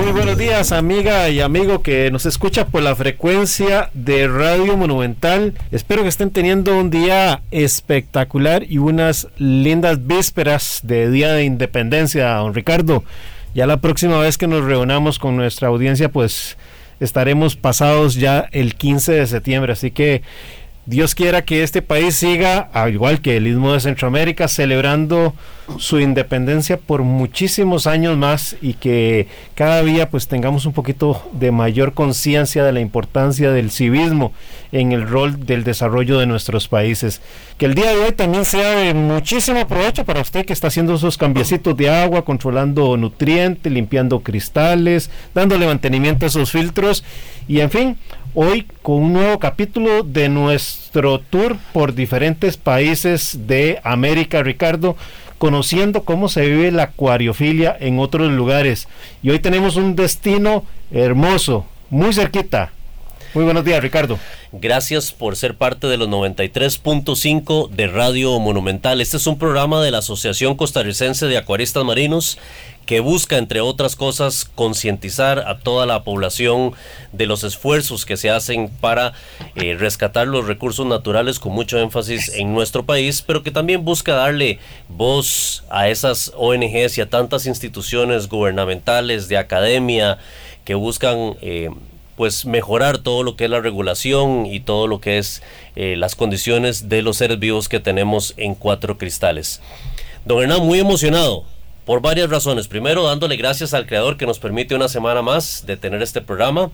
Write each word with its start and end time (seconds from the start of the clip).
Muy 0.00 0.12
buenos 0.12 0.38
días, 0.38 0.72
amiga 0.72 1.28
y 1.28 1.42
amigo 1.42 1.82
que 1.82 2.10
nos 2.10 2.24
escucha 2.24 2.66
por 2.66 2.80
la 2.82 2.96
frecuencia 2.96 3.90
de 3.92 4.28
Radio 4.28 4.74
Monumental. 4.78 5.52
Espero 5.70 6.02
que 6.02 6.08
estén 6.08 6.30
teniendo 6.30 6.76
un 6.78 6.88
día 6.88 7.42
espectacular 7.50 8.64
y 8.66 8.78
unas 8.78 9.28
lindas 9.36 10.06
vísperas 10.06 10.80
de 10.84 11.10
Día 11.10 11.34
de 11.34 11.44
Independencia, 11.44 12.34
don 12.36 12.54
Ricardo. 12.54 13.04
Ya 13.54 13.66
la 13.66 13.76
próxima 13.76 14.18
vez 14.18 14.38
que 14.38 14.46
nos 14.46 14.64
reunamos 14.64 15.18
con 15.18 15.36
nuestra 15.36 15.68
audiencia, 15.68 16.08
pues 16.08 16.56
estaremos 16.98 17.56
pasados 17.56 18.14
ya 18.14 18.48
el 18.52 18.76
15 18.76 19.12
de 19.12 19.26
septiembre. 19.26 19.74
Así 19.74 19.90
que 19.90 20.22
Dios 20.86 21.14
quiera 21.14 21.42
que 21.42 21.62
este 21.62 21.82
país 21.82 22.16
siga, 22.16 22.70
al 22.72 22.94
igual 22.94 23.20
que 23.20 23.36
el 23.36 23.46
Istmo 23.46 23.74
de 23.74 23.80
Centroamérica, 23.80 24.48
celebrando 24.48 25.34
su 25.78 26.00
independencia 26.00 26.76
por 26.76 27.02
muchísimos 27.02 27.86
años 27.86 28.16
más 28.16 28.56
y 28.60 28.74
que 28.74 29.28
cada 29.54 29.82
día 29.82 30.10
pues 30.10 30.28
tengamos 30.28 30.66
un 30.66 30.72
poquito 30.72 31.22
de 31.32 31.50
mayor 31.50 31.94
conciencia 31.94 32.64
de 32.64 32.72
la 32.72 32.80
importancia 32.80 33.50
del 33.50 33.70
civismo 33.70 34.32
en 34.72 34.92
el 34.92 35.08
rol 35.08 35.46
del 35.46 35.64
desarrollo 35.64 36.18
de 36.18 36.26
nuestros 36.26 36.68
países. 36.68 37.20
Que 37.58 37.66
el 37.66 37.74
día 37.74 37.90
de 37.90 37.96
hoy 37.96 38.12
también 38.12 38.44
sea 38.44 38.70
de 38.70 38.94
muchísimo 38.94 39.66
provecho 39.66 40.04
para 40.04 40.20
usted 40.20 40.44
que 40.44 40.52
está 40.52 40.68
haciendo 40.68 40.94
esos 40.94 41.18
cambiecitos 41.18 41.76
de 41.76 41.90
agua, 41.90 42.24
controlando 42.24 42.96
nutrientes, 42.96 43.72
limpiando 43.72 44.20
cristales, 44.20 45.10
dándole 45.34 45.66
mantenimiento 45.66 46.24
a 46.24 46.28
esos 46.28 46.52
filtros 46.52 47.04
y 47.48 47.60
en 47.60 47.70
fin, 47.70 47.96
hoy 48.34 48.66
con 48.82 49.02
un 49.02 49.12
nuevo 49.12 49.38
capítulo 49.38 50.04
de 50.04 50.28
nuestro 50.28 51.18
tour 51.18 51.56
por 51.72 51.94
diferentes 51.94 52.56
países 52.56 53.48
de 53.48 53.80
América, 53.82 54.42
Ricardo, 54.42 54.96
conociendo 55.40 56.02
cómo 56.02 56.28
se 56.28 56.44
vive 56.44 56.70
la 56.70 56.82
acuariofilia 56.82 57.74
en 57.80 57.98
otros 57.98 58.30
lugares. 58.30 58.88
Y 59.22 59.30
hoy 59.30 59.38
tenemos 59.38 59.76
un 59.76 59.96
destino 59.96 60.66
hermoso, 60.92 61.64
muy 61.88 62.12
cerquita. 62.12 62.72
Muy 63.32 63.44
buenos 63.44 63.64
días, 63.64 63.80
Ricardo. 63.80 64.18
Gracias 64.52 65.12
por 65.12 65.36
ser 65.36 65.54
parte 65.54 65.86
de 65.86 65.96
los 65.96 66.08
93.5 66.08 67.70
de 67.70 67.86
Radio 67.86 68.38
Monumental. 68.38 69.00
Este 69.00 69.16
es 69.16 69.26
un 69.26 69.38
programa 69.38 69.82
de 69.82 69.90
la 69.90 69.98
Asociación 69.98 70.56
Costarricense 70.56 71.24
de 71.24 71.38
Acuaristas 71.38 71.84
Marinos 71.86 72.36
que 72.90 72.98
busca, 72.98 73.38
entre 73.38 73.60
otras 73.60 73.94
cosas, 73.94 74.50
concientizar 74.56 75.44
a 75.46 75.60
toda 75.60 75.86
la 75.86 76.02
población 76.02 76.72
de 77.12 77.26
los 77.26 77.44
esfuerzos 77.44 78.04
que 78.04 78.16
se 78.16 78.30
hacen 78.30 78.68
para 78.68 79.12
eh, 79.54 79.76
rescatar 79.78 80.26
los 80.26 80.48
recursos 80.48 80.84
naturales 80.84 81.38
con 81.38 81.52
mucho 81.52 81.78
énfasis 81.78 82.30
en 82.34 82.52
nuestro 82.52 82.84
país, 82.86 83.22
pero 83.22 83.44
que 83.44 83.52
también 83.52 83.84
busca 83.84 84.14
darle 84.14 84.58
voz 84.88 85.62
a 85.70 85.88
esas 85.88 86.32
ONGs 86.36 86.98
y 86.98 87.00
a 87.00 87.08
tantas 87.08 87.46
instituciones 87.46 88.28
gubernamentales, 88.28 89.28
de 89.28 89.38
academia, 89.38 90.18
que 90.64 90.74
buscan... 90.74 91.36
Eh, 91.42 91.70
pues 92.16 92.44
mejorar 92.44 92.98
todo 92.98 93.22
lo 93.22 93.34
que 93.34 93.44
es 93.44 93.50
la 93.50 93.60
regulación 93.60 94.44
y 94.44 94.60
todo 94.60 94.86
lo 94.86 95.00
que 95.00 95.16
es 95.16 95.42
eh, 95.74 95.94
las 95.96 96.16
condiciones 96.16 96.90
de 96.90 97.00
los 97.00 97.16
seres 97.16 97.38
vivos 97.38 97.70
que 97.70 97.80
tenemos 97.80 98.34
en 98.36 98.54
Cuatro 98.54 98.98
Cristales. 98.98 99.62
Don 100.26 100.42
Hernán, 100.42 100.66
muy 100.66 100.80
emocionado 100.80 101.46
por 101.90 102.02
varias 102.02 102.30
razones. 102.30 102.68
Primero, 102.68 103.02
dándole 103.02 103.36
gracias 103.36 103.74
al 103.74 103.84
creador 103.84 104.16
que 104.16 104.24
nos 104.24 104.38
permite 104.38 104.76
una 104.76 104.86
semana 104.86 105.22
más 105.22 105.64
de 105.66 105.76
tener 105.76 106.00
este 106.02 106.20
programa 106.20 106.70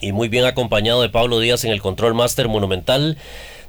y 0.00 0.10
muy 0.10 0.26
bien 0.26 0.46
acompañado 0.46 1.00
de 1.00 1.08
Pablo 1.10 1.38
Díaz 1.38 1.64
en 1.64 1.70
el 1.70 1.80
Control 1.80 2.12
Master 2.12 2.48
Monumental. 2.48 3.16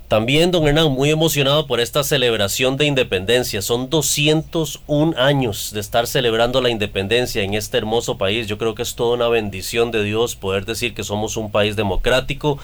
También, 0.07 0.49
don 0.49 0.67
Hernán, 0.67 0.91
muy 0.91 1.11
emocionado 1.11 1.67
por 1.67 1.79
esta 1.79 2.03
celebración 2.03 2.75
de 2.77 2.85
independencia. 2.85 3.61
Son 3.61 3.91
201 3.91 5.13
años 5.15 5.73
de 5.73 5.79
estar 5.79 6.07
celebrando 6.07 6.59
la 6.59 6.71
independencia 6.71 7.43
en 7.43 7.53
este 7.53 7.77
hermoso 7.77 8.17
país. 8.17 8.47
Yo 8.47 8.57
creo 8.57 8.73
que 8.73 8.81
es 8.81 8.95
toda 8.95 9.13
una 9.13 9.27
bendición 9.27 9.91
de 9.91 10.03
Dios 10.03 10.35
poder 10.35 10.65
decir 10.65 10.95
que 10.95 11.03
somos 11.03 11.37
un 11.37 11.51
país 11.51 11.75
democrático, 11.75 12.57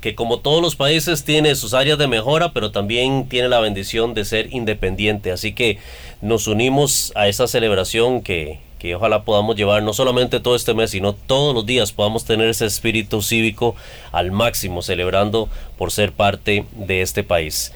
que 0.00 0.14
como 0.14 0.38
todos 0.38 0.62
los 0.62 0.76
países 0.76 1.24
tiene 1.24 1.54
sus 1.54 1.74
áreas 1.74 1.98
de 1.98 2.06
mejora, 2.06 2.52
pero 2.52 2.70
también 2.70 3.28
tiene 3.28 3.48
la 3.48 3.60
bendición 3.60 4.14
de 4.14 4.24
ser 4.24 4.52
independiente. 4.52 5.32
Así 5.32 5.52
que 5.52 5.78
nos 6.20 6.46
unimos 6.46 7.12
a 7.14 7.28
esa 7.28 7.46
celebración 7.46 8.22
que, 8.22 8.60
que 8.78 8.94
ojalá 8.94 9.24
podamos 9.24 9.56
llevar 9.56 9.82
no 9.82 9.92
solamente 9.92 10.40
todo 10.40 10.54
este 10.54 10.74
mes, 10.74 10.90
sino 10.90 11.14
todos 11.14 11.54
los 11.54 11.66
días 11.66 11.92
podamos 11.92 12.24
tener 12.24 12.48
ese 12.48 12.66
espíritu 12.66 13.22
cívico 13.22 13.74
al 14.12 14.32
máximo, 14.32 14.82
celebrando 14.82 15.48
por 15.78 15.90
ser 15.90 16.12
parte 16.12 16.64
de 16.72 17.02
este 17.02 17.24
país. 17.24 17.72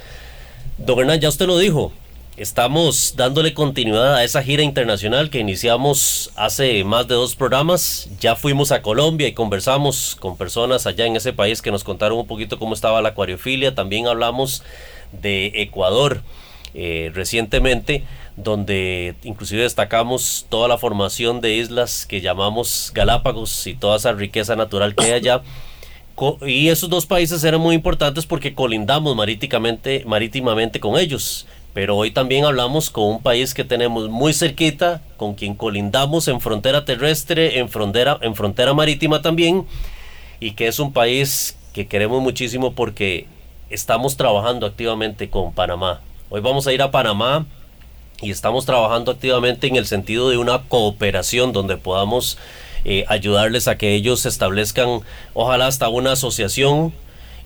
Don 0.78 0.98
Hernán, 0.98 1.20
ya 1.20 1.28
usted 1.28 1.47
lo 1.47 1.59
dijo, 1.59 1.92
estamos 2.36 3.14
dándole 3.16 3.54
continuidad 3.54 4.14
a 4.14 4.24
esa 4.24 4.42
gira 4.42 4.62
internacional 4.62 5.30
que 5.30 5.41
iniciamos 5.41 6.30
hace 6.36 6.84
más 6.84 7.08
de 7.08 7.14
dos 7.14 7.36
programas. 7.36 8.08
Ya 8.20 8.36
fuimos 8.36 8.72
a 8.72 8.82
Colombia 8.82 9.28
y 9.28 9.32
conversamos 9.32 10.16
con 10.16 10.36
personas 10.36 10.86
allá 10.86 11.06
en 11.06 11.16
ese 11.16 11.32
país 11.32 11.62
que 11.62 11.70
nos 11.70 11.84
contaron 11.84 12.18
un 12.18 12.26
poquito 12.26 12.58
cómo 12.58 12.74
estaba 12.74 13.02
la 13.02 13.10
acuariofilia. 13.10 13.74
También 13.74 14.06
hablamos 14.06 14.62
de 15.12 15.52
Ecuador 15.56 16.22
eh, 16.74 17.10
recientemente 17.14 18.04
donde 18.36 19.14
inclusive 19.22 19.62
destacamos 19.62 20.47
toda 20.48 20.68
la 20.68 20.78
formación 20.78 21.41
de 21.41 21.56
islas 21.56 22.06
que 22.06 22.20
llamamos 22.20 22.91
Galápagos 22.94 23.66
y 23.66 23.74
toda 23.74 23.97
esa 23.97 24.12
riqueza 24.12 24.56
natural 24.56 24.94
que 24.94 25.04
hay 25.04 25.12
allá. 25.12 25.42
Y 26.47 26.68
esos 26.68 26.91
dos 26.91 27.06
países 27.06 27.42
eran 27.44 27.60
muy 27.60 27.74
importantes 27.74 28.26
porque 28.26 28.54
colindamos 28.54 29.16
marítimamente, 29.16 30.04
marítimamente 30.06 30.78
con 30.78 30.98
ellos. 30.98 31.47
Pero 31.72 31.97
hoy 31.97 32.10
también 32.10 32.44
hablamos 32.44 32.91
con 32.91 33.04
un 33.04 33.22
país 33.22 33.54
que 33.54 33.64
tenemos 33.64 34.08
muy 34.08 34.34
cerquita, 34.34 35.03
con 35.16 35.34
quien 35.34 35.54
colindamos 35.54 36.26
en 36.28 36.41
frontera 36.41 36.84
terrestre, 36.84 37.58
en 37.58 37.69
frontera, 37.69 38.19
en 38.22 38.34
frontera 38.34 38.75
marítima 38.75 39.22
también, 39.22 39.66
y 40.41 40.53
que 40.53 40.66
es 40.66 40.80
un 40.80 40.92
país 40.92 41.56
que 41.72 41.86
queremos 41.86 42.20
muchísimo 42.20 42.72
porque 42.72 43.26
estamos 43.70 44.16
trabajando 44.16 44.66
activamente 44.66 45.30
con 45.30 45.53
Panamá. 45.53 46.00
Hoy 46.28 46.41
vamos 46.41 46.66
a 46.66 46.72
ir 46.72 46.82
a 46.82 46.91
Panamá 46.91 47.47
y 48.20 48.30
estamos 48.30 48.66
trabajando 48.66 49.12
activamente 49.12 49.69
en 49.69 49.76
el 49.76 49.86
sentido 49.86 50.28
de 50.28 50.38
una 50.38 50.62
cooperación 50.62 51.53
donde 51.53 51.76
podamos 51.76 52.36
eh, 52.84 53.04
ayudarles 53.09 53.69
a 53.69 53.78
que 53.78 53.94
ellos 53.94 54.26
establezcan, 54.26 55.00
ojalá 55.34 55.66
hasta 55.66 55.88
una 55.88 56.12
asociación, 56.12 56.92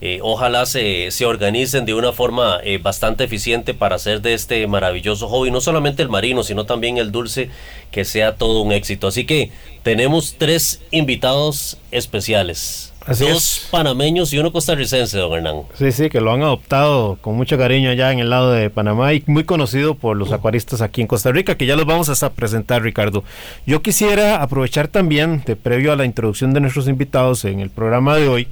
eh, 0.06 0.18
ojalá 0.20 0.66
se, 0.66 1.10
se, 1.10 1.24
organicen 1.24 1.86
de 1.86 1.94
una 1.94 2.12
forma 2.12 2.58
eh, 2.62 2.76
bastante 2.76 3.24
eficiente 3.24 3.72
para 3.72 3.96
hacer 3.96 4.20
de 4.20 4.34
este 4.34 4.66
maravilloso 4.66 5.28
hobby, 5.28 5.50
no 5.50 5.62
solamente 5.62 6.02
el 6.02 6.10
marino, 6.10 6.42
sino 6.42 6.66
también 6.66 6.98
el 6.98 7.10
dulce, 7.10 7.48
que 7.90 8.04
sea 8.04 8.36
todo 8.36 8.60
un 8.60 8.72
éxito. 8.72 9.06
Así 9.06 9.24
que 9.24 9.50
tenemos 9.82 10.34
tres 10.36 10.82
invitados 10.90 11.78
especiales. 11.90 12.92
Dos 13.18 13.66
panameños 13.70 14.30
y 14.34 14.38
uno 14.38 14.52
costarricense, 14.52 15.16
don 15.16 15.32
Hernán. 15.32 15.62
Sí, 15.72 15.90
sí, 15.90 16.10
que 16.10 16.20
lo 16.20 16.32
han 16.32 16.42
adoptado 16.42 17.16
con 17.22 17.34
mucho 17.34 17.56
cariño 17.56 17.88
allá 17.88 18.12
en 18.12 18.18
el 18.18 18.28
lado 18.28 18.52
de 18.52 18.68
Panamá 18.68 19.14
y 19.14 19.22
muy 19.26 19.44
conocido 19.44 19.94
por 19.94 20.18
los 20.18 20.32
acuaristas 20.32 20.82
aquí 20.82 21.00
en 21.00 21.06
Costa 21.06 21.32
Rica, 21.32 21.56
que 21.56 21.64
ya 21.64 21.76
los 21.76 21.86
vamos 21.86 22.22
a 22.22 22.32
presentar, 22.34 22.82
Ricardo. 22.82 23.24
Yo 23.64 23.80
quisiera 23.80 24.42
aprovechar 24.42 24.88
también, 24.88 25.42
de 25.46 25.56
previo 25.56 25.94
a 25.94 25.96
la 25.96 26.04
introducción 26.04 26.52
de 26.52 26.60
nuestros 26.60 26.88
invitados 26.88 27.46
en 27.46 27.60
el 27.60 27.70
programa 27.70 28.16
de 28.16 28.28
hoy, 28.28 28.48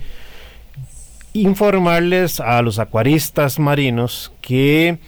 informarles 1.32 2.40
a 2.40 2.60
los 2.62 2.78
acuaristas 2.78 3.58
marinos 3.58 4.32
que 4.40 4.98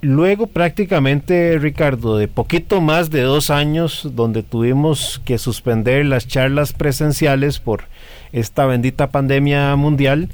luego 0.00 0.48
prácticamente, 0.48 1.58
Ricardo, 1.58 2.18
de 2.18 2.28
poquito 2.28 2.80
más 2.80 3.10
de 3.10 3.22
dos 3.22 3.50
años 3.50 4.08
donde 4.14 4.42
tuvimos 4.42 5.20
que 5.24 5.38
suspender 5.38 6.04
las 6.06 6.26
charlas 6.26 6.72
presenciales 6.72 7.60
por 7.60 7.84
esta 8.32 8.66
bendita 8.66 9.10
pandemia 9.10 9.74
mundial, 9.76 10.28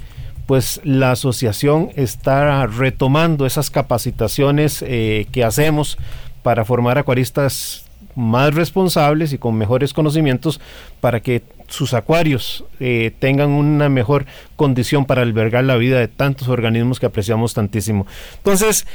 pues 0.47 0.81
la 0.83 1.11
asociación 1.11 1.91
está 1.95 2.65
retomando 2.65 3.45
esas 3.45 3.69
capacitaciones 3.69 4.83
eh, 4.87 5.27
que 5.31 5.43
hacemos 5.43 5.99
para 6.41 6.65
formar 6.65 6.97
acuaristas 6.97 7.85
más 8.15 8.55
responsables 8.55 9.31
y 9.33 9.37
con 9.37 9.55
mejores 9.55 9.93
conocimientos 9.93 10.59
para 10.99 11.19
que 11.19 11.43
sus 11.69 11.93
acuarios 11.93 12.65
eh, 12.79 13.11
tengan 13.19 13.49
una 13.49 13.89
mejor 13.89 14.25
condición 14.55 15.05
para 15.05 15.21
albergar 15.21 15.63
la 15.63 15.77
vida 15.77 15.99
de 15.99 16.07
tantos 16.07 16.47
organismos 16.47 16.99
que 16.99 17.05
apreciamos 17.05 17.53
tantísimo. 17.53 18.05
Entonces, 18.37 18.85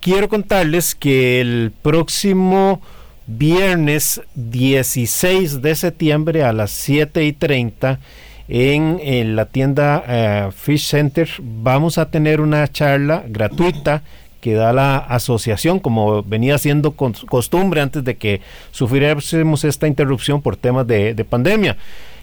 quiero 0.00 0.28
contarles 0.28 0.94
que 0.94 1.40
el 1.40 1.72
próximo 1.82 2.80
viernes 3.26 4.20
16 4.34 5.62
de 5.62 5.74
septiembre 5.74 6.42
a 6.44 6.52
las 6.52 6.70
7 6.72 7.24
y 7.24 7.32
30 7.32 8.00
en, 8.48 9.36
la 9.36 9.46
tienda 9.46 10.02
eh, 10.06 10.48
Fish 10.54 10.88
Center 10.88 11.28
vamos 11.40 11.98
a 11.98 12.10
tener 12.10 12.40
una 12.40 12.66
charla 12.68 13.24
gratuita 13.28 14.02
que 14.42 14.54
da 14.54 14.72
la 14.72 14.98
asociación, 14.98 15.78
como 15.78 16.24
venía 16.24 16.58
siendo 16.58 16.90
costumbre 16.90 17.80
antes 17.80 18.02
de 18.02 18.16
que 18.16 18.40
sufriéramos 18.72 19.64
esta 19.64 19.86
interrupción 19.86 20.42
por 20.42 20.56
temas 20.56 20.84
de, 20.86 21.24
pandemia. 21.30 21.76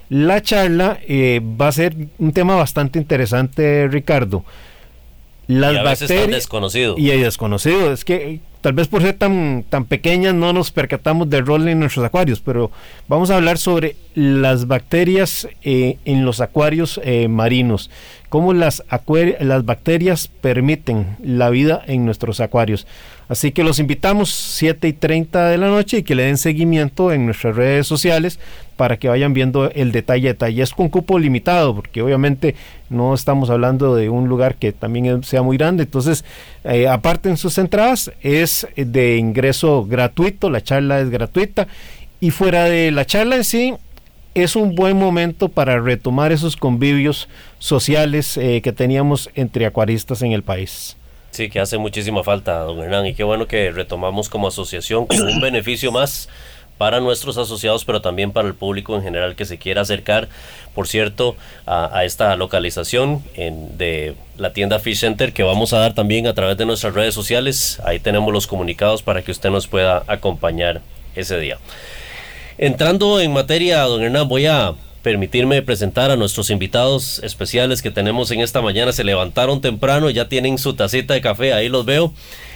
La 0.09 0.41
charla 0.41 0.99
eh, 1.07 1.39
va 1.39 1.67
a 1.67 1.71
ser 1.71 1.95
un 2.17 2.33
tema 2.33 2.55
bastante 2.55 2.97
interesante, 2.97 3.87
Ricardo. 3.87 4.43
Las 5.47 5.73
y 5.73 5.77
a 5.77 5.83
bacterias. 5.83 6.27
desconocido. 6.27 6.95
Y 6.97 7.11
hay 7.11 7.21
desconocido. 7.21 7.91
Es 7.93 8.05
que 8.05 8.41
tal 8.61 8.73
vez 8.73 8.87
por 8.87 9.01
ser 9.01 9.17
tan, 9.17 9.63
tan 9.69 9.85
pequeñas 9.85 10.33
no 10.33 10.51
nos 10.51 10.71
percatamos 10.71 11.29
del 11.29 11.45
rol 11.45 11.67
en 11.67 11.79
nuestros 11.79 12.05
acuarios, 12.05 12.39
pero 12.39 12.71
vamos 13.07 13.29
a 13.29 13.35
hablar 13.35 13.57
sobre 13.57 13.95
las 14.15 14.67
bacterias 14.67 15.47
eh, 15.63 15.97
en 16.05 16.25
los 16.25 16.41
acuarios 16.41 16.99
eh, 17.03 17.27
marinos, 17.27 17.89
cómo 18.29 18.53
las, 18.53 18.83
las 19.39 19.65
bacterias 19.65 20.27
permiten 20.27 21.17
la 21.23 21.49
vida 21.49 21.81
en 21.87 22.05
nuestros 22.05 22.39
acuarios. 22.39 22.85
Así 23.29 23.51
que 23.51 23.63
los 23.63 23.79
invitamos 23.79 24.31
7 24.31 24.87
y 24.87 24.93
30 24.93 25.49
de 25.49 25.57
la 25.59 25.67
noche 25.67 25.99
y 25.99 26.03
que 26.03 26.15
le 26.15 26.23
den 26.23 26.37
seguimiento 26.37 27.13
en 27.13 27.27
nuestras 27.27 27.55
redes 27.55 27.85
sociales 27.85 28.39
para 28.75 28.97
que 28.97 29.07
vayan 29.07 29.33
viendo 29.33 29.69
el 29.69 29.91
detalle 29.91 30.29
detalle. 30.29 30.63
Es 30.63 30.73
con 30.73 30.89
cupo 30.89 31.19
limitado 31.19 31.75
porque 31.75 32.01
obviamente 32.01 32.55
no 32.89 33.13
estamos 33.13 33.51
hablando 33.51 33.95
de 33.95 34.09
un 34.09 34.27
lugar 34.27 34.55
que 34.55 34.71
también 34.71 35.23
sea 35.23 35.43
muy 35.43 35.57
grande. 35.57 35.83
Entonces, 35.83 36.25
eh, 36.63 36.87
aparte 36.87 37.29
en 37.29 37.37
sus 37.37 37.59
entradas, 37.59 38.11
es 38.21 38.67
de 38.75 39.17
ingreso 39.17 39.85
gratuito, 39.85 40.49
la 40.49 40.61
charla 40.61 40.99
es 40.99 41.11
gratuita 41.11 41.67
y 42.19 42.31
fuera 42.31 42.63
de 42.65 42.89
la 42.89 43.05
charla 43.05 43.35
en 43.35 43.43
sí, 43.43 43.75
es 44.33 44.55
un 44.55 44.73
buen 44.73 44.97
momento 44.97 45.49
para 45.49 45.79
retomar 45.79 46.31
esos 46.31 46.55
convivios 46.55 47.29
sociales 47.59 48.37
eh, 48.37 48.61
que 48.63 48.71
teníamos 48.71 49.29
entre 49.35 49.67
acuaristas 49.67 50.23
en 50.23 50.31
el 50.31 50.41
país. 50.41 50.95
Sí, 51.31 51.49
que 51.49 51.59
hace 51.59 51.77
muchísima 51.77 52.23
falta, 52.23 52.59
don 52.59 52.79
Hernán, 52.79 53.05
y 53.05 53.13
qué 53.13 53.23
bueno 53.23 53.47
que 53.47 53.71
retomamos 53.71 54.29
como 54.29 54.47
asociación 54.47 55.05
como 55.05 55.23
un 55.23 55.39
beneficio 55.41 55.91
más 55.91 56.27
para 56.79 57.01
nuestros 57.01 57.37
asociados, 57.37 57.83
pero 57.83 58.01
también 58.01 58.31
para 58.31 58.47
el 58.47 58.55
público 58.55 58.95
en 58.95 59.03
general 59.03 59.35
que 59.35 59.43
se 59.43 59.57
quiera 59.57 59.81
acercar, 59.81 60.29
por 60.73 60.87
cierto, 60.87 61.35
a, 61.65 62.05
esta 62.05 62.35
localización 62.37 63.21
de 63.35 64.15
la 64.37 64.53
tienda 64.53 64.79
Fish 64.79 64.99
Center 64.99 65.33
que 65.33 65.43
vamos 65.43 65.73
a 65.73 65.79
dar 65.79 65.93
también 65.93 66.25
a 66.25 66.33
través 66.33 66.57
de 66.57 66.65
nuestras 66.65 66.93
redes 66.93 67.13
sociales. 67.13 67.81
Ahí 67.83 67.99
tenemos 67.99 68.33
los 68.33 68.47
comunicados 68.47 69.03
para 69.03 69.21
que 69.23 69.31
usted 69.31 69.49
nos 69.49 69.67
pueda 69.67 70.03
acompañar 70.07 70.81
ese 71.15 71.37
día. 71.37 71.57
Entrando 72.57 73.19
en 73.19 73.33
materia, 73.33 73.81
don 73.81 74.01
Hernán, 74.01 74.29
voy 74.29 74.45
a 74.45 74.73
permitirme 75.01 75.61
presentar 75.61 76.11
a 76.11 76.15
nuestros 76.15 76.49
invitados 76.49 77.19
especiales 77.23 77.81
que 77.81 77.91
tenemos 77.91 78.31
en 78.31 78.41
esta 78.41 78.61
mañana. 78.61 78.91
Se 78.91 79.03
levantaron 79.03 79.61
temprano, 79.61 80.09
ya 80.09 80.27
tienen 80.27 80.57
su 80.57 80.73
tacita 80.73 81.13
de 81.13 81.21
café, 81.21 81.53
ahí 81.53 81.69
los 81.69 81.85
veo, 81.85 82.13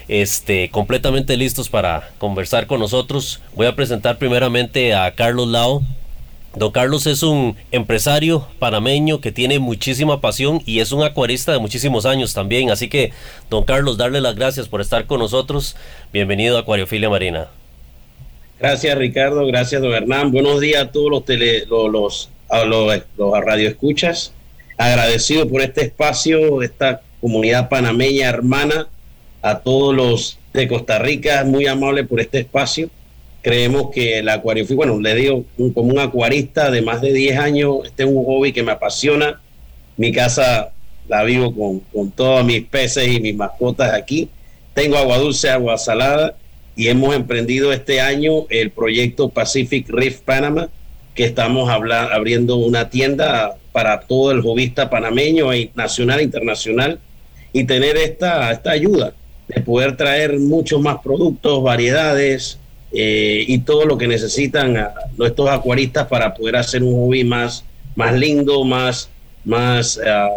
este, 0.07 0.69
completamente 0.69 1.38
listos 1.38 1.69
para 1.69 2.12
conversar 2.18 2.68
con 2.68 2.80
nosotros. 2.80 3.42
Voy 3.56 3.68
a 3.68 3.75
presentar 3.75 4.18
primeramente 4.18 4.94
a 4.94 5.13
Carlos 5.16 5.48
Lao. 5.48 5.81
Don 6.56 6.72
Carlos 6.72 7.07
es 7.07 7.24
un 7.24 7.56
empresario 7.72 8.48
panameño 8.60 9.22
que 9.22 9.31
tiene 9.31 9.57
muchísima 9.57 10.22
pasión 10.22 10.62
y 10.68 10.81
es 10.81 10.92
un 10.92 11.04
acuarista 11.04 11.51
de 11.51 11.57
muchísimos 11.57 12.06
años 12.06 12.36
también. 12.36 12.69
Así 12.69 12.89
que, 12.89 13.12
don 13.50 13.63
Carlos, 13.63 13.98
darle 13.98 14.22
las 14.22 14.36
gracias 14.36 14.68
por 14.68 14.80
estar 14.80 15.07
con 15.07 15.19
nosotros. 15.19 15.75
Bienvenido 16.12 16.57
a 16.57 16.60
Acuariofilia 16.60 17.10
Marina. 17.10 17.48
Gracias, 18.60 18.96
Ricardo. 18.98 19.48
Gracias, 19.48 19.81
don 19.81 19.94
Hernán. 19.94 20.31
Buenos 20.31 20.62
días 20.62 20.84
a 20.84 20.92
todos 20.92 21.10
los, 21.10 21.25
tele, 21.25 21.66
los 21.66 22.30
a 22.54 22.66
los, 22.66 23.02
los 23.18 23.40
radioescuchas. 23.44 24.34
Agradecido 24.78 25.48
por 25.48 25.62
este 25.62 25.82
espacio, 25.82 26.62
esta 26.62 27.02
comunidad 27.22 27.70
panameña 27.70 28.30
hermana, 28.30 28.88
a 29.42 29.60
todos 29.60 29.96
los 29.96 30.40
de 30.54 30.68
Costa 30.68 31.00
Rica, 31.00 31.44
muy 31.46 31.68
amable 31.68 32.04
por 32.04 32.20
este 32.20 32.40
espacio. 32.40 32.90
Creemos 33.42 33.92
que 33.92 34.20
el 34.20 34.30
acuario, 34.30 34.66
bueno, 34.76 35.00
le 35.00 35.16
digo, 35.16 35.44
como 35.74 35.92
un 35.92 36.00
acuarista 36.00 36.72
de 36.72 36.82
más 36.82 37.02
de 37.02 37.12
10 37.12 37.38
años, 37.40 37.78
este 37.86 38.04
es 38.04 38.10
un 38.10 38.24
hobby 38.24 38.54
que 38.54 38.64
me 38.64 38.72
apasiona. 38.72 39.42
Mi 39.98 40.12
casa 40.12 40.72
la 41.08 41.24
vivo 41.24 41.54
con, 41.54 41.80
con 41.80 42.12
todos 42.12 42.46
mis 42.46 42.64
peces 42.64 43.08
y 43.08 43.20
mis 43.20 43.36
mascotas 43.36 43.94
aquí. 43.94 44.30
Tengo 44.74 44.98
agua 44.98 45.18
dulce, 45.18 45.50
agua 45.50 45.78
salada 45.78 46.36
y 46.76 46.88
hemos 46.88 47.16
emprendido 47.16 47.72
este 47.74 48.00
año 48.02 48.46
el 48.50 48.72
proyecto 48.72 49.30
Pacific 49.30 49.90
Reef 49.90 50.22
Panama, 50.22 50.70
que 51.15 51.25
estamos 51.25 51.69
abriendo 51.69 52.57
una 52.57 52.89
tienda 52.89 53.56
para 53.71 54.01
todo 54.01 54.31
el 54.31 54.42
jovista 54.42 54.89
panameño, 54.89 55.51
e 55.54 55.71
nacional 55.75 56.21
internacional, 56.21 57.00
y 57.51 57.65
tener 57.65 57.98
esta, 57.98 58.51
esta 58.51 58.71
ayuda 58.71 59.13
de 59.48 59.62
poder 59.62 59.95
traer 59.95 60.39
muchos 60.39 60.81
más 60.81 60.98
productos, 61.04 61.62
variedades 61.62 62.57
eh, 62.92 63.44
y 63.48 63.60
todo 63.60 63.86
lo 63.86 63.98
que 63.98 64.07
necesitan 64.07 64.89
nuestros 65.18 65.50
acuaristas 65.50 66.07
para 66.07 66.33
poder 66.33 66.56
hacer 66.56 66.83
un 66.83 66.94
hobby 66.94 67.24
más, 67.24 67.63
más 67.95 68.13
lindo, 68.13 68.63
más, 68.63 69.10
más 69.44 70.00
ah, 70.06 70.30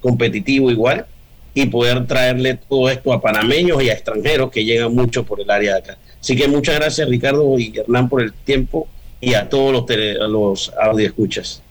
competitivo 0.00 0.70
igual 0.70 1.06
y 1.54 1.66
poder 1.66 2.06
traerle 2.06 2.58
todo 2.68 2.88
esto 2.88 3.12
a 3.12 3.20
panameños 3.20 3.82
y 3.82 3.90
a 3.90 3.94
extranjeros 3.94 4.50
que 4.50 4.64
llegan 4.64 4.94
mucho 4.94 5.24
por 5.24 5.40
el 5.40 5.50
área 5.50 5.74
de 5.74 5.78
acá. 5.78 5.98
Así 6.20 6.36
que 6.36 6.46
muchas 6.46 6.76
gracias 6.76 7.08
Ricardo 7.08 7.58
y 7.58 7.72
Hernán 7.76 8.08
por 8.08 8.22
el 8.22 8.32
tiempo 8.32 8.88
y 9.20 9.34
a 9.34 9.48
todos 9.48 9.72
los, 9.72 9.86
tele, 9.86 10.14
los 10.28 10.72
escuchas 10.98 11.62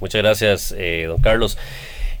Muchas 0.00 0.22
gracias, 0.22 0.74
eh, 0.76 1.06
don 1.08 1.20
Carlos. 1.20 1.56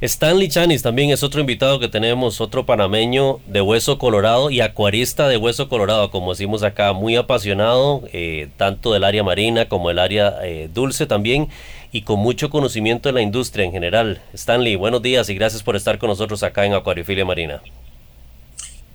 Stanley 0.00 0.48
Chanis 0.48 0.82
también 0.82 1.10
es 1.10 1.22
otro 1.22 1.40
invitado 1.40 1.78
que 1.78 1.88
tenemos, 1.88 2.40
otro 2.40 2.66
panameño 2.66 3.40
de 3.46 3.60
hueso 3.60 3.98
colorado 3.98 4.50
y 4.50 4.60
acuarista 4.60 5.28
de 5.28 5.36
hueso 5.36 5.68
colorado, 5.68 6.10
como 6.10 6.32
decimos 6.32 6.62
acá, 6.62 6.92
muy 6.92 7.16
apasionado, 7.16 8.02
eh, 8.12 8.48
tanto 8.56 8.92
del 8.92 9.04
área 9.04 9.22
marina 9.22 9.68
como 9.68 9.88
del 9.88 9.98
área 9.98 10.34
eh, 10.42 10.68
dulce 10.72 11.06
también, 11.06 11.48
y 11.92 12.02
con 12.02 12.18
mucho 12.18 12.50
conocimiento 12.50 13.08
de 13.08 13.14
la 13.14 13.22
industria 13.22 13.64
en 13.64 13.72
general. 13.72 14.20
Stanley, 14.34 14.76
buenos 14.76 15.00
días 15.00 15.28
y 15.28 15.34
gracias 15.34 15.62
por 15.62 15.76
estar 15.76 15.98
con 15.98 16.08
nosotros 16.08 16.42
acá 16.42 16.66
en 16.66 16.74
Acuariofilia 16.74 17.24
Marina. 17.24 17.62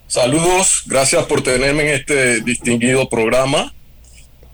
Saludos, 0.08 0.84
gracias 0.86 1.25
por 1.25 1.42
tenerme 1.42 1.84
en 1.84 1.96
este 1.96 2.42
distinguido 2.42 3.08
programa. 3.08 3.74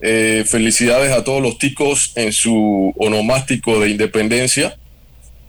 Eh, 0.02 0.44
felicidades 0.46 1.12
a 1.14 1.24
todos 1.24 1.42
los 1.42 1.58
ticos 1.58 2.12
en 2.16 2.34
su 2.34 2.94
onomástico 2.98 3.80
de 3.80 3.90
independencia. 3.90 4.78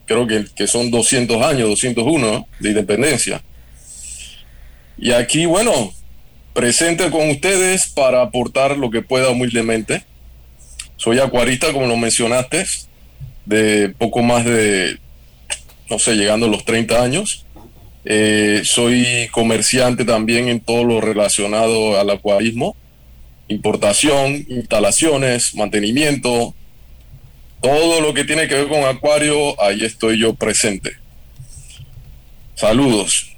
Creo 0.07 0.26
que, 0.26 0.45
que 0.55 0.67
son 0.67 0.91
200 0.91 1.43
años, 1.43 1.69
201 1.69 2.47
de 2.61 2.69
independencia. 2.69 3.43
Y 4.97 5.12
aquí, 5.12 5.47
bueno, 5.47 5.93
presente 6.53 7.11
con 7.11 7.29
ustedes 7.29 7.88
para 7.88 8.23
aportar 8.23 8.79
lo 8.79 8.91
que 8.91 9.03
pueda 9.03 9.31
humildemente. 9.31 10.05
Soy 10.97 11.19
acuarista, 11.19 11.73
como 11.73 11.87
lo 11.87 11.97
mencionaste, 11.97 12.65
de 13.45 13.91
poco 13.91 14.23
más 14.23 14.45
de, 14.45 14.99
no 15.91 15.99
sé, 15.99 16.15
llegando 16.15 16.47
a 16.47 16.49
los 16.49 16.65
30 16.65 17.03
años. 17.03 17.45
Eh, 18.05 18.62
soy 18.65 19.29
comerciante 19.33 20.05
también 20.05 20.49
en 20.49 20.61
todo 20.61 20.85
lo 20.85 21.00
relacionado 21.00 21.99
al 21.99 22.09
acuarismo 22.09 22.76
importación, 23.49 24.45
instalaciones, 24.49 25.55
mantenimiento, 25.55 26.55
todo 27.61 28.00
lo 28.00 28.15
que 28.15 28.25
tiene 28.25 28.49
que 28.49 28.55
ver 28.55 28.69
con 28.69 28.85
acuario, 28.85 29.61
ahí 29.61 29.85
estoy 29.85 30.19
yo 30.19 30.35
presente. 30.35 30.93
Saludos. 32.55 33.37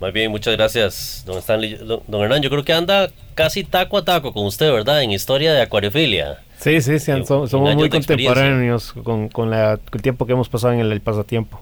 Muy 0.00 0.10
bien, 0.10 0.30
muchas 0.30 0.56
gracias, 0.56 1.22
don 1.24 1.38
Stanley. 1.38 1.76
Don, 1.76 2.22
Hernán, 2.22 2.42
yo 2.42 2.50
creo 2.50 2.64
que 2.64 2.72
anda 2.72 3.10
casi 3.34 3.64
taco 3.64 3.98
a 3.98 4.04
taco 4.04 4.32
con 4.32 4.44
usted, 4.44 4.70
¿verdad? 4.72 5.02
En 5.02 5.12
historia 5.12 5.52
de 5.52 5.62
acuariofilia. 5.62 6.40
Sí, 6.58 6.80
sí, 6.80 6.98
sí, 6.98 7.12
somos, 7.26 7.52
muy 7.52 7.88
contemporáneos 7.88 8.92
con, 8.92 9.28
con 9.28 9.52
el 9.52 9.78
tiempo 10.02 10.26
que 10.26 10.32
hemos 10.32 10.48
pasado 10.48 10.72
en 10.72 10.80
el 10.80 11.00
pasatiempo. 11.00 11.60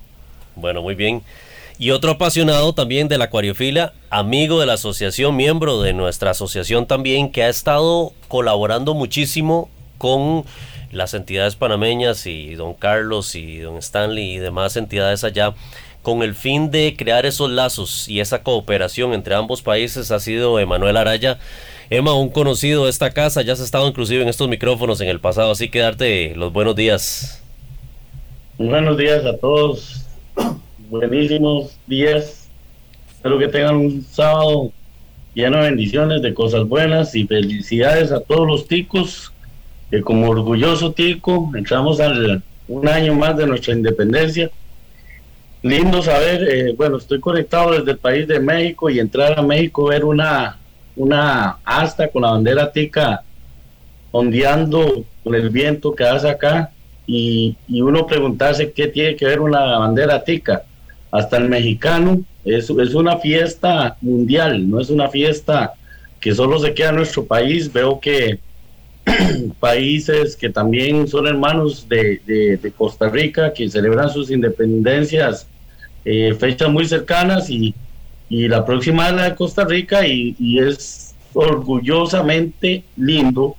Bueno, 0.57 0.83
muy 0.83 0.95
bien. 0.95 1.23
Y 1.83 1.91
otro 1.91 2.13
apasionado 2.13 2.75
también 2.75 3.09
de 3.09 3.19
la 3.19 3.25
acuariofilia, 3.25 3.93
amigo 4.09 4.61
de 4.61 4.67
la 4.67 4.75
asociación, 4.75 5.35
miembro 5.35 5.83
de 5.83 5.93
nuestra 5.93 6.31
asociación 6.31 6.87
también, 6.87 7.33
que 7.33 7.43
ha 7.43 7.49
estado 7.49 8.13
colaborando 8.29 8.95
muchísimo 8.95 9.69
con 9.99 10.45
las 10.93 11.13
entidades 11.13 11.57
panameñas 11.57 12.25
y 12.29 12.55
don 12.55 12.75
Carlos 12.75 13.35
y 13.35 13.59
don 13.59 13.79
Stanley 13.79 14.35
y 14.35 14.39
demás 14.39 14.77
entidades 14.77 15.25
allá 15.25 15.55
con 16.03 16.23
el 16.23 16.37
fin 16.37 16.71
de 16.71 16.95
crear 16.97 17.27
esos 17.27 17.51
lazos 17.51 18.09
y 18.09 18.21
esa 18.21 18.45
cooperación 18.45 19.13
entre 19.13 19.35
ambos 19.35 19.61
países 19.61 20.13
ha 20.13 20.21
sido 20.21 20.61
Emanuel 20.61 20.97
Araya. 20.97 21.41
Emma, 21.91 22.15
un 22.15 22.29
conocido 22.29 22.85
de 22.85 22.91
esta 22.91 23.11
casa, 23.11 23.43
ya 23.43 23.55
has 23.55 23.61
estado 23.61 23.89
inclusive 23.89 24.23
en 24.23 24.29
estos 24.29 24.49
micrófonos 24.49 25.01
en 25.01 25.09
el 25.09 25.19
pasado, 25.19 25.51
así 25.51 25.69
que 25.69 25.81
darte 25.81 26.37
los 26.37 26.53
buenos 26.53 26.77
días. 26.77 27.43
Buenos 28.57 28.97
días 28.97 29.27
a 29.27 29.37
todos 29.37 30.07
buenísimos 30.93 31.75
días. 31.87 32.51
Espero 33.11 33.39
que 33.39 33.49
tengan 33.49 33.77
un 33.77 34.05
sábado 34.05 34.73
lleno 35.33 35.57
de 35.57 35.71
bendiciones, 35.71 36.21
de 36.21 36.35
cosas 36.35 36.69
buenas 36.69 37.15
y 37.15 37.27
felicidades 37.27 38.13
a 38.13 38.21
todos 38.21 38.47
los 38.47 38.69
ticos, 38.69 39.33
que 39.91 40.03
como 40.03 40.29
orgulloso 40.29 40.93
tico 40.93 41.51
entramos 41.55 41.99
al 41.99 42.43
un 42.69 42.89
año 42.89 43.15
más 43.15 43.39
de 43.39 43.47
nuestra 43.47 43.73
independencia. 43.73 44.51
Lindo 45.63 46.03
saber, 46.03 46.47
eh, 46.47 46.75
bueno, 46.77 46.99
estoy 46.99 47.21
conectado 47.21 47.73
desde 47.73 47.93
el 47.93 47.99
país 47.99 48.29
de 48.29 48.39
México 48.39 48.91
y 48.91 49.01
entrar 49.01 49.39
a 49.39 49.43
México, 49.43 49.87
ver 49.87 50.05
una, 50.05 50.59
una 50.95 51.57
asta 51.65 52.09
con 52.09 52.21
la 52.23 52.33
bandera 52.33 52.71
tica 52.71 53.23
ondeando 54.11 55.05
con 55.25 55.35
el 55.35 55.49
viento 55.49 55.95
que 55.95 56.05
hace 56.05 56.29
acá 56.29 56.71
y, 57.07 57.57
y 57.67 57.81
uno 57.81 58.07
preguntarse 58.07 58.73
qué 58.73 58.89
tiene 58.89 59.17
que 59.17 59.25
ver 59.25 59.41
una 59.41 59.79
bandera 59.79 60.23
tica. 60.23 60.65
Hasta 61.13 61.37
el 61.37 61.49
mexicano 61.51 62.23
es, 62.45 62.71
es 62.71 62.95
una 62.95 63.19
fiesta 63.19 63.97
mundial, 64.01 64.69
no 64.69 64.81
es 64.81 64.89
una 64.91 65.09
fiesta 65.09 65.75
que 66.19 66.35
solo 66.35 66.59
se 66.59 66.73
queda 66.73 66.89
en 66.89 66.97
nuestro 66.97 67.27
país. 67.27 67.71
Veo 67.71 68.01
que 68.01 68.41
países 69.61 70.37
que 70.37 70.49
también 70.49 71.07
son 71.07 71.27
hermanos 71.27 71.87
de, 71.89 72.21
de, 72.61 72.73
Costa 72.73 73.11
Rica, 73.11 73.53
que 73.53 73.69
celebran 73.69 74.09
sus 74.09 74.31
independencias, 74.31 75.47
eh, 76.05 76.35
fechas 76.39 76.71
muy 76.71 76.87
cercanas 76.87 77.51
y, 77.51 77.75
y, 78.29 78.49
la 78.49 78.65
próxima 78.65 79.09
es 79.09 79.15
la 79.15 79.25
de 79.25 79.35
Costa 79.35 79.65
Rica 79.65 80.07
y, 80.07 80.35
y 80.39 80.61
es 80.61 81.15
orgullosamente 81.35 82.85
lindo 82.97 83.57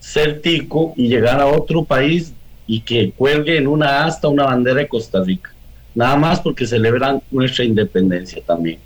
ser 0.00 0.40
tico 0.40 0.94
y 0.96 1.08
llegar 1.08 1.40
a 1.40 1.46
otro 1.46 1.84
país 1.84 2.32
y 2.66 2.80
que 2.80 3.12
cuelgue 3.12 3.56
en 3.56 3.66
una 3.66 4.04
asta 4.04 4.28
una 4.28 4.44
bandera 4.44 4.80
de 4.80 4.88
Costa 4.88 5.22
Rica 5.22 5.52
nada 5.96 6.14
más 6.14 6.40
porque 6.40 6.66
celebran 6.66 7.22
nuestra 7.32 7.64
independencia 7.64 8.40
también. 8.46 8.78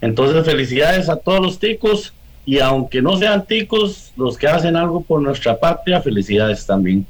Entonces, 0.00 0.44
felicidades 0.44 1.08
a 1.10 1.16
todos 1.16 1.40
los 1.40 1.58
ticos 1.58 2.14
y 2.46 2.58
aunque 2.58 3.02
no 3.02 3.16
sean 3.18 3.46
ticos, 3.46 4.12
los 4.16 4.38
que 4.38 4.48
hacen 4.48 4.74
algo 4.74 5.02
por 5.02 5.20
nuestra 5.20 5.60
patria, 5.60 6.00
felicidades 6.00 6.66
también. 6.66 7.06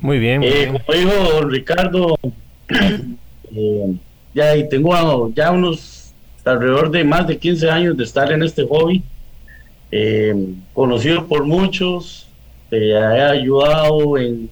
Muy 0.00 0.18
bien. 0.18 0.42
Eh, 0.42 0.66
como 0.66 0.98
dijo 0.98 1.42
Ricardo, 1.42 2.18
eh, 3.54 3.94
ya 4.34 4.68
tengo 4.68 5.30
ya 5.34 5.50
unos 5.50 6.14
alrededor 6.44 6.90
de 6.90 7.04
más 7.04 7.26
de 7.26 7.36
15 7.36 7.70
años 7.70 7.96
de 7.98 8.04
estar 8.04 8.32
en 8.32 8.42
este 8.42 8.66
hobby, 8.66 9.02
eh, 9.90 10.34
conocido 10.72 11.26
por 11.26 11.44
muchos, 11.44 12.26
he 12.70 12.96
ayudado 12.96 14.16
en 14.16 14.48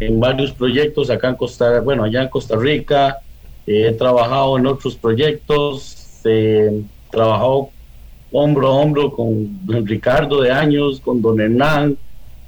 en 0.00 0.20
varios 0.20 0.52
proyectos 0.52 1.10
acá 1.10 1.28
en 1.28 1.36
Costa, 1.36 1.80
bueno, 1.80 2.04
allá 2.04 2.22
en 2.22 2.28
Costa 2.28 2.56
Rica, 2.56 3.18
he 3.66 3.92
trabajado 3.92 4.58
en 4.58 4.66
otros 4.66 4.96
proyectos, 4.96 6.20
he 6.24 6.82
trabajado 7.10 7.70
hombro 8.32 8.68
a 8.68 8.70
hombro 8.72 9.12
con 9.12 9.58
Ricardo 9.86 10.42
de 10.42 10.52
años, 10.52 11.00
con 11.00 11.22
Don 11.22 11.40
Hernán, 11.40 11.96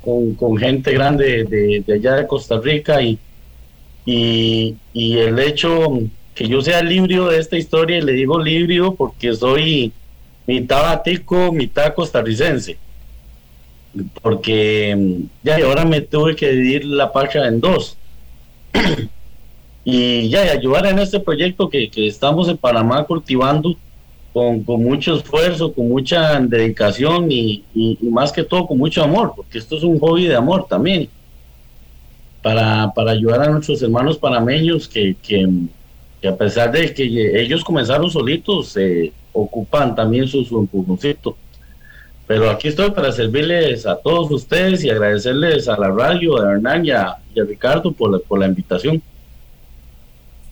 con, 0.03 0.57
gente 0.57 0.93
grande 0.93 1.45
de, 1.45 1.93
allá 1.93 2.15
de 2.17 2.27
Costa 2.27 2.61
Rica 2.61 3.01
y, 3.03 3.19
el 4.95 5.39
hecho 5.39 5.99
que 6.35 6.49
yo 6.49 6.63
sea 6.63 6.83
librio 6.83 7.29
de 7.29 7.39
esta 7.39 7.59
historia, 7.59 7.99
y 7.99 8.03
le 8.03 8.13
digo 8.13 8.41
librio 8.41 8.95
porque 8.95 9.35
soy 9.35 9.93
mitad 10.47 10.83
batico, 10.83 11.53
mitad 11.53 11.95
costarricense 11.95 12.79
porque 14.23 14.95
mm, 14.97 15.23
ya 15.43 15.57
ahora 15.65 15.85
me 15.85 16.01
tuve 16.01 16.37
que 16.37 16.51
dividir 16.51 16.85
la 16.85 17.13
pacha 17.13 17.47
en 17.47 17.61
dos. 17.61 17.97
y 19.85 20.29
ya, 20.29 20.43
ayudar 20.53 20.87
en 20.87 20.99
este 20.99 21.21
proyecto 21.21 21.69
que, 21.69 21.91
estamos 21.95 22.49
en 22.49 22.57
Panamá 22.57 23.05
cultivando 23.05 23.77
con, 24.33 24.63
mucho 24.67 25.17
esfuerzo, 25.17 25.73
con 25.73 25.89
mucha 25.89 26.39
dedicación 26.41 27.31
y, 27.31 27.65
más 28.03 28.31
que 28.31 28.45
todo 28.45 28.67
con 28.67 28.79
mucho 28.79 29.03
amor, 29.03 29.33
porque 29.35 29.59
esto 29.59 29.77
es 29.77 29.83
un 29.83 29.99
hobby 29.99 30.27
de 30.27 30.37
amor 30.37 30.67
también. 30.69 31.09
Para, 32.43 32.93
para 32.95 33.11
ayudar 33.11 33.43
a 33.43 33.51
nuestros 33.51 33.83
hermanos 33.83 34.17
panameños 34.17 34.87
que, 34.87 35.17
que, 35.21 35.45
a 36.27 36.37
pesar 36.37 36.71
de 36.71 36.95
que 36.95 37.43
ellos 37.43 37.65
comenzaron 37.65 38.09
solitos, 38.11 38.69
se 38.69 39.13
ocupan 39.33 39.95
también 39.95 40.29
su, 40.29 40.45
su 40.45 40.59
empujoncito 40.59 41.37
pero 42.29 42.51
aquí 42.51 42.69
estoy 42.69 42.91
para 42.91 43.11
servirles 43.11 43.87
a 43.87 43.97
todos 43.97 44.31
ustedes 44.31 44.85
y 44.85 44.91
agradecerles 44.91 45.67
a 45.67 45.79
la 45.79 45.89
radio, 45.89 46.41
a 46.41 46.53
Hernán 46.53 46.85
y 46.85 46.91
a, 46.91 47.17
Ricardo 47.35 47.93
por 47.93 48.13
la, 48.13 48.19
por 48.19 48.39
la 48.39 48.47
invitación. 48.47 49.01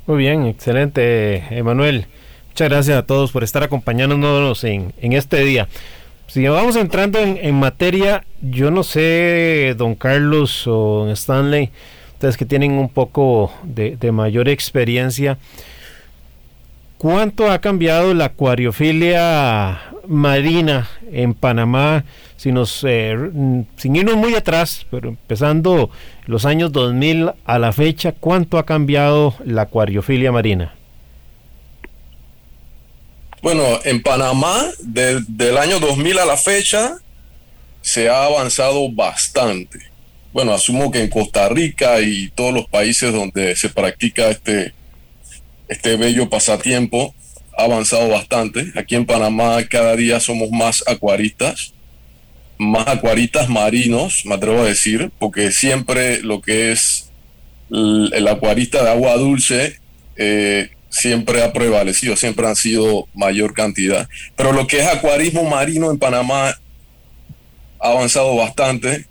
Muy 0.07 0.19
bien, 0.19 0.47
excelente, 0.47 1.45
Emanuel. 1.51 2.07
Muchas 2.49 2.69
gracias 2.71 2.97
a 2.97 3.03
todos 3.05 3.31
por 3.31 3.45
estar 3.45 3.63
acompañándonos 3.63 4.65
en, 4.65 4.95
en 5.03 5.13
este 5.13 5.45
día. 5.45 5.69
Si 6.29 6.47
vamos 6.49 6.77
entrando 6.77 7.19
en, 7.19 7.55
materia, 7.55 8.25
yo 8.41 8.71
no 8.71 8.83
sé, 8.83 9.75
don 9.77 9.95
Carlos 9.95 10.67
o 10.67 11.09
Stanley, 11.11 11.71
ustedes 12.15 12.39
que 12.39 12.47
tienen 12.47 12.73
un 12.73 12.89
poco 12.89 13.53
de, 13.65 13.97
de 13.97 14.13
mayor 14.13 14.49
experiencia, 14.49 15.39
¿cuánto 16.99 17.51
ha 17.51 17.61
cambiado 17.61 18.15
la 18.15 18.27
acuariofilia 18.27 19.81
marina 20.07 20.89
en 21.13 21.35
Panamá, 21.35 22.05
si 22.37 22.53
nos, 22.53 22.85
eh, 22.87 23.17
sin 23.77 23.97
irnos 23.97 24.17
muy 24.17 24.35
atrás, 24.35 24.87
pero 24.91 25.09
empezando 25.09 25.91
los 26.27 26.45
años 26.45 26.73
2000 26.73 27.33
a 27.45 27.59
la 27.59 27.73
fecha, 27.73 28.13
¿cuánto 28.13 28.59
ha 28.59 28.67
cambiado 28.67 29.35
la 29.45 29.63
acuariofilia 29.63 30.33
marina? 30.33 30.75
Bueno, 33.43 33.63
en 33.85 34.03
Panamá, 34.03 34.65
del 34.81 35.59
año 35.59 35.79
2000 35.79 36.19
a 36.19 36.25
la 36.25 36.37
fecha, 36.37 36.97
se 37.81 38.09
ha 38.09 38.25
avanzado 38.25 38.91
bastante. 38.91 39.79
Bueno, 40.33 40.53
asumo 40.53 40.91
que 40.91 41.01
en 41.01 41.09
Costa 41.09 41.49
Rica 41.49 42.01
y 42.01 42.29
todos 42.31 42.53
los 42.53 42.67
países 42.67 43.13
donde 43.13 43.55
se 43.55 43.69
practica 43.69 44.29
este, 44.29 44.75
este 45.69 45.97
bello 45.97 46.29
pasatiempo, 46.29 47.15
ha 47.57 47.65
avanzado 47.65 48.09
bastante. 48.09 48.73
Aquí 48.77 48.95
en 48.95 49.07
Panamá 49.07 49.65
cada 49.69 49.97
día 49.97 50.21
somos 50.21 50.51
más 50.51 50.85
acuaristas, 50.87 51.73
más 52.59 52.87
acuaristas 52.87 53.49
marinos, 53.49 54.25
me 54.25 54.35
atrevo 54.35 54.63
a 54.63 54.67
decir, 54.67 55.11
porque 55.19 55.51
siempre 55.51 56.23
lo 56.23 56.41
que 56.41 56.73
es 56.73 57.11
el, 57.71 58.29
acuarista 58.29 58.83
de 58.83 58.91
agua 58.91 59.17
dulce 59.17 59.81
eh, 60.17 60.71
siempre 60.89 61.43
ha 61.43 61.53
prevalecido, 61.53 62.17
siempre 62.17 62.47
han 62.47 62.57
sido 62.57 63.09
mayor 63.15 63.55
cantidad. 63.55 64.09
Pero 64.37 64.53
lo 64.53 64.67
que 64.67 64.81
es 64.81 64.87
acuarismo 64.87 65.45
marino 65.45 65.91
en 65.91 65.99
Panamá 65.99 66.59
ha 67.81 67.89
avanzado 67.89 68.37
bastante. 68.37 69.07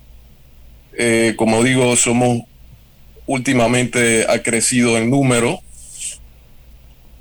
Eh, 0.98 1.34
como 1.36 1.62
digo, 1.62 1.94
somos 1.96 2.42
últimamente 3.26 4.24
ha 4.28 4.42
crecido 4.42 4.96
en 4.96 5.10
número 5.10 5.60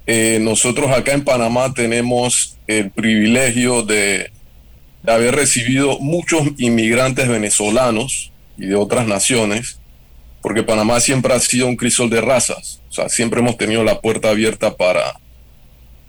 eh, 0.07 0.39
nosotros 0.41 0.91
acá 0.91 1.13
en 1.13 1.23
Panamá 1.23 1.73
tenemos 1.73 2.57
el 2.67 2.91
privilegio 2.91 3.83
de, 3.83 4.31
haber 5.07 5.35
recibido 5.35 5.99
muchos 5.99 6.43
inmigrantes 6.57 7.27
venezolanos 7.27 8.31
y 8.57 8.67
de 8.67 8.75
otras 8.75 9.07
naciones, 9.07 9.79
porque 10.41 10.63
Panamá 10.63 10.99
siempre 10.99 11.33
ha 11.33 11.39
sido 11.39 11.67
un 11.67 11.75
crisol 11.75 12.09
de 12.09 12.21
razas, 12.21 12.81
o 12.89 12.93
sea, 12.93 13.09
siempre 13.09 13.39
hemos 13.39 13.57
tenido 13.57 13.83
la 13.83 14.01
puerta 14.01 14.29
abierta 14.29 14.75
para 14.75 15.19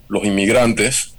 los 0.07 0.23
inmigrantes, 0.25 1.13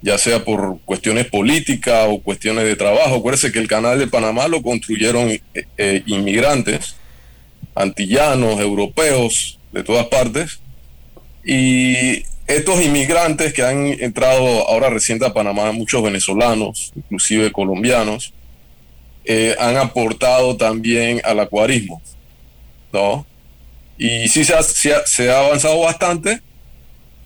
ya 0.00 0.18
sea 0.18 0.44
por 0.44 0.80
cuestiones 0.84 1.26
políticas 1.26 2.08
o 2.08 2.20
cuestiones 2.20 2.64
de 2.64 2.74
trabajo. 2.74 3.16
Acuérdense 3.16 3.52
que 3.52 3.60
el 3.60 3.68
canal 3.68 3.98
de 3.98 4.08
Panamá 4.08 4.48
lo 4.48 4.62
construyeron 4.62 5.28
eh, 5.30 5.42
eh, 5.78 6.02
inmigrantes, 6.06 6.96
antillanos, 7.74 8.58
europeos, 8.58 9.60
de 9.70 9.84
todas 9.84 10.06
partes, 10.06 10.61
y 11.44 12.24
estos 12.46 12.82
inmigrantes 12.82 13.52
que 13.52 13.62
han 13.62 13.86
entrado 14.00 14.68
ahora 14.68 14.90
reciente 14.90 15.24
a 15.24 15.32
Panamá, 15.32 15.72
muchos 15.72 16.02
venezolanos, 16.02 16.92
inclusive 16.94 17.52
colombianos, 17.52 18.32
eh, 19.24 19.54
han 19.58 19.76
aportado 19.76 20.56
también 20.56 21.20
al 21.24 21.40
acuarismo, 21.40 22.02
¿no? 22.92 23.24
Y 23.96 24.28
sí 24.28 24.44
se 24.44 25.30
ha, 25.30 25.38
avanzado 25.38 25.80
bastante, 25.80 26.40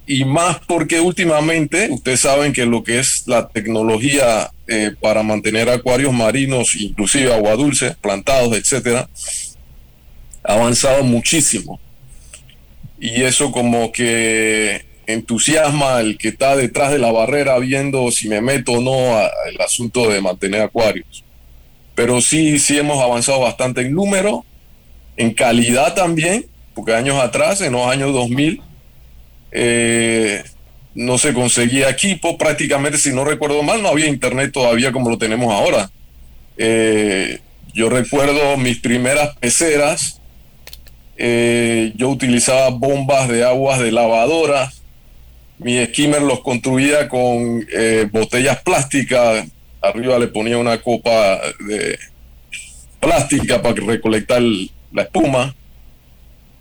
y 0.07 0.25
más 0.25 0.59
porque 0.67 1.01
últimamente, 1.01 1.89
ustedes 1.91 2.21
saben 2.21 2.53
que 2.53 2.67
lo 2.67 2.85
que 2.85 2.99
es 2.99 3.27
la 3.27 3.49
tecnología 3.49 4.51
eh, 4.69 4.93
para 5.01 5.23
mantener 5.23 5.69
acuarios 5.71 6.13
marinos, 6.13 6.77
inclusive 6.77 7.33
agua 7.33 7.57
dulce, 7.57 7.97
plantados, 8.01 8.57
etcétera, 8.57 9.09
ha 10.45 10.53
avanzado 10.53 11.03
muchísimo 11.03 11.81
y 12.99 13.23
eso 13.23 13.53
como 13.53 13.93
que 13.93 14.85
entusiasma 15.07 15.99
al 15.99 16.19
que 16.19 16.29
está 16.29 16.57
detrás 16.57 16.91
de 16.91 16.99
la 16.99 17.13
barrera 17.13 17.59
viendo 17.59 18.11
si 18.11 18.29
me 18.29 18.41
meto 18.41 18.73
o 18.73 18.81
no 18.81 19.17
al 19.17 19.61
asunto 19.65 20.11
de 20.11 20.21
mantener 20.21 20.63
acuarios. 20.63 21.25
Pero 21.95 22.21
sí, 22.21 22.59
sí 22.59 22.79
hemos 22.79 23.03
avanzado 23.03 23.41
bastante 23.41 23.83
en 23.83 23.95
número, 23.95 24.45
en 25.17 25.33
calidad 25.33 25.95
también, 25.95 26.47
porque 26.75 26.95
años 26.95 27.19
atrás, 27.23 27.61
en 27.61 27.73
los 27.73 27.89
años 27.89 28.13
2000, 28.13 28.61
eh, 29.53 30.43
no 30.95 31.19
se 31.19 31.33
conseguía 31.33 31.89
equipo, 31.89 32.37
prácticamente 32.37 32.99
si 32.99 33.13
no 33.15 33.25
recuerdo 33.25 33.63
mal 33.63 33.83
no 33.83 33.89
había 33.89 34.07
internet 34.07 34.51
todavía 34.53 34.93
como 34.93 35.11
lo 35.11 35.19
tenemos 35.19 35.53
ahora. 35.53 35.91
Eh, 36.59 37.39
yo 37.75 37.91
recuerdo 37.91 38.57
mis 38.57 38.79
primeras 38.79 39.37
peceras, 39.37 40.21
eh, 41.19 41.93
yo 41.97 42.11
utilizaba 42.11 42.69
bombas 42.71 43.29
de 43.29 43.45
aguas 43.45 43.81
de 43.81 43.93
lavadora, 43.93 44.73
mi 45.59 45.85
skimmer 45.87 46.23
los 46.23 46.41
construía 46.41 47.09
con 47.09 47.67
eh, 47.73 48.07
botellas 48.11 48.63
plásticas, 48.63 49.47
arriba 49.81 50.19
le 50.19 50.29
ponía 50.29 50.59
una 50.59 50.81
copa 50.83 51.41
de 51.67 51.99
plástica 53.01 53.63
para 53.63 53.75
recolectar 53.75 54.43
la 54.93 55.03
espuma. 55.03 55.55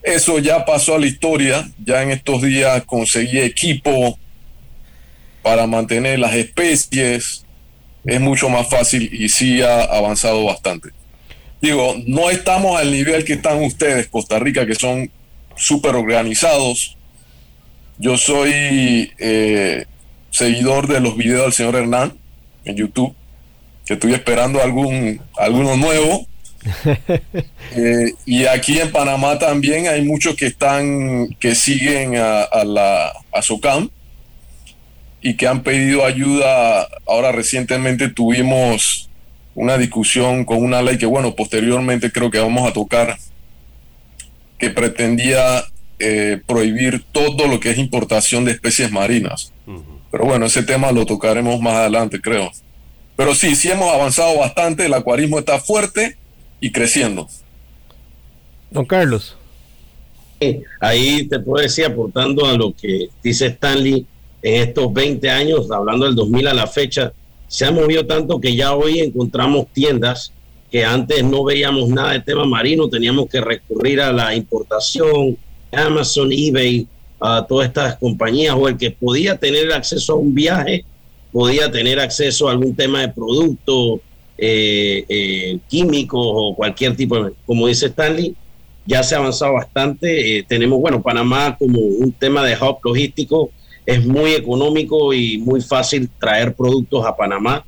Eso 0.03 0.39
ya 0.39 0.63
pasó 0.63 0.95
a 0.95 1.00
la 1.00 1.07
historia, 1.07 1.67
ya 1.83 2.03
en 2.03 2.12
estos 2.12 2.41
días 2.41 2.83
conseguí 2.85 3.39
equipo 3.39 4.17
para 5.41 5.65
mantener 5.67 6.19
las 6.19 6.33
especies, 6.35 7.43
es 8.05 8.21
mucho 8.21 8.50
más 8.50 8.69
fácil 8.69 9.09
y 9.12 9.29
sí 9.29 9.62
ha 9.62 9.81
avanzado 9.83 10.45
bastante. 10.45 10.89
Digo, 11.62 11.95
no 12.05 12.29
estamos 12.29 12.79
al 12.79 12.91
nivel 12.91 13.24
que 13.25 13.33
están 13.33 13.63
ustedes, 13.63 14.07
Costa 14.07 14.39
Rica, 14.39 14.65
que 14.65 14.75
son 14.75 15.09
súper 15.55 15.95
organizados. 15.95 16.97
Yo 17.97 18.17
soy 18.17 19.12
eh, 19.17 19.85
seguidor 20.29 20.88
de 20.88 21.00
los 21.00 21.15
videos 21.15 21.43
del 21.43 21.53
señor 21.53 21.75
Hernán 21.75 22.13
en 22.65 22.75
YouTube, 22.75 23.15
que 23.85 23.93
estoy 23.93 24.13
esperando 24.13 24.62
algún 24.62 25.21
alguno 25.38 25.77
nuevo. 25.77 26.27
Eh, 27.77 28.13
y 28.25 28.45
aquí 28.45 28.79
en 28.79 28.91
Panamá 28.91 29.38
también 29.38 29.88
hay 29.88 30.01
muchos 30.01 30.35
que 30.35 30.45
están, 30.45 31.27
que 31.39 31.53
siguen 31.53 32.15
a, 32.15 32.43
a 32.43 32.63
la 32.63 33.12
a 33.33 33.41
SOCAM 33.41 33.89
y 35.21 35.35
que 35.35 35.47
han 35.47 35.62
pedido 35.62 36.05
ayuda. 36.05 36.88
Ahora 37.05 37.31
recientemente 37.31 38.07
tuvimos 38.07 39.09
una 39.55 39.77
discusión 39.77 40.45
con 40.45 40.62
una 40.62 40.81
ley 40.81 40.97
que, 40.97 41.05
bueno, 41.05 41.33
posteriormente 41.33 42.12
creo 42.12 42.29
que 42.29 42.39
vamos 42.39 42.69
a 42.69 42.74
tocar, 42.74 43.17
que 44.59 44.69
pretendía 44.69 45.63
eh, 45.97 46.41
prohibir 46.45 47.03
todo 47.12 47.47
lo 47.47 47.59
que 47.59 47.71
es 47.71 47.77
importación 47.77 48.45
de 48.45 48.51
especies 48.51 48.91
marinas. 48.91 49.51
Pero 50.12 50.25
bueno, 50.25 50.45
ese 50.45 50.63
tema 50.63 50.91
lo 50.91 51.05
tocaremos 51.05 51.59
más 51.62 51.75
adelante, 51.75 52.21
creo. 52.21 52.51
Pero 53.15 53.33
sí, 53.33 53.55
sí 53.55 53.69
hemos 53.69 53.93
avanzado 53.93 54.38
bastante, 54.38 54.85
el 54.85 54.93
acuarismo 54.93 55.39
está 55.39 55.59
fuerte 55.59 56.17
y 56.59 56.71
creciendo. 56.71 57.29
Don 58.69 58.85
Carlos. 58.85 59.38
ahí 60.81 61.27
te 61.27 61.39
puedo 61.39 61.63
decir, 61.63 61.85
aportando 61.85 62.45
a 62.45 62.57
lo 62.57 62.74
que 62.74 63.07
dice 63.24 63.47
Stanley, 63.47 64.05
en 64.41 64.63
estos 64.63 64.93
20 64.93 65.29
años, 65.29 65.71
hablando 65.71 66.05
del 66.05 66.15
2000 66.15 66.47
a 66.47 66.53
la 66.53 66.67
fecha, 66.67 67.13
se 67.55 67.63
ha 67.63 67.71
movido 67.71 68.05
tanto 68.05 68.41
que 68.41 68.53
ya 68.53 68.75
hoy 68.75 69.00
encontramos 69.00 69.67
tiendas 69.71 70.33
que 70.69 70.83
antes 70.83 71.24
no 71.24 71.45
veíamos 71.45 71.88
nada 71.88 72.12
de 72.12 72.19
tema 72.19 72.43
marino, 72.43 72.89
teníamos 72.89 73.29
que 73.29 73.39
recurrir 73.39 74.01
a 74.01 74.12
la 74.12 74.35
importación, 74.35 75.38
Amazon, 75.71 76.33
eBay, 76.33 76.85
a 77.17 77.45
todas 77.47 77.67
estas 77.69 77.95
compañías, 77.95 78.53
o 78.59 78.67
el 78.67 78.75
que 78.75 78.91
podía 78.91 79.38
tener 79.38 79.71
acceso 79.71 80.12
a 80.12 80.15
un 80.17 80.35
viaje, 80.35 80.83
podía 81.31 81.71
tener 81.71 81.97
acceso 82.01 82.50
a 82.50 82.51
algún 82.51 82.75
tema 82.75 83.00
de 83.00 83.07
producto 83.13 84.01
eh, 84.38 85.05
eh, 85.07 85.57
químico 85.69 86.19
o 86.19 86.57
cualquier 86.57 86.97
tipo 86.97 87.24
de, 87.24 87.31
como 87.45 87.67
dice 87.67 87.85
Stanley, 87.85 88.35
ya 88.85 89.01
se 89.01 89.15
ha 89.15 89.19
avanzado 89.19 89.53
bastante. 89.53 90.39
Eh, 90.39 90.43
tenemos, 90.45 90.81
bueno, 90.81 91.01
Panamá 91.01 91.55
como 91.57 91.79
un 91.79 92.12
tema 92.12 92.43
de 92.43 92.57
hub 92.57 92.79
logístico 92.83 93.50
es 93.86 94.06
muy 94.06 94.34
económico 94.34 95.13
y 95.13 95.38
muy 95.38 95.62
fácil 95.62 96.10
traer 96.20 96.56
productos 96.56 97.06
a 97.06 97.15
Panamá. 97.15 97.63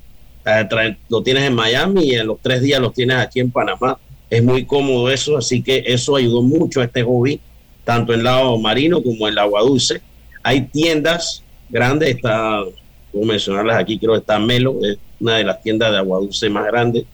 Eh, 0.46 0.96
lo 1.10 1.22
tienes 1.22 1.44
en 1.44 1.54
Miami 1.54 2.06
y 2.06 2.16
en 2.16 2.28
los 2.28 2.40
tres 2.42 2.62
días 2.62 2.82
los 2.82 2.94
tienes 2.94 3.18
aquí 3.18 3.40
en 3.40 3.52
Panamá. 3.52 4.00
Es 4.30 4.44
muy 4.44 4.66
cómodo 4.66 5.10
eso, 5.10 5.38
así 5.38 5.62
que 5.62 5.84
eso 5.86 6.16
ayudó 6.16 6.42
mucho 6.42 6.82
a 6.82 6.86
este 6.86 7.04
hobby, 7.04 7.40
tanto 7.84 8.14
en 8.14 8.20
el 8.20 8.26
lado 8.26 8.58
marino 8.58 9.02
como 9.02 9.28
en 9.28 9.34
el 9.34 9.38
agua 9.38 9.62
dulce. 9.62 10.02
Hay 10.44 10.62
tiendas 10.62 11.44
grandes, 11.70 12.16
está, 12.16 12.64
como 13.12 13.26
mencionarlas 13.26 13.78
aquí, 13.78 14.00
creo 14.00 14.14
que 14.14 14.20
está 14.20 14.40
Melo, 14.40 14.80
es 14.84 14.98
una 15.20 15.38
de 15.38 15.44
las 15.44 15.62
tiendas 15.62 15.92
de 15.92 15.98
agua 15.98 16.20
dulce 16.20 16.50
más 16.50 16.66
grandes. 16.66 17.06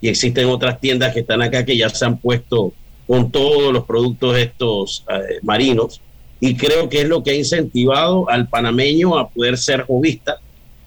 Y 0.00 0.08
existen 0.08 0.48
otras 0.48 0.80
tiendas 0.80 1.12
que 1.12 1.20
están 1.20 1.42
acá 1.42 1.64
que 1.64 1.76
ya 1.76 1.88
se 1.88 2.04
han 2.04 2.18
puesto 2.18 2.72
con 3.06 3.30
todos 3.30 3.72
los 3.72 3.84
productos 3.84 4.36
estos 4.36 5.04
eh, 5.08 5.38
marinos 5.42 6.00
y 6.44 6.56
creo 6.56 6.88
que 6.88 7.02
es 7.02 7.08
lo 7.08 7.22
que 7.22 7.30
ha 7.30 7.34
incentivado 7.36 8.28
al 8.28 8.48
panameño 8.48 9.16
a 9.16 9.28
poder 9.28 9.56
ser 9.56 9.82
jovista 9.82 10.40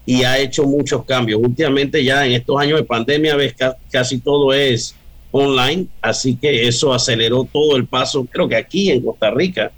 y 0.04 0.22
ha 0.22 0.38
hecho 0.38 0.64
muchos 0.64 1.06
cambios. 1.06 1.40
Últimamente 1.42 2.04
ya 2.04 2.26
en 2.26 2.32
estos 2.32 2.60
años 2.60 2.78
de 2.78 2.84
pandemia 2.84 3.36
ves 3.36 3.54
casi 3.90 4.18
todo 4.18 4.52
es 4.52 4.94
online, 5.30 5.86
así 6.02 6.36
que 6.36 6.68
eso 6.68 6.92
aceleró 6.92 7.48
todo 7.50 7.74
el 7.76 7.86
paso, 7.86 8.26
creo 8.30 8.46
que 8.46 8.56
aquí 8.56 8.90
en 8.90 9.02
Costa 9.02 9.30
Rica 9.30 9.72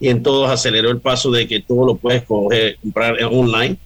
y 0.00 0.08
en 0.08 0.20
todos 0.20 0.50
aceleró 0.50 0.90
el 0.90 0.98
paso 0.98 1.30
de 1.30 1.46
que 1.46 1.60
todo 1.60 1.86
lo 1.86 1.94
puedes 1.94 2.24
comprar 2.24 3.22
online. 3.30 3.76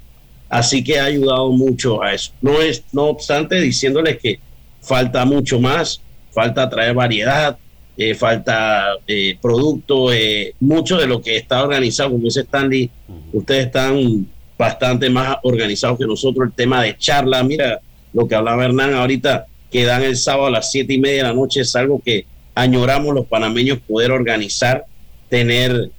Así 0.49 0.83
que 0.83 0.99
ha 0.99 1.05
ayudado 1.05 1.53
mucho 1.53 2.03
a 2.03 2.15
eso. 2.15 2.33
No 2.41 2.63
es, 2.63 2.85
no 2.91 3.05
obstante, 3.09 3.61
diciéndoles 3.61 4.17
que 4.17 4.41
falta 4.81 5.27
mucho 5.27 5.61
más, 5.61 6.01
falta 6.33 6.71
traer 6.71 6.95
variedad, 6.95 7.59
eh, 7.97 8.15
falta 8.17 8.97
eh, 9.07 9.39
producto, 9.41 10.13
eh, 10.13 10.55
mucho 10.59 10.97
de 10.97 11.07
lo 11.07 11.23
que 11.23 11.37
está 11.37 11.63
organizado, 11.63 12.11
como 12.11 12.25
dice 12.25 12.41
Stanley, 12.41 12.91
ustedes 13.33 13.67
están 13.67 14.27
bastante 14.59 15.09
más 15.09 15.37
organizados 15.45 15.99
que 15.99 16.07
nosotros, 16.07 16.49
el 16.49 16.55
tema 16.55 16.83
de 16.83 16.97
charla, 16.99 17.45
mira 17.45 17.81
lo 18.13 18.27
que 18.27 18.35
hablaba 18.35 18.65
Hernán 18.65 18.95
ahorita, 18.95 19.47
que 19.71 19.85
dan 19.85 20.03
el 20.03 20.17
sábado 20.17 20.47
a 20.47 20.51
las 20.51 20.73
siete 20.73 20.95
y 20.95 20.99
media 20.99 21.19
de 21.19 21.29
la 21.29 21.35
noche, 21.35 21.61
es 21.61 21.77
algo 21.77 22.03
que 22.05 22.27
añoramos 22.57 23.15
los 23.15 23.27
panameños 23.27 23.79
poder 23.79 24.11
organizar, 24.11 24.87
tener 25.29 25.91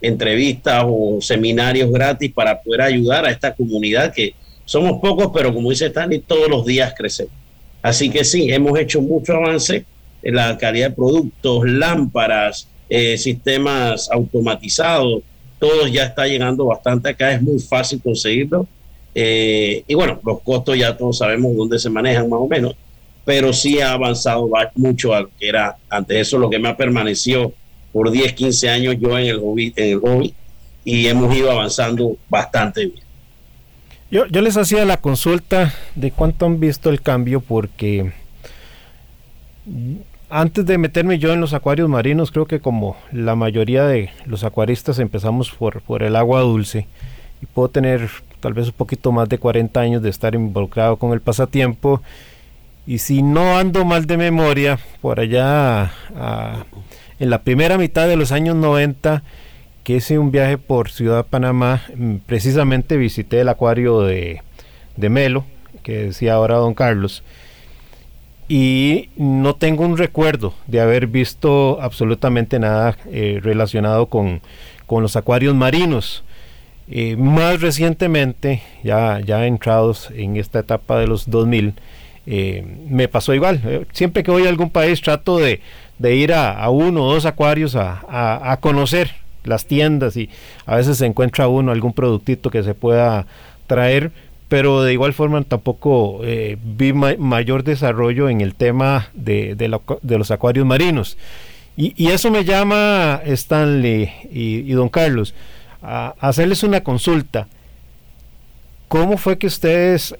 entrevistas 0.00 0.84
o 0.86 1.18
seminarios 1.20 1.90
gratis 1.90 2.32
para 2.32 2.60
poder 2.62 2.80
ayudar 2.80 3.26
a 3.26 3.30
esta 3.30 3.54
comunidad 3.54 4.12
que 4.12 4.34
somos 4.64 5.00
pocos, 5.00 5.30
pero 5.32 5.54
como 5.54 5.70
dice 5.70 5.86
Stanley, 5.86 6.20
todos 6.20 6.48
los 6.48 6.64
días 6.66 6.94
crecemos. 6.96 7.32
Así 7.82 8.10
que 8.10 8.24
sí, 8.24 8.50
hemos 8.50 8.76
hecho 8.78 9.00
mucho 9.00 9.34
avance 9.34 9.84
la 10.22 10.56
calidad 10.58 10.90
de 10.90 10.96
productos, 10.96 11.68
lámparas, 11.68 12.68
eh, 12.88 13.18
sistemas 13.18 14.10
automatizados, 14.10 15.22
todo 15.58 15.86
ya 15.86 16.04
está 16.04 16.26
llegando 16.26 16.66
bastante 16.66 17.08
acá, 17.08 17.32
es 17.32 17.42
muy 17.42 17.58
fácil 17.58 18.00
conseguirlo. 18.02 18.66
Eh, 19.14 19.82
y 19.86 19.94
bueno, 19.94 20.20
los 20.24 20.40
costos 20.42 20.76
ya 20.76 20.96
todos 20.96 21.18
sabemos 21.18 21.56
dónde 21.56 21.78
se 21.78 21.88
manejan 21.88 22.28
más 22.28 22.40
o 22.40 22.46
menos, 22.46 22.76
pero 23.24 23.52
sí 23.52 23.80
ha 23.80 23.92
avanzado 23.92 24.48
mucho 24.74 25.14
a 25.14 25.22
lo 25.22 25.30
que 25.38 25.48
era 25.48 25.76
antes. 25.88 26.18
Eso 26.18 26.38
lo 26.38 26.50
que 26.50 26.58
me 26.58 26.68
ha 26.68 26.76
permanecido 26.76 27.52
por 27.92 28.10
10, 28.10 28.34
15 28.34 28.68
años 28.68 28.96
yo 29.00 29.18
en 29.18 29.26
el 29.26 29.40
hobby, 29.40 29.72
en 29.74 29.92
el 29.92 30.00
hobby 30.00 30.34
y 30.84 31.06
hemos 31.08 31.34
ido 31.34 31.50
avanzando 31.50 32.16
bastante 32.28 32.86
bien. 32.86 33.00
Yo, 34.10 34.26
yo 34.26 34.40
les 34.40 34.56
hacía 34.56 34.84
la 34.84 34.98
consulta 34.98 35.74
de 35.96 36.12
cuánto 36.12 36.46
han 36.46 36.60
visto 36.60 36.90
el 36.90 37.00
cambio 37.00 37.40
porque 37.40 38.12
antes 40.28 40.66
de 40.66 40.78
meterme 40.78 41.18
yo 41.18 41.32
en 41.32 41.40
los 41.40 41.54
acuarios 41.54 41.88
marinos, 41.88 42.30
creo 42.30 42.46
que 42.46 42.60
como 42.60 42.96
la 43.12 43.36
mayoría 43.36 43.86
de 43.86 44.10
los 44.24 44.44
acuaristas 44.44 44.98
empezamos 44.98 45.50
por, 45.50 45.82
por 45.82 46.02
el 46.02 46.16
agua 46.16 46.40
dulce 46.40 46.86
y 47.42 47.46
puedo 47.46 47.68
tener 47.68 48.08
tal 48.40 48.54
vez 48.54 48.66
un 48.68 48.74
poquito 48.74 49.12
más 49.12 49.28
de 49.28 49.38
40 49.38 49.80
años 49.80 50.02
de 50.02 50.10
estar 50.10 50.34
involucrado 50.34 50.96
con 50.96 51.12
el 51.12 51.20
pasatiempo. 51.20 52.02
Y 52.86 52.98
si 52.98 53.22
no 53.22 53.58
ando 53.58 53.84
mal 53.84 54.06
de 54.06 54.16
memoria, 54.16 54.78
por 55.00 55.18
allá 55.18 55.92
en 57.18 57.30
la 57.30 57.42
primera 57.42 57.78
mitad 57.78 58.06
de 58.06 58.16
los 58.16 58.30
años 58.32 58.56
90, 58.56 59.22
que 59.82 59.96
hice 59.96 60.18
un 60.18 60.32
viaje 60.32 60.58
por 60.58 60.90
Ciudad 60.90 61.26
Panamá, 61.26 61.82
mm, 61.94 62.16
precisamente 62.26 62.96
visité 62.96 63.40
el 63.40 63.48
acuario 63.48 64.02
de, 64.02 64.42
de 64.96 65.08
Melo, 65.08 65.44
que 65.82 66.06
decía 66.06 66.34
ahora 66.34 66.56
don 66.56 66.74
Carlos 66.74 67.22
y 68.48 69.08
no 69.16 69.56
tengo 69.56 69.84
un 69.84 69.96
recuerdo 69.96 70.54
de 70.66 70.80
haber 70.80 71.08
visto 71.08 71.78
absolutamente 71.80 72.58
nada 72.58 72.96
eh, 73.10 73.40
relacionado 73.42 74.06
con, 74.06 74.40
los 74.88 75.16
acuarios 75.16 75.54
marinos. 75.54 76.22
Eh, 76.88 77.16
más 77.16 77.60
recientemente, 77.60 78.62
ya, 78.84 79.20
ya 79.20 79.46
entrados 79.46 80.10
en 80.14 80.36
esta 80.36 80.60
etapa 80.60 80.98
de 81.00 81.08
los 81.08 81.28
2000, 81.28 81.74
eh, 82.26 82.64
me 82.88 83.08
pasó 83.08 83.34
igual. 83.34 83.86
Siempre 83.92 84.22
que 84.22 84.30
voy 84.30 84.46
a 84.46 84.48
algún 84.48 84.70
país 84.70 85.00
trato 85.00 85.38
de, 85.38 85.60
ir 86.00 86.32
a, 86.32 86.68
uno 86.70 87.04
o 87.04 87.12
dos 87.12 87.26
acuarios 87.26 87.74
a, 87.74 88.52
a, 88.52 88.56
conocer 88.58 89.10
las 89.42 89.66
tiendas 89.66 90.16
y 90.16 90.30
a 90.66 90.76
veces 90.76 90.98
se 90.98 91.06
encuentra 91.06 91.48
uno 91.48 91.72
algún 91.72 91.92
productito 91.92 92.50
que 92.50 92.62
se 92.62 92.74
pueda 92.74 93.26
traer 93.66 94.12
pero 94.48 94.82
de 94.82 94.92
igual 94.92 95.12
forma 95.12 95.42
tampoco 95.42 96.20
eh, 96.24 96.56
vi 96.62 96.92
mayor 96.92 97.64
desarrollo 97.64 98.28
en 98.28 98.40
el 98.40 98.54
tema 98.54 99.08
de, 99.14 99.56
los 100.02 100.30
acuarios 100.30 100.66
marinos. 100.66 101.16
Y, 101.76 102.08
eso 102.08 102.30
me 102.30 102.44
llama 102.44 103.20
Stanley 103.24 104.10
y, 104.30 104.70
don 104.72 104.88
Carlos 104.88 105.34
a 105.82 106.14
hacerles 106.20 106.62
una 106.62 106.82
consulta. 106.82 107.48
¿Cómo 108.88 109.18
fue 109.18 109.36
que 109.36 109.48
ustedes 109.48 110.14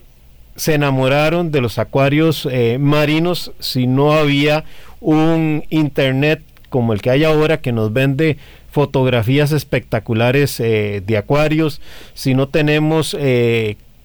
se 0.55 0.73
enamoraron 0.73 1.51
de 1.51 1.61
los 1.61 1.77
acuarios 1.77 2.47
eh, 2.51 2.77
marinos 2.79 3.53
si 3.59 3.87
no 3.87 4.11
había 4.13 4.65
un 4.99 5.63
internet 5.69 6.41
como 6.69 6.93
el 6.93 7.01
que 7.01 7.11
hay 7.11 7.23
ahora 7.23 7.61
que 7.61 7.71
nos 7.71 7.93
vende 7.93 8.37
fotografías 8.71 9.51
espectaculares 9.51 10.59
eh, 10.59 11.01
de 11.05 11.17
acuarios, 11.17 11.81
si 12.13 12.33
no 12.33 12.49
tenemos 12.49 13.15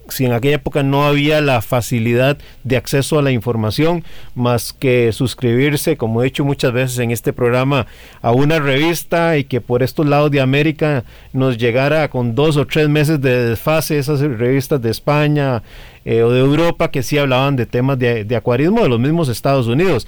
si 0.09 0.25
en 0.25 0.33
aquella 0.33 0.55
época 0.55 0.83
no 0.83 1.05
había 1.05 1.41
la 1.41 1.61
facilidad 1.61 2.37
de 2.63 2.77
acceso 2.77 3.17
a 3.17 3.21
la 3.21 3.31
información 3.31 4.03
más 4.35 4.73
que 4.73 5.11
suscribirse, 5.11 5.97
como 5.97 6.23
he 6.23 6.27
hecho 6.27 6.43
muchas 6.43 6.73
veces 6.73 6.99
en 6.99 7.11
este 7.11 7.33
programa, 7.33 7.87
a 8.21 8.31
una 8.31 8.59
revista 8.59 9.37
y 9.37 9.45
que 9.45 9.61
por 9.61 9.83
estos 9.83 10.05
lados 10.05 10.31
de 10.31 10.41
América 10.41 11.03
nos 11.31 11.57
llegara 11.57 12.09
con 12.09 12.35
dos 12.35 12.57
o 12.57 12.67
tres 12.67 12.89
meses 12.89 13.21
de 13.21 13.49
desfase 13.49 13.97
esas 13.97 14.19
revistas 14.19 14.81
de 14.81 14.91
España 14.91 15.63
eh, 16.05 16.21
o 16.23 16.31
de 16.31 16.39
Europa 16.39 16.91
que 16.91 17.03
sí 17.03 17.17
hablaban 17.17 17.55
de 17.55 17.65
temas 17.65 17.97
de, 17.97 18.25
de 18.25 18.35
acuarismo 18.35 18.83
de 18.83 18.89
los 18.89 18.99
mismos 18.99 19.29
Estados 19.29 19.67
Unidos. 19.67 20.07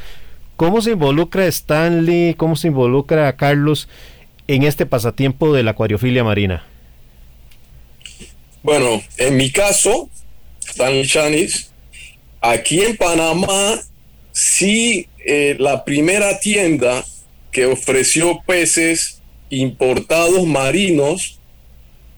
¿Cómo 0.57 0.81
se 0.81 0.91
involucra 0.91 1.45
Stanley, 1.47 2.33
cómo 2.35 2.55
se 2.55 2.67
involucra 2.67 3.35
Carlos 3.35 3.89
en 4.47 4.63
este 4.63 4.85
pasatiempo 4.85 5.53
de 5.53 5.63
la 5.63 5.71
acuariofilia 5.71 6.23
marina? 6.23 6.63
Bueno, 8.65 9.03
en 9.17 9.37
mi 9.37 9.51
caso, 9.51 10.09
Stanley 10.67 11.05
Chanis, 11.05 11.69
aquí 12.41 12.81
en 12.81 12.97
Panamá, 12.97 13.79
sí, 14.31 15.07
eh, 15.23 15.55
la 15.59 15.85
primera 15.85 16.39
tienda 16.39 17.05
que 17.51 17.67
ofreció 17.67 18.41
peces 18.47 19.21
importados 19.51 20.47
marinos, 20.47 21.37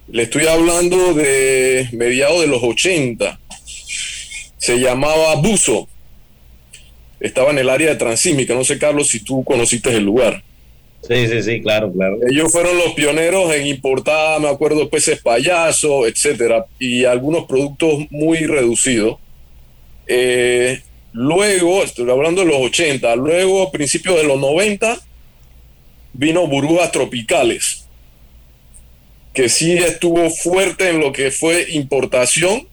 le 0.07 0.23
estoy 0.23 0.47
hablando 0.47 1.13
de 1.13 1.89
mediados 1.91 2.39
de 2.39 2.47
los 2.47 2.63
80, 2.63 3.37
se 4.57 4.79
llamaba 4.79 5.35
Buzo. 5.35 5.89
Estaba 7.19 7.51
en 7.51 7.57
el 7.57 7.67
área 7.67 7.89
de 7.89 7.97
Transímica, 7.97 8.53
no 8.53 8.63
sé 8.63 8.79
Carlos 8.79 9.09
si 9.09 9.19
tú 9.19 9.43
conociste 9.43 9.89
el 9.89 10.05
lugar. 10.05 10.41
Sí, 11.07 11.25
sí, 11.27 11.41
sí, 11.41 11.61
claro, 11.61 11.91
claro. 11.93 12.17
Ellos 12.29 12.51
fueron 12.51 12.77
los 12.77 12.93
pioneros 12.93 13.53
en 13.53 13.65
importar, 13.65 14.41
me 14.41 14.49
acuerdo, 14.49 14.89
peces 14.89 15.21
payaso, 15.21 16.05
etcétera, 16.05 16.65
y 16.79 17.05
algunos 17.05 17.45
productos 17.45 18.05
muy 18.09 18.39
reducidos. 18.39 19.17
Eh, 20.05 20.81
luego, 21.13 21.81
estoy 21.83 22.09
hablando 22.09 22.41
de 22.41 22.47
los 22.47 22.57
80, 22.57 23.15
luego 23.15 23.63
a 23.63 23.71
principios 23.71 24.17
de 24.17 24.25
los 24.25 24.37
90 24.37 24.99
vino 26.11 26.45
burbujas 26.45 26.91
tropicales, 26.91 27.85
que 29.33 29.47
sí 29.47 29.77
estuvo 29.77 30.29
fuerte 30.29 30.89
en 30.89 30.99
lo 30.99 31.13
que 31.13 31.31
fue 31.31 31.67
importación 31.71 32.67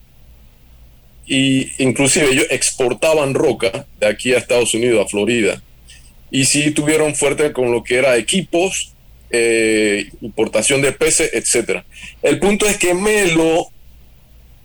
y 1.27 1.71
inclusive 1.83 2.31
ellos 2.33 2.47
exportaban 2.51 3.33
roca 3.33 3.87
de 4.01 4.07
aquí 4.09 4.35
a 4.35 4.39
Estados 4.39 4.75
Unidos, 4.75 5.07
a 5.07 5.09
Florida 5.09 5.63
y 6.35 6.47
sí 6.47 6.73
tuvieron 6.73 7.15
fuerte 7.15 7.53
con 7.53 7.71
lo 7.71 7.85
que 7.85 7.95
era 7.95 8.17
equipos, 8.17 8.93
eh, 9.31 10.11
importación 10.21 10.83
de 10.83 10.91
peces, 10.91 11.31
etcétera. 11.33 11.85
El 12.23 12.41
punto 12.41 12.67
es 12.67 12.77
que 12.77 12.93
Melo, 12.93 13.69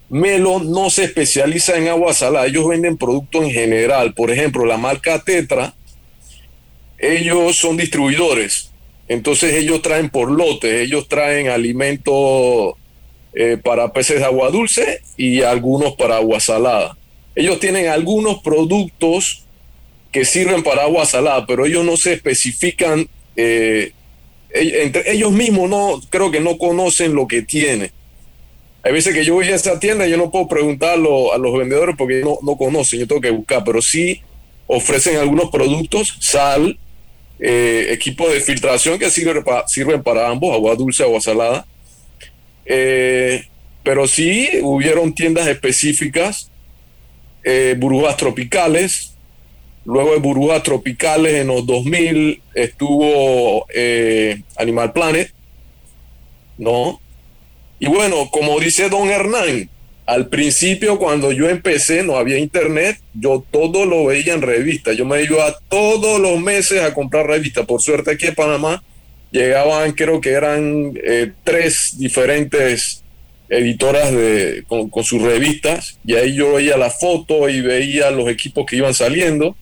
Melo 0.09 0.63
no 0.63 0.89
se 0.89 1.03
especializa 1.03 1.77
en 1.77 1.87
agua 1.89 2.15
salada, 2.15 2.47
ellos 2.47 2.67
venden 2.67 2.97
productos 2.97 3.43
en 3.43 3.51
general. 3.51 4.15
Por 4.15 4.31
ejemplo, 4.31 4.65
la 4.65 4.77
marca 4.77 5.23
Tetra, 5.23 5.75
ellos 6.97 7.57
son 7.57 7.77
distribuidores, 7.77 8.71
entonces 9.07 9.53
ellos 9.53 9.83
traen 9.83 10.09
por 10.09 10.31
lotes, 10.31 10.73
ellos 10.73 11.07
traen 11.07 11.49
alimentos 11.49 12.73
eh, 13.35 13.57
para 13.63 13.93
peces 13.93 14.21
de 14.21 14.25
agua 14.25 14.49
dulce 14.49 15.03
y 15.17 15.43
algunos 15.43 15.93
para 15.93 16.15
agua 16.15 16.39
salada. 16.39 16.97
Ellos 17.35 17.59
tienen 17.59 17.89
algunos 17.89 18.41
productos 18.41 19.45
que 20.11 20.25
sirven 20.25 20.63
para 20.63 20.83
agua 20.83 21.05
salada, 21.05 21.45
pero 21.45 21.65
ellos 21.65 21.85
no 21.85 21.97
se 21.97 22.13
especifican, 22.13 23.07
eh, 23.35 23.91
entre 24.51 25.11
ellos 25.11 25.31
mismos 25.31 25.69
no, 25.69 26.01
creo 26.09 26.31
que 26.31 26.39
no 26.39 26.57
conocen 26.57 27.13
lo 27.13 27.27
que 27.27 27.43
tiene. 27.43 27.91
Hay 28.81 28.93
veces 28.93 29.13
que 29.13 29.23
yo 29.23 29.35
voy 29.35 29.47
a 29.47 29.55
esa 29.55 29.79
tienda 29.79 30.07
y 30.07 30.11
yo 30.11 30.17
no 30.17 30.31
puedo 30.31 30.47
preguntarlo 30.47 31.33
a 31.33 31.37
los 31.37 31.55
vendedores 31.55 31.95
porque 31.97 32.21
no, 32.21 32.39
no 32.41 32.57
conocen, 32.57 32.99
yo 32.99 33.07
tengo 33.07 33.21
que 33.21 33.29
buscar, 33.29 33.63
pero 33.63 33.81
sí 33.81 34.21
ofrecen 34.65 35.17
algunos 35.17 35.51
productos, 35.51 36.17
sal, 36.19 36.79
eh, 37.39 37.87
equipo 37.91 38.27
de 38.29 38.39
filtración 38.39 38.97
que 38.97 39.09
sirven 39.09 39.43
para, 39.43 39.67
sirven 39.67 40.01
para 40.01 40.29
ambos, 40.29 40.53
agua 40.53 40.75
dulce, 40.75 41.03
agua 41.03 41.21
salada. 41.21 41.67
Eh, 42.65 43.45
pero 43.83 44.07
sí 44.07 44.49
hubieron 44.61 45.13
tiendas 45.13 45.47
específicas, 45.47 46.51
burbujas 47.77 48.17
tropicales, 48.17 49.08
Luego 49.85 50.13
de 50.13 50.19
burbujas 50.19 50.63
tropicales 50.63 51.35
en 51.35 51.47
los 51.47 51.65
2000 51.65 52.41
estuvo 52.53 53.65
eh, 53.73 54.41
Animal 54.57 54.93
Planet, 54.93 55.33
¿no? 56.57 56.99
Y 57.79 57.87
bueno, 57.87 58.29
como 58.29 58.59
dice 58.59 58.89
don 58.89 59.09
Hernán, 59.09 59.69
al 60.05 60.27
principio 60.27 60.97
cuando 60.97 61.31
yo 61.31 61.49
empecé 61.49 62.03
no 62.03 62.17
había 62.17 62.37
internet, 62.37 62.99
yo 63.13 63.45
todo 63.51 63.85
lo 63.85 64.05
veía 64.05 64.33
en 64.33 64.41
revista. 64.41 64.91
Yo 64.91 65.05
me 65.05 65.21
iba 65.23 65.55
todos 65.69 66.19
los 66.19 66.39
meses 66.39 66.81
a 66.81 66.93
comprar 66.93 67.27
revistas. 67.27 67.65
Por 67.65 67.81
suerte 67.81 68.11
aquí 68.11 68.27
en 68.27 68.35
Panamá 68.35 68.83
llegaban, 69.31 69.93
creo 69.93 70.19
que 70.19 70.31
eran 70.31 70.93
eh, 71.03 71.31
tres 71.43 71.97
diferentes 71.97 73.03
editoras 73.49 74.11
de, 74.11 74.63
con, 74.67 74.89
con, 74.89 75.03
sus 75.03 75.21
revistas 75.21 75.97
y 76.05 76.15
ahí 76.15 76.35
yo 76.35 76.53
veía 76.53 76.77
la 76.77 76.89
foto 76.89 77.49
y 77.49 77.61
veía 77.61 78.11
los 78.11 78.29
equipos 78.29 78.65
que 78.65 78.75
iban 78.75 78.93
saliendo 78.93 79.55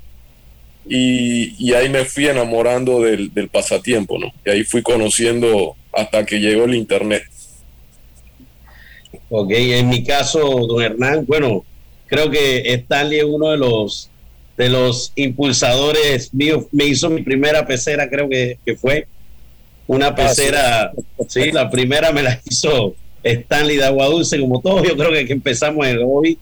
y, 0.89 1.73
ahí 1.73 1.89
me 1.89 2.05
fui 2.05 2.27
enamorando 2.27 3.01
del, 3.01 3.49
pasatiempo, 3.49 4.17
¿no? 4.17 4.31
Y 4.45 4.49
ahí 4.49 4.63
fui 4.63 4.81
conociendo 4.81 5.75
hasta 5.93 6.25
que 6.25 6.39
llegó 6.39 6.65
el 6.65 6.75
Internet. 6.75 7.23
Ok, 9.29 9.51
en 9.51 9.89
mi 9.89 10.03
caso, 10.03 10.39
don 10.67 10.81
Hernán, 10.81 11.25
bueno, 11.25 11.65
creo 12.07 12.29
que 12.29 12.73
Stanley 12.73 13.19
es 13.19 13.25
uno 13.25 13.51
de 13.51 13.57
los 13.57 14.09
de 14.55 14.69
los 14.69 15.11
impulsadores 15.15 16.33
míos. 16.33 16.65
Me 16.71 16.85
hizo 16.85 17.09
mi 17.09 17.21
primera 17.21 17.67
pecera, 17.67 18.09
creo 18.09 18.27
que, 18.27 18.57
fue 18.79 19.07
una 19.85 20.07
ah, 20.07 20.15
pecera, 20.15 20.91
sí. 21.27 21.51
la 21.51 21.69
primera 21.69 22.11
me 22.11 22.23
la 22.23 22.41
hizo 22.43 22.95
Stanley 23.23 23.77
de 23.77 23.85
Agua 23.85 24.07
Dulce, 24.07 24.39
como 24.39 24.61
todos, 24.61 24.87
yo 24.87 24.97
creo 24.97 25.11
que, 25.11 25.25
que 25.25 25.33
empezamos 25.33 25.85
en 25.85 25.97
el 25.97 26.03
hobby, 26.03 26.37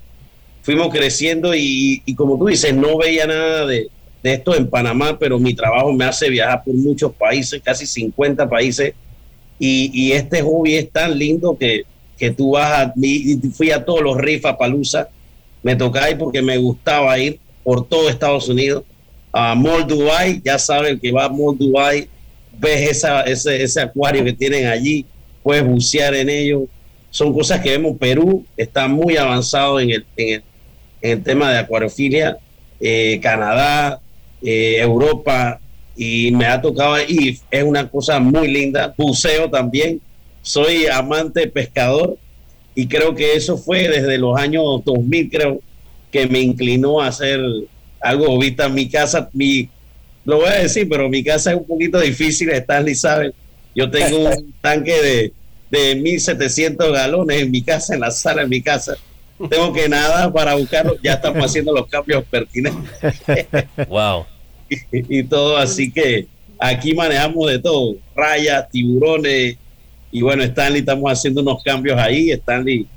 fuimos 0.61 0.89
creciendo 0.93 1.53
y, 1.53 2.01
y 2.05 2.15
como 2.15 2.37
tú 2.37 2.47
dices, 2.47 2.73
no 2.73 2.97
veía 2.97 3.27
nada 3.27 3.65
de, 3.65 3.89
de 4.25 4.33
esto 4.33 4.55
en 4.55 4.67
Panamá, 4.67 5.19
pero 5.19 5.37
mi 5.37 5.53
trabajo 5.53 5.93
me 5.93 6.03
hace 6.03 6.31
viajar 6.31 6.63
por 6.63 6.73
muchos 6.73 7.13
países, 7.13 7.61
casi 7.63 7.85
50 7.85 8.49
países, 8.49 8.95
y, 9.59 10.11
este 10.13 10.41
hobby 10.41 10.77
es 10.77 10.89
tan 10.89 11.15
lindo 11.15 11.55
que, 11.55 11.83
que 12.17 12.31
tú 12.31 12.53
vas 12.53 12.87
a, 12.87 12.93
fui 13.53 13.69
a 13.69 13.85
todos 13.85 14.01
los 14.01 14.17
rifas 14.17 14.55
Palusa, 14.57 15.09
me 15.61 15.75
tocaba 15.75 16.09
ir 16.09 16.17
porque 16.17 16.41
me 16.41 16.57
gustaba 16.57 17.19
ir 17.19 17.39
por 17.63 17.87
todo 17.87 18.09
Estados 18.09 18.49
Unidos, 18.49 18.83
a 19.31 19.53
Mall 19.53 19.85
Dubai, 19.85 20.41
ya 20.43 20.57
saben 20.57 20.99
que 20.99 21.11
va 21.11 21.25
a 21.25 21.29
Mall 21.29 21.55
Dubai, 21.55 22.09
ves 22.57 22.89
esa, 22.89 23.21
ese, 23.21 23.61
ese 23.61 23.79
acuario 23.79 24.23
que 24.23 24.33
tienen 24.33 24.65
allí, 24.65 25.05
puedes 25.43 25.63
bucear 25.63 26.15
en 26.15 26.29
ellos, 26.31 26.63
son 27.11 27.31
cosas 27.31 27.61
que 27.61 27.69
vemos, 27.69 27.95
Perú 27.99 28.43
está 28.57 28.87
muy 28.87 29.17
avanzado 29.17 29.79
en 29.79 29.91
el, 29.91 30.05
en 30.17 30.33
el, 30.33 30.43
en 31.01 31.11
el 31.11 31.23
tema 31.23 31.51
de 31.51 31.59
acuariofilia, 31.59 32.39
eh, 32.79 33.19
Canadá, 33.21 34.01
eh, 34.45 34.77
Europa 34.79 35.59
y 35.95 36.31
me 36.31 36.45
ha 36.45 36.61
tocado 36.61 36.97
ir. 37.07 37.39
Es 37.49 37.63
una 37.63 37.89
cosa 37.89 38.19
muy 38.19 38.47
linda. 38.47 38.93
Buceo 38.95 39.49
también. 39.49 39.99
Soy 40.41 40.85
amante 40.85 41.47
pescador 41.47 42.17
y 42.75 42.87
creo 42.87 43.15
que 43.15 43.33
eso 43.33 43.57
fue 43.57 43.87
desde 43.87 44.17
los 44.19 44.37
años 44.37 44.63
2000, 44.85 45.29
creo, 45.31 45.59
que 46.11 46.27
me 46.27 46.39
inclinó 46.39 47.01
a 47.01 47.07
hacer 47.07 47.39
algo. 47.99 48.37
Vista 48.37 48.69
mi 48.69 48.87
casa, 48.87 49.29
mi, 49.33 49.67
lo 50.23 50.37
voy 50.37 50.49
a 50.49 50.61
decir, 50.61 50.87
pero 50.87 51.09
mi 51.09 51.23
casa 51.23 51.51
es 51.51 51.57
un 51.57 51.65
poquito 51.65 51.99
difícil, 51.99 52.51
Stanley 52.51 52.93
sabe. 52.93 53.33
Yo 53.73 53.89
tengo 53.89 54.29
un 54.29 54.53
tanque 54.61 55.01
de, 55.01 55.33
de 55.71 55.95
1700 55.95 56.91
galones 56.91 57.41
en 57.41 57.49
mi 57.49 57.63
casa, 57.63 57.95
en 57.95 58.01
la 58.01 58.11
sala 58.11 58.43
de 58.43 58.47
mi 58.47 58.61
casa 58.61 58.95
tengo 59.49 59.73
que 59.73 59.89
nada 59.89 60.31
para 60.31 60.55
buscarlo. 60.55 60.95
Ya 61.03 61.13
estamos 61.13 61.45
haciendo 61.45 61.73
los 61.73 61.87
cambios 61.87 62.23
pertinentes. 62.25 62.89
wow. 63.87 64.25
Y, 64.91 65.23
todo, 65.23 65.57
así 65.57 65.91
que 65.91 66.27
aquí 66.59 66.93
manejamos 66.93 67.51
de 67.51 67.59
todo, 67.59 67.95
rayas, 68.15 68.69
tiburones, 68.69 69.57
y 70.11 70.21
bueno, 70.21 70.43
Stanley, 70.43 70.79
estamos 70.79 71.11
haciendo 71.11 71.41
unos 71.41 71.61
cambios 71.63 71.97
ahí, 71.99 72.31
Stanley, 72.31 72.87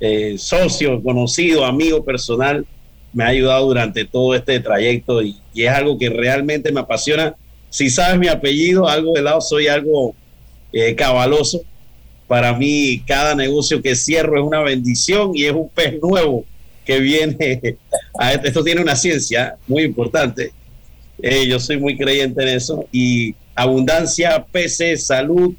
eh, 0.00 0.34
socio, 0.38 1.02
conocido, 1.02 1.64
amigo 1.64 2.04
personal, 2.04 2.66
me 3.12 3.24
ha 3.24 3.28
ayudado 3.28 3.66
durante 3.66 4.04
todo 4.04 4.34
este 4.34 4.60
trayecto 4.60 5.22
y, 5.22 5.36
es 5.54 5.68
algo 5.70 5.98
que 5.98 6.08
realmente 6.08 6.70
me 6.70 6.80
apasiona. 6.80 7.34
Si 7.70 7.90
sabes 7.90 8.18
mi 8.18 8.28
apellido, 8.28 8.88
algo 8.88 9.12
de 9.14 9.22
lado, 9.22 9.40
soy 9.40 9.66
algo 9.66 10.14
eh, 10.72 10.94
cabaloso 10.94 11.62
Para 12.26 12.52
mí, 12.56 13.02
cada 13.06 13.34
negocio 13.34 13.82
que 13.82 13.96
cierro 13.96 14.38
es 14.38 14.46
una 14.46 14.60
bendición 14.60 15.32
y 15.34 15.44
es 15.44 15.52
un 15.52 15.68
pez 15.68 16.00
nuevo 16.00 16.44
que 16.84 17.00
viene. 17.00 17.76
A 18.20 18.32
esto, 18.32 18.48
esto 18.48 18.64
tiene 18.64 18.82
una 18.82 18.96
ciencia 18.96 19.56
muy 19.66 19.82
importante. 19.82 20.52
Eh, 21.22 21.46
yo 21.46 21.58
soy 21.58 21.78
muy 21.78 21.96
creyente 21.96 22.42
en 22.42 22.48
eso. 22.48 22.86
Y 22.92 23.34
abundancia, 23.54 24.44
peces, 24.50 25.06
salud, 25.06 25.54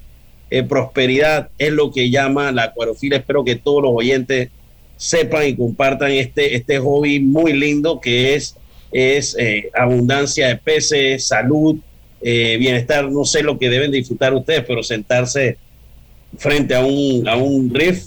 eh, 0.51 0.63
prosperidad 0.63 1.49
es 1.57 1.71
lo 1.71 1.91
que 1.91 2.09
llama 2.09 2.51
la 2.51 2.63
acuariofilia. 2.63 3.19
Espero 3.19 3.43
que 3.43 3.55
todos 3.55 3.83
los 3.83 3.91
oyentes 3.93 4.49
sepan 4.97 5.47
y 5.47 5.55
compartan 5.55 6.11
este, 6.11 6.55
este 6.55 6.79
hobby 6.79 7.19
muy 7.19 7.53
lindo 7.53 8.01
que 8.01 8.35
es, 8.35 8.55
es 8.91 9.35
eh, 9.39 9.69
abundancia 9.73 10.47
de 10.47 10.57
peces, 10.57 11.27
salud, 11.27 11.77
eh, 12.21 12.57
bienestar. 12.57 13.09
No 13.09 13.25
sé 13.25 13.43
lo 13.43 13.57
que 13.57 13.69
deben 13.69 13.91
disfrutar 13.91 14.33
ustedes, 14.33 14.63
pero 14.67 14.83
sentarse 14.83 15.57
frente 16.37 16.75
a 16.75 16.83
un, 16.83 17.27
a 17.27 17.35
un 17.35 17.73
riff 17.73 18.05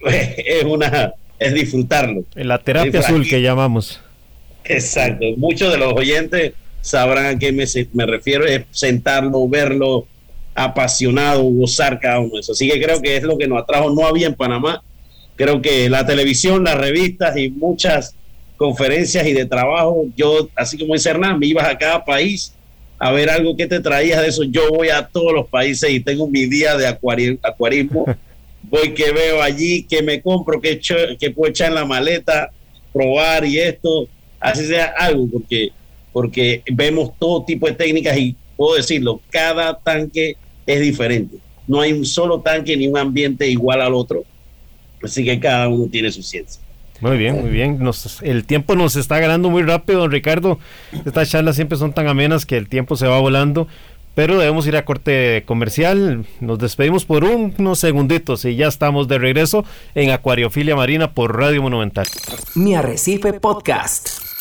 es 0.06 0.64
una 0.64 1.14
es 1.38 1.54
disfrutarlo. 1.54 2.24
En 2.34 2.48
la 2.48 2.58
terapia 2.58 3.00
azul 3.00 3.26
que 3.28 3.42
llamamos. 3.42 4.00
Exacto. 4.64 5.24
Muchos 5.36 5.72
de 5.72 5.78
los 5.78 5.92
oyentes 5.92 6.52
sabrán 6.80 7.26
a 7.26 7.38
qué 7.38 7.52
me, 7.52 7.64
me 7.92 8.06
refiero, 8.06 8.44
es 8.44 8.64
sentarlo, 8.70 9.48
verlo 9.48 10.06
apasionado, 10.54 11.42
gozar 11.44 11.98
cada 12.00 12.20
uno 12.20 12.34
de 12.34 12.40
eso. 12.40 12.52
Así 12.52 12.68
que 12.68 12.80
creo 12.80 13.00
que 13.00 13.16
es 13.16 13.22
lo 13.22 13.38
que 13.38 13.48
nos 13.48 13.62
atrajo. 13.62 13.90
No 13.90 14.06
había 14.06 14.26
en 14.26 14.34
Panamá. 14.34 14.82
Creo 15.36 15.62
que 15.62 15.88
la 15.88 16.06
televisión, 16.06 16.64
las 16.64 16.76
revistas 16.76 17.36
y 17.36 17.50
muchas 17.50 18.14
conferencias 18.56 19.26
y 19.26 19.32
de 19.32 19.46
trabajo, 19.46 20.04
yo, 20.14 20.48
así 20.54 20.78
como 20.78 20.94
dice 20.94 21.10
Hernán, 21.10 21.38
me 21.38 21.46
ibas 21.46 21.66
a 21.66 21.78
cada 21.78 22.04
país 22.04 22.52
a 22.98 23.10
ver 23.10 23.30
algo 23.30 23.56
que 23.56 23.66
te 23.66 23.80
traías 23.80 24.20
de 24.20 24.28
eso. 24.28 24.44
Yo 24.44 24.70
voy 24.70 24.90
a 24.90 25.06
todos 25.06 25.32
los 25.32 25.48
países 25.48 25.90
y 25.90 26.00
tengo 26.00 26.28
mi 26.28 26.46
día 26.46 26.76
de 26.76 26.86
acuarismo. 26.86 28.04
voy 28.62 28.94
que 28.94 29.10
veo 29.10 29.42
allí, 29.42 29.84
que 29.84 30.02
me 30.02 30.22
compro, 30.22 30.60
que, 30.60 30.80
que 31.18 31.30
puedo 31.30 31.50
echar 31.50 31.70
en 31.70 31.74
la 31.74 31.84
maleta, 31.84 32.50
probar 32.92 33.44
y 33.44 33.58
esto, 33.58 34.06
así 34.42 34.66
sea 34.66 34.92
algo, 34.98 35.28
porque, 35.30 35.70
porque 36.12 36.62
vemos 36.72 37.12
todo 37.18 37.44
tipo 37.44 37.66
de 37.66 37.72
técnicas 37.72 38.16
y 38.16 38.36
puedo 38.56 38.76
decirlo, 38.76 39.20
cada 39.30 39.78
tanque 39.78 40.36
es 40.66 40.80
diferente. 40.80 41.36
No 41.66 41.80
hay 41.80 41.92
un 41.92 42.04
solo 42.04 42.40
tanque 42.40 42.76
ni 42.76 42.86
un 42.86 42.98
ambiente 42.98 43.48
igual 43.48 43.80
al 43.80 43.94
otro. 43.94 44.24
Así 45.02 45.24
que 45.24 45.38
cada 45.40 45.68
uno 45.68 45.86
tiene 45.90 46.10
su 46.12 46.22
ciencia. 46.22 46.60
Muy 47.00 47.16
bien, 47.16 47.40
muy 47.40 47.50
bien. 47.50 47.80
el 48.22 48.44
tiempo 48.44 48.76
nos 48.76 48.94
está 48.94 49.18
ganando 49.18 49.50
muy 49.50 49.62
rápido, 49.62 50.00
don 50.00 50.12
Ricardo. 50.12 50.60
Estas 51.04 51.30
charlas 51.30 51.56
siempre 51.56 51.76
son 51.76 51.92
tan 51.92 52.06
amenas 52.06 52.46
que 52.46 52.56
el 52.56 52.68
tiempo 52.68 52.94
se 52.94 53.08
va 53.08 53.18
volando. 53.18 53.66
Pero 54.14 54.38
debemos 54.38 54.66
ir 54.66 54.76
a 54.76 54.84
corte 54.84 55.42
comercial. 55.46 56.26
Nos 56.40 56.58
despedimos 56.58 57.04
por 57.04 57.24
unos 57.24 57.78
segunditos 57.78 58.44
y 58.44 58.56
ya 58.56 58.68
estamos 58.68 59.08
de 59.08 59.18
regreso 59.18 59.64
en 59.94 60.10
Acuariofilia 60.10 60.76
Marina 60.76 61.12
por 61.12 61.36
Radio 61.36 61.62
Monumental. 61.62 62.06
Mi 62.54 62.74
Arrecife 62.74 63.32
Podcast. 63.32 64.31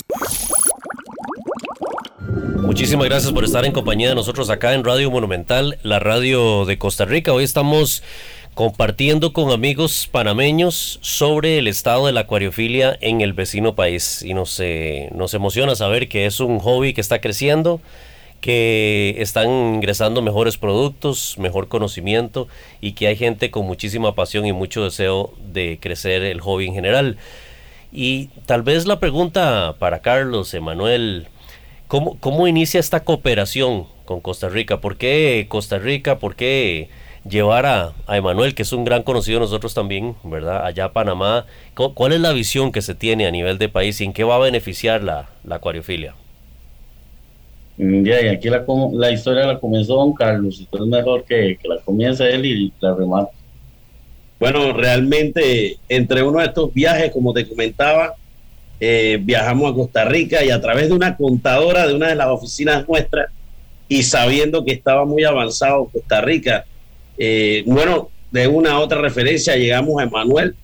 Muchísimas 2.62 3.06
gracias 3.08 3.34
por 3.34 3.44
estar 3.44 3.66
en 3.66 3.74
compañía 3.74 4.10
de 4.10 4.16
nosotros 4.16 4.50
acá 4.50 4.74
en 4.74 4.84
Radio 4.84 5.12
Monumental, 5.12 5.78
la 5.84 6.00
radio 6.00 6.66
de 6.66 6.78
Costa 6.78 7.06
Rica. 7.06 7.34
Hoy 7.34 7.44
estamos 7.44 8.02
compartiendo 8.54 9.34
con 9.34 9.52
amigos 9.52 10.08
panameños 10.12 11.00
sobre 11.02 11.58
el 11.58 11.68
estado 11.68 12.06
de 12.06 12.12
la 12.12 12.22
acuariofilia 12.22 12.98
en 13.02 13.22
el 13.22 13.34
vecino 13.34 13.76
país. 13.76 14.22
Y 14.22 14.34
nos, 14.34 14.60
eh, 14.60 15.10
nos 15.14 15.34
emociona 15.34 15.76
saber 15.76 16.10
que 16.10 16.26
es 16.26 16.40
un 16.40 16.60
hobby 16.60 16.94
que 16.94 17.02
está 17.02 17.22
creciendo, 17.22 17.82
que 18.42 19.16
están 19.20 19.50
ingresando 19.50 20.22
mejores 20.22 20.58
productos, 20.58 21.36
mejor 21.38 21.68
conocimiento 21.68 22.48
y 22.82 22.94
que 22.94 23.08
hay 23.08 23.16
gente 23.16 23.52
con 23.52 23.66
muchísima 23.66 24.16
pasión 24.16 24.46
y 24.46 24.54
mucho 24.54 24.84
deseo 24.84 25.34
de 25.52 25.78
crecer 25.82 26.24
el 26.24 26.42
hobby 26.42 26.68
en 26.68 26.74
general. 26.74 27.18
Y 27.92 28.28
tal 28.46 28.62
vez 28.62 28.86
la 28.86 29.00
pregunta 29.00 29.76
para 29.80 30.00
Carlos, 30.00 30.54
Emanuel, 30.54 31.28
¿cómo, 31.88 32.18
¿cómo 32.20 32.48
inicia 32.48 32.80
esta 32.80 33.04
cooperación 33.04 33.86
con 34.06 34.22
Costa 34.22 34.50
Rica? 34.50 34.80
¿Por 34.80 34.98
qué 34.98 35.46
Costa 35.50 35.78
Rica? 35.78 36.20
¿Por 36.20 36.36
qué 36.36 36.90
llevar 37.30 37.66
a, 37.66 37.94
Emanuel, 38.08 38.56
que 38.56 38.64
es 38.64 38.74
un 38.74 38.84
gran 38.84 39.04
conocido 39.04 39.40
de 39.40 39.46
nosotros 39.46 39.74
también, 39.74 40.16
¿verdad? 40.24 40.66
Allá 40.66 40.86
a 40.86 40.94
Panamá. 40.94 41.46
¿Cuál 41.76 42.14
es 42.14 42.20
la 42.20 42.34
visión 42.34 42.72
que 42.72 42.82
se 42.82 42.96
tiene 42.96 43.28
a 43.28 43.32
nivel 43.32 43.58
de 43.58 43.70
país 43.70 44.02
y 44.02 44.06
en 44.06 44.14
qué 44.14 44.24
va 44.24 44.36
a 44.36 44.40
beneficiar 44.40 45.04
la, 45.04 45.30
la 45.44 45.56
acuariofilia? 45.56 46.16
Mm, 47.78 48.04
ya, 48.04 48.22
y 48.22 48.28
aquí 48.28 48.50
la, 48.50 48.66
la 48.94 49.12
historia 49.12 49.46
la 49.46 49.60
comenzó 49.60 49.96
don 49.96 50.14
Carlos, 50.14 50.60
entonces 50.60 50.88
es 50.88 50.92
mejor 50.92 51.24
que, 51.24 51.58
la 51.64 51.78
comience 51.78 52.30
él 52.30 52.46
y 52.46 52.74
la 52.80 52.96
remate. 52.96 53.32
Bueno, 54.42 54.74
realmente 54.74 55.78
entre 55.88 56.24
uno 56.24 56.40
de 56.40 56.48
estos 56.48 56.74
viajes, 56.74 57.12
como 57.12 57.32
te 57.32 57.48
comentaba, 57.48 58.16
eh, 58.80 59.20
viajamos 59.22 59.72
a 59.72 59.76
Costa 59.76 60.04
Rica 60.04 60.44
y 60.44 60.50
a 60.50 60.60
través 60.60 60.88
de 60.88 60.96
una 60.96 61.16
contadora 61.16 61.86
de 61.86 61.94
una 61.94 62.08
de 62.08 62.16
las 62.16 62.26
oficinas 62.26 62.90
nuestras 62.90 63.30
y 63.88 64.02
sabiendo 64.02 64.66
que 64.66 64.72
estaba 64.72 65.06
muy 65.06 65.26
avanzado 65.26 65.86
Costa 65.94 66.22
Rica, 66.22 66.66
eh, 67.20 67.62
bueno, 67.68 68.10
de 68.32 68.48
una 68.48 68.80
otra 68.80 69.00
referencia 69.00 69.56
llegamos 69.58 70.02
a 70.02 70.06
Emanuel, 70.06 70.56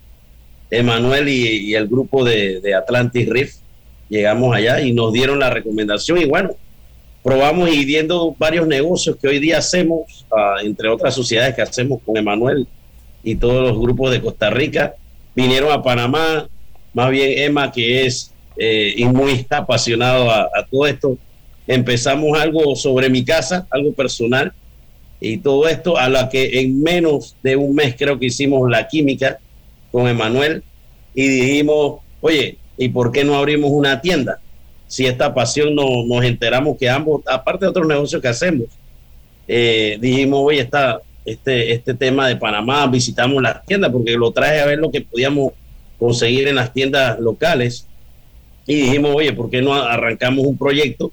Emanuel 0.72 1.30
y, 1.30 1.76
el 1.76 1.88
grupo 1.88 2.26
de, 2.26 2.74
Atlantic 2.74 3.30
Rift, 3.30 3.58
llegamos 4.10 4.56
allá 4.56 4.82
y 4.82 4.92
nos 4.92 5.14
dieron 5.14 5.38
la 5.38 5.52
recomendación 5.52 6.18
y 6.18 6.26
bueno, 6.26 6.50
probamos 7.22 7.70
y 7.70 7.86
viendo 7.86 8.36
varios 8.40 8.66
negocios 8.66 9.18
que 9.18 9.28
hoy 9.28 9.38
día 9.38 9.60
hacemos, 9.60 10.26
ah, 10.36 10.56
entre 10.64 10.90
otras 10.90 11.14
sociedades 11.14 11.54
que 11.54 11.62
hacemos 11.62 12.02
con 12.04 12.18
Emanuel 12.18 12.68
y 13.28 13.36
todos 13.36 13.62
los 13.70 13.78
grupos 13.78 14.12
de 14.12 14.22
Costa 14.22 14.50
Rica, 14.50 14.96
vinieron 15.36 15.70
a 15.74 15.84
Panamá, 15.84 16.48
más 16.94 17.12
bien 17.12 17.38
Emma 17.38 17.74
que 17.74 18.06
es 18.06 18.32
eh, 18.56 18.94
y 18.96 19.04
muy 19.04 19.46
apasionado 19.50 20.32
a 20.32 20.66
todo 20.72 20.88
esto, 20.88 21.18
empezamos 21.68 22.40
algo 22.40 22.74
sobre 22.78 23.10
mi 23.10 23.26
casa, 23.26 23.68
algo 23.70 23.92
personal, 23.92 24.54
y 25.20 25.40
todo 25.40 25.68
esto 25.68 25.98
a 25.98 26.08
la 26.08 26.30
que 26.30 26.62
en 26.62 26.82
menos 26.82 27.36
de 27.44 27.58
un 27.58 27.76
mes 27.76 27.96
creo 27.98 28.18
que 28.18 28.28
hicimos 28.28 28.70
la 28.70 28.88
química 28.88 29.40
con 29.92 30.08
Emanuel 30.08 30.64
y 31.14 31.28
dijimos, 31.28 32.00
oye, 32.22 32.58
¿y 32.78 32.88
por 32.88 33.12
qué 33.12 33.26
no 33.26 33.36
abrimos 33.36 33.72
una 33.72 34.00
tienda? 34.00 34.40
Si 34.88 35.06
esta 35.06 35.34
pasión 35.34 35.76
no, 35.76 36.06
nos 36.06 36.24
enteramos 36.24 36.78
que 36.78 36.90
ambos, 36.90 37.24
aparte 37.26 37.66
de 37.66 37.72
otros 37.72 37.88
negocios 37.88 38.22
que 38.22 38.30
hacemos, 38.30 38.68
eh, 39.50 39.98
dijimos, 40.00 40.40
oye, 40.46 40.62
está 40.62 41.02
este, 41.28 41.74
este 41.74 41.94
tema 41.94 42.28
de 42.28 42.36
Panamá, 42.36 42.88
visitamos 42.88 43.42
las 43.42 43.64
tiendas 43.66 43.92
porque 43.92 44.14
lo 44.14 44.32
traje 44.32 44.60
a 44.60 44.66
ver 44.66 44.80
lo 44.80 44.90
que 44.90 45.02
podíamos 45.02 45.54
conseguir 46.00 46.48
en 46.48 46.56
las 46.56 46.74
tiendas 46.74 47.20
locales 47.20 47.88
y 48.66 48.76
dijimos, 48.76 49.12
oye, 49.16 49.34
¿por 49.34 49.50
qué 49.50 49.62
no 49.62 49.74
arrancamos 49.74 50.46
un 50.46 50.58
proyecto 50.58 51.12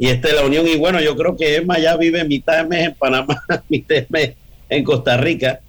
y 0.00 0.08
esta 0.08 0.28
es 0.28 0.34
la 0.34 0.46
unión. 0.46 0.66
Y 0.66 0.76
bueno, 0.76 0.98
yo 1.02 1.14
creo 1.14 1.36
que 1.36 1.56
Emma 1.56 1.78
ya 1.78 1.94
vive 1.94 2.24
mitad 2.24 2.62
de 2.62 2.68
mes 2.68 2.86
en 2.86 2.94
Panamá, 2.94 3.42
mitad 3.68 3.96
de 3.96 4.06
mes 4.08 4.32
en 4.70 4.82
Costa 4.82 5.18
Rica. 5.18 5.60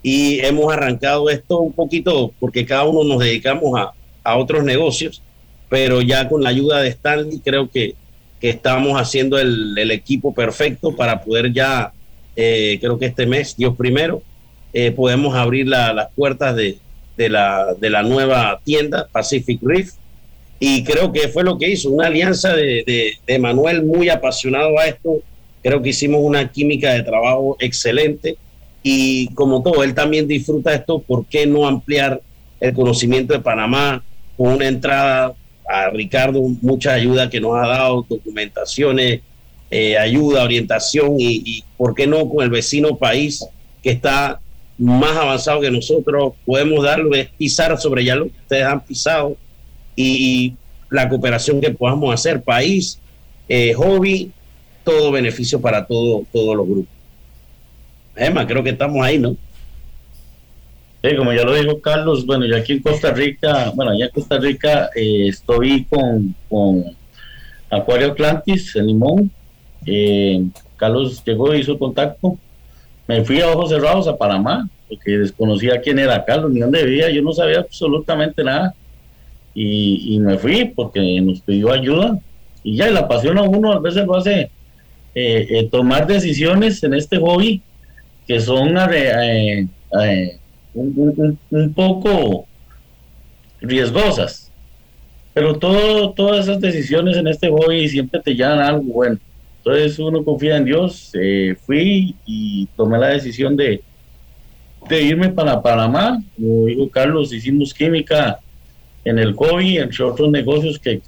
Y 0.00 0.38
hemos 0.38 0.72
arrancado 0.72 1.28
esto 1.28 1.58
un 1.58 1.72
poquito 1.72 2.32
porque 2.38 2.64
cada 2.64 2.84
uno 2.84 3.02
nos 3.02 3.18
dedicamos 3.18 3.78
a, 3.78 3.90
a 4.22 4.36
otros 4.36 4.62
negocios, 4.62 5.20
pero 5.68 6.02
ya 6.02 6.28
con 6.28 6.44
la 6.44 6.50
ayuda 6.50 6.80
de 6.80 6.88
Stanley 6.90 7.40
creo 7.40 7.68
que, 7.68 7.96
que 8.40 8.50
estamos 8.50 8.94
haciendo 8.98 9.40
el, 9.40 9.76
el, 9.76 9.90
equipo 9.90 10.32
perfecto 10.32 10.94
para 10.94 11.20
poder 11.24 11.52
ya, 11.52 11.92
eh, 12.36 12.78
creo 12.80 12.98
que 12.98 13.06
este 13.06 13.26
mes, 13.26 13.56
Dios 13.56 13.76
primero, 13.76 14.22
eh, 14.72 14.92
podemos 14.92 15.34
abrir 15.34 15.66
las 15.66 16.08
puertas 16.14 16.54
de, 16.54 16.78
de, 17.16 17.28
la, 17.28 17.74
de 17.74 17.90
la 17.90 18.02
nueva 18.02 18.60
tienda 18.64 19.08
Pacific 19.10 19.58
Reef 19.62 19.92
y 20.58 20.84
creo 20.84 21.10
que 21.12 21.28
fue 21.28 21.42
lo 21.42 21.58
que 21.58 21.70
hizo, 21.70 21.90
una 21.90 22.06
alianza 22.06 22.54
de, 22.54 23.16
de, 23.26 23.38
Manuel 23.38 23.82
muy 23.82 24.10
apasionado 24.10 24.78
a 24.78 24.86
esto. 24.86 25.22
Creo 25.62 25.80
que 25.80 25.88
hicimos 25.88 26.20
una 26.22 26.50
química 26.52 26.92
de 26.92 27.02
trabajo 27.02 27.56
excelente 27.60 28.36
y 28.82 29.28
como 29.34 29.62
todo, 29.62 29.82
él 29.82 29.94
también 29.94 30.28
disfruta 30.28 30.74
esto, 30.74 31.00
¿por 31.00 31.26
qué 31.26 31.46
no 31.46 31.66
ampliar 31.66 32.20
el 32.60 32.74
conocimiento 32.74 33.32
de 33.32 33.40
Panamá 33.40 34.02
con 34.36 34.48
una 34.48 34.68
entrada 34.68 35.34
a 35.68 35.88
Ricardo, 35.90 36.40
mucha 36.60 36.92
ayuda 36.92 37.30
que 37.30 37.40
nos 37.40 37.54
ha 37.56 37.66
dado, 37.66 38.04
documentaciones, 38.08 39.20
eh, 39.70 39.96
ayuda, 39.96 40.44
orientación 40.44 41.16
y, 41.18 41.64
¿por 41.76 41.94
qué 41.94 42.06
no 42.06 42.28
con 42.28 42.44
el 42.44 42.50
vecino 42.50 42.96
país 42.96 43.46
que 43.82 43.90
está 43.90 44.40
más 44.78 45.16
avanzado 45.16 45.60
que 45.60 45.70
nosotros? 45.70 46.34
Podemos 46.44 46.84
darlo, 46.84 47.14
es 47.14 47.28
pisar 47.30 47.78
sobre 47.78 48.04
ya 48.04 48.16
lo 48.16 48.24
que 48.24 48.38
ustedes 48.42 48.64
han 48.64 48.80
pisado 48.80 49.36
y, 49.96 50.54
la 50.90 51.08
cooperación 51.08 51.60
que 51.60 51.70
podamos 51.70 52.12
hacer, 52.12 52.42
país, 52.42 52.98
eh, 53.48 53.72
hobby, 53.74 54.32
todo 54.82 55.12
beneficio 55.12 55.60
para 55.60 55.86
todo, 55.86 56.26
todos 56.32 56.56
los 56.56 56.66
grupos. 56.66 56.94
Emma, 58.16 58.46
creo 58.46 58.62
que 58.64 58.70
estamos 58.70 59.04
ahí, 59.04 59.18
¿no? 59.18 59.36
Sí, 61.02 61.16
como 61.16 61.32
ya 61.32 61.44
lo 61.44 61.54
dijo 61.54 61.80
Carlos, 61.80 62.26
bueno, 62.26 62.44
yo 62.44 62.56
aquí 62.56 62.74
en 62.74 62.82
Costa 62.82 63.12
Rica, 63.12 63.70
bueno, 63.74 63.92
allá 63.92 64.06
en 64.06 64.10
Costa 64.10 64.38
Rica 64.38 64.90
eh, 64.94 65.28
estoy 65.28 65.84
con, 65.84 66.34
con 66.48 66.84
Acuario 67.70 68.08
Atlantis, 68.08 68.76
en 68.76 68.86
Limón. 68.88 69.30
Eh, 69.86 70.46
Carlos 70.76 71.22
llegó, 71.24 71.54
hizo 71.54 71.78
contacto. 71.78 72.36
Me 73.06 73.24
fui 73.24 73.40
a 73.40 73.48
ojos 73.48 73.70
cerrados 73.70 74.06
a 74.06 74.16
Panamá 74.16 74.68
porque 74.90 75.18
desconocía 75.18 75.80
quién 75.80 76.00
era 76.00 76.24
Carlos, 76.24 76.50
ni 76.50 76.60
dónde 76.60 76.84
vivía, 76.84 77.08
yo 77.10 77.22
no 77.22 77.32
sabía 77.32 77.60
absolutamente 77.60 78.42
nada. 78.42 78.74
Y, 79.54 80.18
me 80.20 80.36
fui 80.36 80.64
porque 80.64 81.20
nos 81.20 81.40
pidió 81.40 81.72
ayuda. 81.72 82.18
Y 82.64 82.76
ya, 82.76 82.90
la 82.90 83.06
pasión 83.06 83.38
a 83.38 83.42
uno 83.42 83.72
a 83.72 83.78
veces 83.78 84.04
lo 84.04 84.16
hace 84.16 84.50
eh, 85.14 85.46
eh, 85.50 85.68
tomar 85.70 86.06
decisiones 86.06 86.82
en 86.82 86.94
este 86.94 87.18
hobby 87.18 87.62
que 88.26 88.40
son 88.40 88.76
eh, 88.92 89.68
un, 90.74 91.72
poco 91.74 92.46
riesgosas. 93.60 94.50
Pero 95.34 95.56
todo, 95.56 96.12
todas 96.12 96.48
esas 96.48 96.60
decisiones 96.60 97.16
en 97.16 97.28
este 97.28 97.48
hobby 97.48 97.88
siempre 97.88 98.20
te 98.20 98.34
llevan 98.34 98.58
algo 98.58 98.82
bueno. 98.82 99.18
Entonces 99.64 99.98
uno 99.98 100.24
confía 100.24 100.56
en 100.56 100.64
Dios. 100.64 101.12
fui 101.66 102.14
y 102.26 102.66
tomé 102.76 102.98
la 102.98 103.08
decisión 103.08 103.56
de, 103.56 103.82
irme 104.90 105.28
para 105.28 105.62
Panamá. 105.62 106.22
Como 106.36 106.66
dijo 106.66 106.88
Carlos, 106.88 107.32
hicimos 107.32 107.74
química 107.74 108.40
en 109.04 109.18
el 109.18 109.34
COVID, 109.34 109.80
entre 109.80 110.04
otros 110.04 110.30
negocios 110.30 110.78
que, 110.78 111.00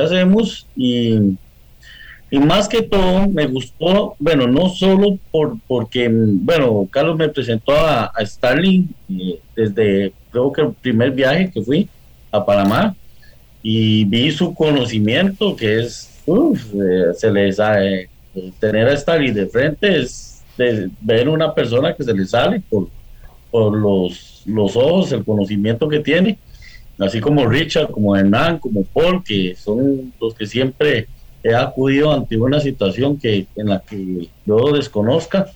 hacemos. 0.00 0.66
Y, 0.76 1.36
y, 2.30 2.38
más 2.38 2.68
que 2.68 2.82
todo, 2.82 3.28
me 3.28 3.46
gustó, 3.46 4.14
bueno, 4.18 4.46
no 4.46 4.68
solo 4.68 5.18
por 5.32 5.56
porque, 5.66 6.08
bueno, 6.10 6.86
Carlos 6.90 7.16
me 7.16 7.28
presentó 7.28 7.72
a, 7.72 8.06
a 8.06 8.26
Starling 8.26 8.88
eh, 9.10 9.40
desde, 9.56 10.12
creo 10.30 10.52
que 10.52 10.60
el 10.62 10.72
primer 10.72 11.10
viaje 11.12 11.50
que 11.50 11.62
fui 11.62 11.88
a 12.30 12.44
Panamá 12.44 12.94
y 13.62 14.04
vi 14.04 14.30
su 14.30 14.54
conocimiento, 14.54 15.56
que 15.56 15.80
es, 15.80 16.17
eh, 16.28 17.14
se 17.14 17.30
les 17.30 17.56
sabe, 17.56 18.08
tener 18.60 18.88
a 18.88 18.96
Starling 18.96 19.34
de 19.34 19.46
frente 19.46 20.00
es 20.00 20.42
ver 21.00 21.28
una 21.28 21.54
persona 21.54 21.94
que 21.94 22.02
se 22.02 22.12
le 22.12 22.26
sale 22.26 22.60
por, 22.68 22.88
por 23.50 23.76
los, 23.76 24.42
los 24.46 24.76
ojos, 24.76 25.12
el 25.12 25.24
conocimiento 25.24 25.88
que 25.88 26.00
tiene. 26.00 26.38
Así 26.98 27.20
como 27.20 27.46
Richard, 27.46 27.90
como 27.90 28.16
Hernán, 28.16 28.58
como 28.58 28.82
Paul, 28.82 29.22
que 29.22 29.54
son 29.54 30.12
los 30.20 30.34
que 30.34 30.46
siempre 30.46 31.06
he 31.42 31.54
acudido 31.54 32.12
ante 32.12 32.36
una 32.36 32.60
situación 32.60 33.18
que 33.18 33.46
en 33.54 33.68
la 33.68 33.80
que 33.80 34.28
yo 34.44 34.72
desconozca 34.72 35.46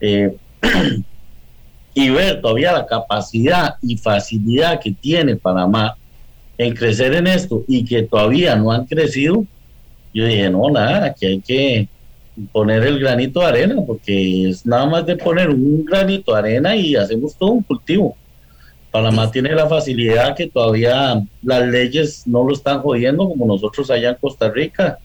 eh, 0.00 0.36
y 1.94 2.10
ver 2.10 2.42
todavía 2.42 2.72
la 2.72 2.86
capacidad 2.86 3.76
y 3.80 3.96
facilidad 3.96 4.80
que 4.80 4.92
tiene 4.92 5.36
Panamá 5.36 5.96
en 6.58 6.74
crecer 6.74 7.14
en 7.14 7.26
esto 7.26 7.64
y 7.66 7.84
que 7.84 8.02
todavía 8.02 8.54
no 8.56 8.70
han 8.70 8.84
crecido, 8.84 9.46
yo 10.12 10.26
dije, 10.26 10.50
no, 10.50 10.68
nada, 10.70 11.06
aquí 11.06 11.26
hay 11.26 11.40
que 11.40 11.88
poner 12.52 12.82
el 12.84 12.98
granito 12.98 13.40
de 13.40 13.46
arena, 13.46 13.76
porque 13.86 14.48
es 14.48 14.64
nada 14.64 14.86
más 14.86 15.06
de 15.06 15.16
poner 15.16 15.50
un 15.50 15.84
granito 15.84 16.32
de 16.32 16.38
arena 16.38 16.76
y 16.76 16.96
hacemos 16.96 17.34
todo 17.36 17.50
un 17.50 17.62
cultivo. 17.62 18.16
Panamá 18.90 19.30
tiene 19.30 19.54
la 19.54 19.66
facilidad 19.66 20.36
que 20.36 20.48
todavía 20.48 21.22
las 21.42 21.66
leyes 21.66 22.26
no 22.26 22.44
lo 22.44 22.52
están 22.52 22.82
jodiendo 22.82 23.26
como 23.26 23.46
nosotros 23.46 23.90
allá 23.90 24.10
en 24.10 24.16
Costa 24.16 24.50
Rica. 24.50 24.98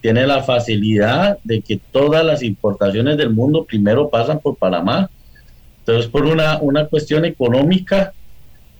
Tiene 0.00 0.26
la 0.26 0.44
facilidad 0.44 1.38
de 1.42 1.60
que 1.60 1.80
todas 1.90 2.24
las 2.24 2.42
importaciones 2.42 3.16
del 3.16 3.30
mundo 3.30 3.64
primero 3.64 4.08
pasan 4.08 4.38
por 4.38 4.56
Panamá. 4.56 5.10
Entonces, 5.80 6.08
por 6.08 6.24
una, 6.24 6.58
una 6.60 6.86
cuestión 6.86 7.24
económica, 7.24 8.12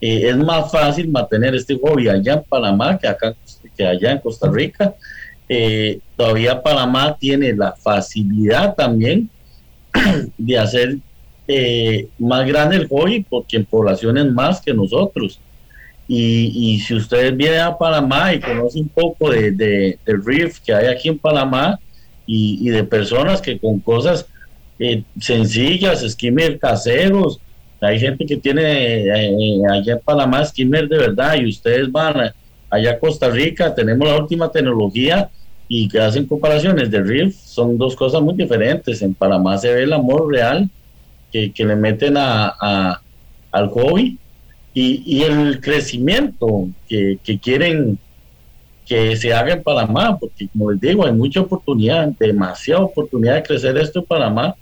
eh, 0.00 0.28
es 0.28 0.36
más 0.36 0.70
fácil 0.70 1.08
mantener 1.08 1.56
este 1.56 1.76
hobby 1.78 2.08
allá 2.08 2.34
en 2.34 2.42
Panamá 2.42 2.98
que, 2.98 3.08
acá, 3.08 3.34
que 3.76 3.84
allá 3.84 4.12
en 4.12 4.18
Costa 4.18 4.48
Rica. 4.48 4.94
Eh, 5.54 6.00
todavía 6.16 6.62
Panamá 6.62 7.14
tiene 7.20 7.52
la 7.52 7.72
facilidad 7.72 8.74
también 8.74 9.28
de 10.38 10.58
hacer 10.58 10.96
eh, 11.46 12.08
más 12.18 12.46
grande 12.46 12.76
el 12.76 12.88
hobby 12.88 13.26
porque 13.28 13.58
en 13.58 13.66
poblaciones 13.66 14.32
más 14.32 14.62
que 14.62 14.72
nosotros. 14.72 15.38
Y, 16.08 16.80
si 16.80 16.94
ustedes 16.94 17.36
vienen 17.36 17.60
a 17.60 17.76
Panamá 17.76 18.32
y 18.32 18.40
conocen 18.40 18.84
un 18.84 18.88
poco 18.88 19.30
de, 19.30 19.50
de, 19.52 19.98
RIF 20.06 20.58
que 20.60 20.72
hay 20.72 20.86
aquí 20.86 21.08
en 21.08 21.18
Panamá 21.18 21.78
y, 22.26 22.70
de 22.70 22.84
personas 22.84 23.42
que 23.42 23.58
con 23.58 23.78
cosas 23.80 24.26
eh, 24.78 25.02
sencillas, 25.20 26.02
skimmer 26.08 26.58
caseros, 26.58 27.40
hay 27.80 28.00
gente 28.00 28.24
que 28.24 28.38
tiene 28.38 29.04
eh, 29.04 29.62
allá 29.70 29.92
en 29.94 30.00
Panamá 30.00 30.44
skimmer 30.46 30.88
de 30.88 30.96
verdad 30.96 31.36
y 31.36 31.46
ustedes 31.46 31.92
van 31.92 32.32
allá 32.70 32.92
a 32.92 32.98
Costa 32.98 33.28
Rica, 33.28 33.74
tenemos 33.74 34.08
la 34.08 34.16
última 34.16 34.50
tecnología 34.50 35.30
y 35.68 35.88
que 35.88 36.00
hacen 36.00 36.26
comparaciones 36.26 36.90
de 36.90 37.02
RIF, 37.02 37.36
son 37.36 37.78
dos 37.78 37.96
cosas 37.96 38.20
muy 38.20 38.34
diferentes. 38.34 39.02
En 39.02 39.14
Panamá 39.14 39.56
se 39.58 39.72
ve 39.72 39.84
el 39.84 39.92
amor 39.92 40.30
real 40.30 40.68
que, 41.32 41.52
le 41.56 41.76
meten 41.76 42.16
a, 42.16 43.00
al 43.50 43.68
hobby 43.68 44.18
y, 44.74 45.22
el 45.22 45.60
crecimiento 45.60 46.68
que, 46.88 47.18
quieren 47.42 47.98
que 48.86 49.16
se 49.16 49.32
haga 49.32 49.54
en 49.54 49.62
Panamá, 49.62 50.18
porque 50.18 50.48
como 50.48 50.72
les 50.72 50.80
digo, 50.80 51.06
hay 51.06 51.12
mucha 51.12 51.40
oportunidad, 51.40 52.08
demasiada 52.18 52.82
oportunidad 52.82 53.36
de 53.36 53.42
crecer 53.42 53.76
esto 53.76 54.00
en 54.00 54.06
Panamá, 54.06 54.56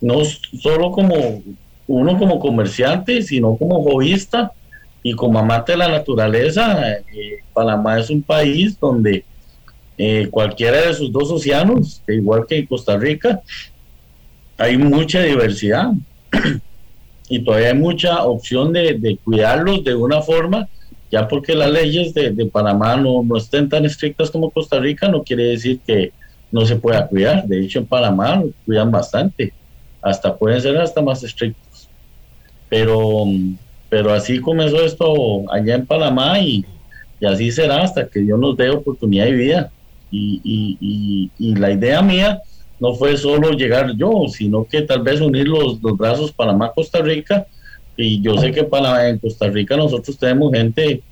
no 0.00 0.24
solo 0.24 0.92
como 0.92 1.42
uno 1.86 2.18
como 2.18 2.38
comerciante, 2.38 3.22
sino 3.22 3.56
como 3.56 3.82
hobbyista 3.82 4.52
y 5.02 5.12
como 5.12 5.38
amante 5.38 5.72
de 5.72 5.78
la 5.78 5.88
naturaleza. 5.88 6.92
Eh, 6.92 7.38
Panamá 7.52 7.98
es 7.98 8.10
un 8.10 8.22
país 8.22 8.78
donde 8.78 9.24
eh, 9.98 10.28
cualquiera 10.30 10.86
de 10.86 10.94
sus 10.94 11.10
dos 11.10 11.30
océanos, 11.30 12.02
igual 12.06 12.46
que 12.46 12.58
en 12.58 12.66
Costa 12.66 12.96
Rica, 12.96 13.42
hay 14.58 14.76
mucha 14.76 15.22
diversidad. 15.22 15.92
y 17.28 17.40
todavía 17.40 17.68
hay 17.68 17.78
mucha 17.78 18.22
opción 18.24 18.72
de, 18.72 19.18
cuidarlos 19.24 19.84
de 19.84 19.94
una 19.94 20.22
forma, 20.22 20.68
ya 21.10 21.26
porque 21.26 21.54
las 21.54 21.70
leyes 21.70 22.14
de, 22.14 22.46
Panamá 22.46 22.96
no, 22.96 23.22
no, 23.22 23.36
estén 23.36 23.68
tan 23.68 23.84
estrictas 23.84 24.30
como 24.30 24.50
Costa 24.50 24.78
Rica, 24.78 25.08
no 25.08 25.22
quiere 25.22 25.44
decir 25.44 25.80
que 25.86 26.12
no 26.52 26.64
se 26.66 26.76
pueda 26.76 27.06
cuidar. 27.06 27.46
De 27.46 27.64
hecho, 27.64 27.78
en 27.78 27.86
Panamá 27.86 28.42
cuidan 28.64 28.90
bastante, 28.90 29.52
hasta 30.02 30.36
pueden 30.36 30.60
ser 30.60 30.76
hasta 30.78 31.02
más 31.02 31.22
estrictos. 31.22 31.88
Pero, 32.68 33.24
pero 33.88 34.12
así 34.12 34.40
comenzó 34.40 34.84
esto 34.84 35.50
allá 35.50 35.76
en 35.76 35.86
Panamá 35.86 36.38
y, 36.40 36.64
y 37.20 37.26
así 37.26 37.50
será 37.50 37.82
hasta 37.82 38.08
que 38.08 38.20
Dios 38.20 38.38
nos 38.38 38.56
dé 38.56 38.70
oportunidad 38.70 39.24
de 39.24 39.32
vida. 39.32 39.72
Y, 40.10 41.30
la 41.38 41.72
idea 41.72 42.02
mía 42.02 42.40
no 42.78 42.94
fue 42.94 43.16
solo 43.16 43.52
llegar 43.52 43.94
yo, 43.96 44.26
sino 44.28 44.64
que 44.64 44.82
tal 44.82 45.02
vez 45.02 45.20
unir 45.20 45.48
los, 45.48 45.82
los 45.82 45.96
brazos 45.96 46.32
Panamá-Costa 46.32 47.00
Rica. 47.00 47.46
Y 47.96 48.20
yo 48.20 48.36
sé 48.38 48.52
que 48.52 48.64
para, 48.64 49.08
en 49.08 49.18
Costa 49.18 49.48
Rica 49.48 49.76
nosotros 49.76 50.18
tenemos 50.18 50.52
gente 50.52 51.02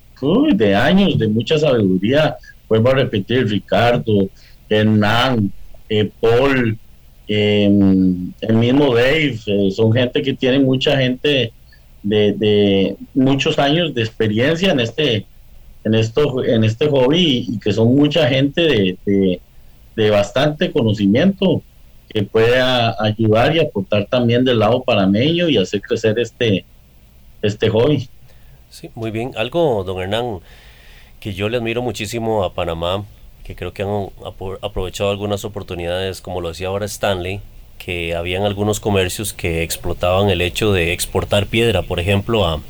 de 0.55 0.75
años, 0.75 1.19
de 1.19 1.29
mucha 1.29 1.59
sabiduría. 1.59 2.37
Vuelvo 2.69 2.91
a 2.91 2.95
repetir, 2.95 3.47
Ricardo, 3.49 4.29
Hernán, 4.69 5.53
eh, 5.89 6.11
Paul, 6.21 6.79
em, 7.29 8.33
el 8.41 8.57
mismo 8.57 8.95
Dave, 8.95 9.39
eh, 9.47 9.71
son 9.71 9.93
gente 9.93 10.23
que 10.23 10.35
tiene 10.35 10.59
mucha 10.59 10.97
gente 10.97 11.53
de, 12.03 12.97
muchos 13.15 13.59
años 13.59 13.95
de 13.95 14.03
experiencia 14.03 14.73
en 14.73 14.81
este 14.81 15.27
en 15.85 15.95
esto 15.95 16.43
en 16.45 16.65
este 16.65 16.89
hobby 16.89 17.47
y, 17.49 17.59
que 17.59 17.73
son 17.73 17.95
mucha 17.95 18.27
gente 18.29 18.97
de 19.05 19.41
de 19.97 20.11
bastante 20.11 20.73
conocimiento 20.73 21.63
que 22.09 22.23
pueda 22.23 22.97
ayudar 23.03 23.55
y 23.57 23.61
aportar 23.61 24.07
también 24.07 24.45
del 24.45 24.59
lado 24.59 24.83
panameño 24.83 25.49
y 25.49 25.57
hacer 25.57 25.81
crecer 25.81 26.19
este, 26.19 26.65
este 27.43 27.69
hobby. 27.69 28.09
Sí, 28.71 28.91
muy 28.95 29.11
bien. 29.11 29.33
Algo, 29.37 29.85
don 29.85 30.01
Hernán, 30.01 30.41
que 31.21 31.35
yo 31.35 31.49
le 31.49 31.57
admiro 31.57 31.83
muchísimo 31.83 32.45
a 32.45 32.55
Panamá, 32.55 33.05
que 33.45 33.57
creo 33.57 33.73
que 33.73 33.83
han 33.83 34.09
aprovechado 34.63 35.11
algunas 35.11 35.45
oportunidades, 35.45 36.21
como 36.21 36.41
lo 36.41 36.49
decía 36.49 36.69
ahora 36.69 36.87
Stanley, 36.87 37.41
que 37.79 38.15
habían 38.15 38.45
algunos 38.45 38.81
comercios 38.81 39.33
que 39.33 39.63
explotaban 39.63 40.31
el 40.31 40.41
hecho 40.41 40.73
de 40.73 40.93
exportar 40.93 41.47
piedra, 41.47 41.83
por 41.83 42.01
ejemplo, 42.01 42.47
a, 42.47 42.61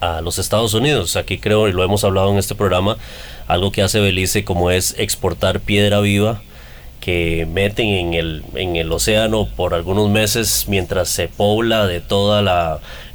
a 0.00 0.20
los 0.20 0.38
Estados 0.38 0.74
Unidos. 0.74 1.16
Aquí 1.16 1.38
creo, 1.38 1.68
y 1.68 1.72
lo 1.72 1.84
hemos 1.84 2.04
hablado 2.04 2.30
en 2.30 2.38
este 2.38 2.54
programa, 2.54 2.96
algo 3.46 3.72
que 3.72 3.82
hace 3.82 4.00
Belice 4.00 4.44
como 4.44 4.70
es 4.70 4.94
exportar 4.98 5.60
piedra 5.60 6.00
viva 6.00 6.42
que 7.00 7.46
meten 7.50 7.86
en 7.86 8.14
el, 8.14 8.44
en 8.54 8.76
el 8.76 8.92
océano 8.92 9.48
por 9.56 9.72
algunos 9.72 10.10
meses 10.10 10.66
mientras 10.68 11.08
se 11.08 11.28
pobla 11.28 11.86
de 11.86 12.00
todos 12.00 12.44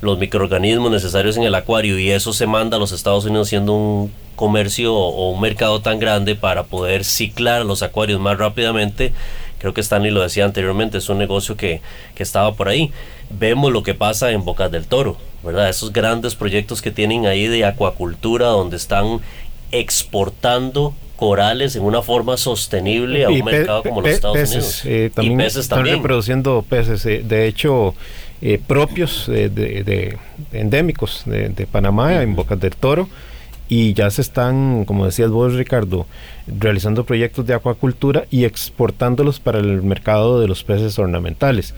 los 0.02 0.18
microorganismos 0.18 0.92
necesarios 0.92 1.38
en 1.38 1.44
el 1.44 1.54
acuario 1.54 2.00
y 2.00 2.10
eso 2.10 2.34
se 2.34 2.48
manda 2.48 2.78
a 2.78 2.80
los 2.80 2.92
Estados 2.92 3.26
Unidos 3.26 3.50
siendo 3.50 3.74
un 3.74 4.12
comercio 4.36 4.96
o 4.96 5.30
un 5.32 5.42
mercado 5.42 5.82
tan 5.82 6.00
grande 6.00 6.36
para 6.36 6.64
poder 6.64 7.04
ciclar 7.04 7.66
los 7.66 7.84
acuarios 7.84 8.20
más 8.20 8.38
rápidamente. 8.38 9.14
Creo 9.60 9.74
que 9.74 9.82
Stanley 9.82 10.12
lo 10.12 10.22
decía 10.22 10.46
anteriormente, 10.46 10.98
es 10.98 11.10
un 11.10 11.18
negocio 11.18 11.56
que, 11.56 11.82
que 12.16 12.24
estaba 12.24 12.54
por 12.54 12.70
ahí. 12.70 12.92
Vemos 13.30 13.72
lo 13.72 13.84
que 13.84 13.94
pasa 13.94 14.32
en 14.32 14.44
Bocas 14.44 14.72
del 14.72 14.88
Toro, 14.88 15.18
¿verdad? 15.44 15.70
Esos 15.70 15.92
grandes 15.92 16.36
proyectos 16.36 16.82
que 16.82 16.92
tienen 16.92 17.26
ahí 17.26 17.48
de 17.48 17.66
acuacultura 17.66 18.48
donde 18.48 18.78
están 18.78 19.20
exportando 19.72 20.94
corales 21.16 21.76
en 21.76 21.84
una 21.84 22.02
forma 22.02 22.38
sostenible 22.38 23.26
a 23.26 23.30
un 23.30 23.44
mercado 23.44 23.84
como 23.84 24.02
los 24.02 24.12
Estados 24.12 24.38
Unidos. 24.50 24.82
Eh, 24.86 25.12
también 25.14 25.40
y 25.40 25.44
peces 25.44 25.62
están 25.62 25.86
reproduciendo 25.86 26.66
peces, 26.68 27.06
eh, 27.06 27.24
de 27.26 27.48
hecho, 27.48 27.96
eh, 28.42 28.60
propios 28.66 29.28
de, 29.28 30.18
endémicos 30.52 31.24
de, 31.26 31.68
Panamá, 31.72 32.22
en 32.22 32.36
Bocas 32.36 32.60
del 32.60 32.76
Toro, 32.76 33.08
y 33.70 33.94
ya 33.94 34.10
se 34.12 34.22
están, 34.22 34.86
como 34.86 35.06
decías 35.06 35.32
vos, 35.32 35.54
Ricardo, 35.54 36.06
realizando 36.46 37.06
proyectos 37.06 37.46
de 37.48 37.54
acuacultura 37.54 38.26
y 38.30 38.44
exportándolos 38.44 39.40
para 39.40 39.60
el 39.60 39.82
mercado 39.82 40.40
de 40.42 40.48
los 40.48 40.64
peces 40.64 41.00
ornamentales. 41.00 41.74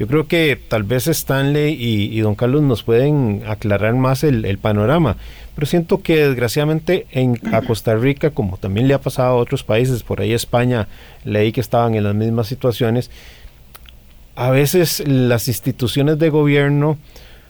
Yo 0.00 0.06
creo 0.06 0.26
que 0.26 0.56
tal 0.56 0.84
vez 0.84 1.08
Stanley 1.08 1.76
y, 1.78 2.18
don 2.20 2.34
Carlos 2.34 2.62
nos 2.62 2.82
pueden 2.82 3.42
aclarar 3.46 3.94
más 3.96 4.24
el, 4.24 4.56
panorama, 4.56 5.18
pero 5.54 5.66
siento 5.66 6.00
que 6.00 6.26
desgraciadamente 6.26 7.06
en, 7.10 7.38
a 7.52 7.60
Costa 7.60 7.94
Rica, 7.96 8.30
como 8.30 8.56
también 8.56 8.88
le 8.88 8.94
ha 8.94 9.00
pasado 9.02 9.28
a 9.28 9.34
otros 9.34 9.62
países, 9.62 10.02
por 10.02 10.22
ahí 10.22 10.32
España, 10.32 10.88
leí 11.24 11.52
que 11.52 11.60
estaban 11.60 11.96
en 11.96 12.04
las 12.04 12.14
mismas 12.14 12.46
situaciones, 12.46 13.10
a 14.36 14.48
veces 14.48 15.06
las 15.06 15.48
instituciones 15.48 16.18
de 16.18 16.30
gobierno 16.30 16.96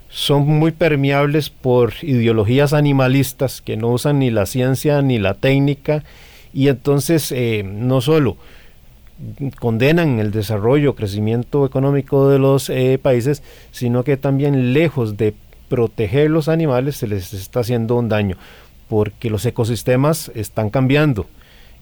son 0.08 0.44
muy 0.48 0.72
permeables 0.72 1.50
por 1.50 1.92
ideologías 2.02 2.72
animalistas 2.72 3.60
que 3.60 3.76
no 3.76 3.90
usan 3.90 4.18
ni 4.18 4.32
la 4.32 4.46
ciencia 4.46 5.02
ni 5.02 5.20
la 5.20 5.34
técnica 5.34 6.02
y 6.52 6.66
entonces 6.66 7.30
eh, 7.30 7.62
no 7.64 8.00
solo 8.00 8.38
condenan 9.58 10.18
el 10.18 10.30
desarrollo, 10.30 10.94
crecimiento 10.94 11.66
económico 11.66 12.28
de 12.28 12.38
los 12.38 12.70
eh, 12.70 12.98
países, 13.00 13.42
sino 13.70 14.04
que 14.04 14.16
también 14.16 14.72
lejos 14.72 15.16
de 15.16 15.34
proteger 15.68 16.30
los 16.30 16.48
animales 16.48 16.96
se 16.96 17.06
les 17.06 17.32
está 17.32 17.60
haciendo 17.60 17.96
un 17.96 18.08
daño, 18.08 18.36
porque 18.88 19.30
los 19.30 19.44
ecosistemas 19.46 20.30
están 20.34 20.70
cambiando 20.70 21.26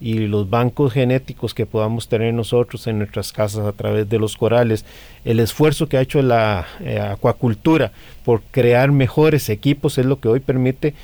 y 0.01 0.27
los 0.27 0.49
bancos 0.49 0.93
genéticos 0.93 1.55
que 1.55 1.67
podamos 1.67 2.09
tener 2.09 2.33
nosotros 2.33 2.87
en 2.87 2.99
nuestras 2.99 3.33
casas 3.33 3.67
a 3.67 3.73
través 3.73 4.09
de 4.09 4.19
los 4.19 4.37
corales, 4.37 4.85
el 5.25 5.41
esfuerzo 5.41 5.89
que 5.89 5.97
ha 5.97 6.03
hecho 6.03 6.23
la 6.23 6.67
eh, 6.81 7.01
acuacultura 7.01 7.93
por 8.25 8.43
crear 8.43 8.93
mejores 8.93 9.49
equipos 9.49 9.99
es 9.99 10.07
lo 10.07 10.21
que 10.21 10.29
hoy 10.29 10.41
permite 10.41 10.95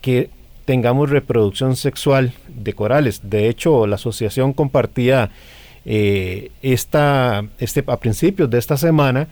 que 0.00 0.30
tengamos 0.64 1.10
reproducción 1.10 1.76
sexual 1.76 2.32
de 2.48 2.72
corales. 2.74 3.20
De 3.24 3.48
hecho, 3.48 3.86
la 3.86 3.96
asociación 3.96 4.52
compartía 4.52 5.30
eh, 5.86 6.50
esta, 6.62 7.44
este, 7.58 7.84
a 7.86 7.98
principios 7.98 8.50
de 8.50 8.58
esta 8.58 8.76
semana 8.76 9.28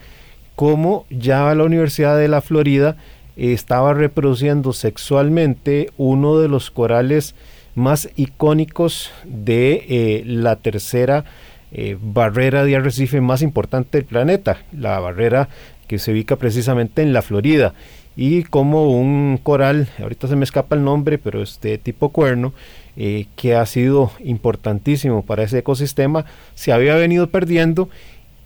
como 0.55 1.07
ya 1.11 1.55
la 1.55 1.65
Universidad 1.65 2.19
de 2.19 2.29
la 2.29 2.41
Florida 2.41 2.97
estaba 3.37 3.95
reproduciendo 3.95 4.73
sexualmente 4.73 5.91
uno 5.97 6.39
de 6.39 6.49
los 6.49 6.71
corales 6.71 7.35
más 7.75 8.11
icónicos 8.17 9.11
de 9.25 9.87
eh, 9.89 10.23
la 10.27 10.57
tercera 10.57 11.25
eh, 11.73 11.97
barrera 12.01 12.65
de 12.65 12.77
arrecife 12.77 13.21
más 13.23 13.41
importante 13.41 13.99
del 13.99 14.07
planeta, 14.07 14.59
la 14.73 15.01
barrera 15.01 15.49
que 15.89 15.99
se 15.99 16.13
ubica 16.13 16.37
precisamente 16.37 17.03
en 17.03 17.13
la 17.15 17.23
Florida 17.23 17.73
y 18.17 18.43
como 18.45 18.91
un 18.91 19.39
coral, 19.43 19.89
ahorita 19.99 20.29
se 20.29 20.37
me 20.37 20.45
escapa 20.45 20.77
el 20.77 20.85
nombre, 20.85 21.19
pero 21.19 21.43
este 21.43 21.79
tipo 21.79 22.11
cuerno, 22.11 22.53
eh, 22.97 23.27
que 23.37 23.55
ha 23.55 23.65
sido 23.67 24.11
importantísimo 24.23 25.23
para 25.23 25.43
ese 25.43 25.59
ecosistema, 25.59 26.27
se 26.55 26.73
había 26.73 26.95
venido 26.95 27.29
perdiendo 27.29 27.89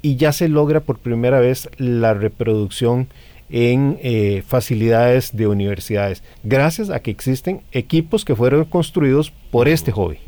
y 0.03 0.17
ya 0.17 0.33
se 0.33 0.49
logra 0.49 0.81
por 0.81 0.99
primera 0.99 1.41
vez 1.41 1.69
la 1.79 2.15
reproducción 2.15 3.09
en 3.51 3.99
eh, 4.03 4.43
facilidades 4.47 5.37
de 5.37 5.47
universidades, 5.47 6.23
gracias 6.43 6.91
a 6.91 7.01
que 7.01 7.11
existen 7.11 7.63
equipos 7.73 8.25
que 8.25 8.35
fueron 8.35 8.65
construidos 8.65 9.33
por 9.51 9.69
este 9.69 9.93
hobby. 9.93 10.19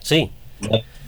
Sí, 0.00 0.30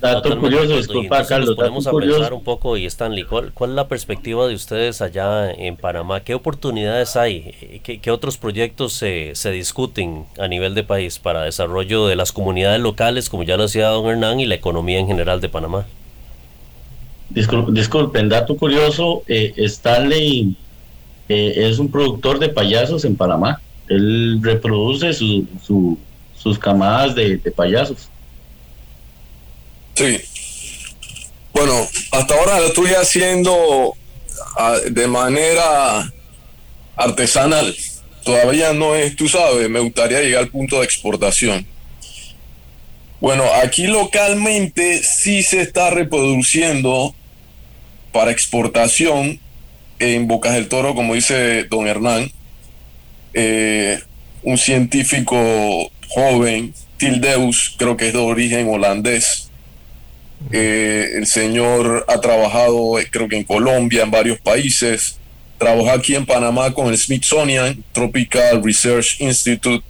Dato 0.05 0.39
curioso, 0.39 0.77
disculpa 0.77 1.25
Carlos. 1.25 1.57
Nos 1.57 1.87
a 1.87 1.93
pensar 1.93 2.35
un 2.35 2.45
poco 2.45 2.77
y 2.77 2.85
Stanley, 2.85 3.25
¿cuál, 3.25 3.53
¿cuál 3.55 3.71
es 3.71 3.77
la 3.77 3.89
perspectiva 3.89 4.47
de 4.47 4.55
ustedes 4.55 5.01
allá 5.01 5.51
en 5.51 5.77
Panamá? 5.77 6.21
¿Qué 6.21 6.35
oportunidades 6.35 7.17
hay? 7.17 7.81
¿Qué, 7.83 8.11
otros 8.11 8.37
proyectos 8.37 8.93
se, 8.93 9.35
se, 9.35 9.51
discuten 9.51 10.27
a 10.39 10.47
nivel 10.47 10.75
de 10.75 10.85
país 10.85 11.19
para 11.19 11.43
desarrollo 11.43 12.07
de 12.07 12.17
las 12.17 12.33
comunidades 12.33 12.83
locales, 12.83 13.31
como 13.31 13.45
ya 13.45 13.57
lo 13.57 13.63
decía 13.63 13.89
don 13.89 14.05
Hernán, 14.07 14.41
y 14.41 14.47
la 14.47 14.57
economía 14.57 14.99
en 14.99 15.07
general 15.07 15.41
de 15.41 15.49
Panamá? 15.49 15.87
Disculpen, 17.31 18.29
dato 18.29 18.59
curioso, 18.59 19.23
eh, 19.27 19.55
Stanley 19.57 20.55
eh, 21.31 21.55
es 21.57 21.79
un 21.79 21.91
productor 21.91 22.39
de 22.41 22.51
payasos 22.51 23.07
en 23.07 23.17
Panamá. 23.17 23.63
Él 23.89 24.41
reproduce 24.43 25.15
su, 25.15 25.47
sus 26.37 26.59
camadas 26.59 27.15
de 27.15 27.39
payasos. 27.57 28.11
Sí. 29.95 30.21
Bueno, 31.53 31.89
hasta 32.11 32.35
ahora 32.35 32.61
lo 32.61 32.67
estoy 32.67 32.91
haciendo 32.91 33.95
ah, 34.57 34.77
de 34.91 35.07
manera 35.07 36.13
artesanal. 36.97 37.75
Todavía 38.25 38.73
no 38.73 38.97
es, 38.97 39.15
tú 39.17 39.29
sabes, 39.29 39.69
me 39.69 39.81
gustaría 39.81 40.21
llegar 40.21 40.43
al 40.43 40.49
punto 40.49 40.79
de 40.79 40.85
exportación. 40.85 41.67
Bueno, 43.21 43.45
aquí 43.63 43.87
localmente 43.87 45.03
sí 45.03 45.43
se 45.43 45.61
está 45.61 45.91
reproduciendo 45.91 47.15
para 48.13 48.31
exportación 48.31 49.41
en 49.99 50.27
Bocas 50.29 50.55
del 50.55 50.69
Toro, 50.69 50.95
como 50.95 51.15
dice 51.15 51.65
don 51.65 51.87
Hernán, 51.87 52.31
eh, 53.33 54.01
un 54.43 54.59
científico 54.59 55.91
joven, 56.09 56.75
Tildeus, 56.97 57.75
creo 57.79 57.97
que 57.97 58.09
es 58.09 58.13
de 58.13 58.19
origen 58.19 58.69
holandés, 58.69 59.44
eh, 60.53 61.13
el 61.17 61.27
señor 61.27 62.05
ha 62.09 62.21
trabajado, 62.21 62.99
eh, 62.99 63.09
creo 63.11 63.29
que 63.29 63.37
en 63.37 63.45
Colombia, 63.45 64.03
en 64.03 64.11
varios 64.11 64.39
países. 64.41 65.19
Trabajó 65.59 65.91
aquí 65.91 66.15
en 66.15 66.27
Panamá 66.27 66.75
con 66.75 66.89
el 66.89 66.99
Smithsonian 66.99 67.83
Tropical 67.93 68.63
Research 68.63 69.21
Institute, 69.21 69.85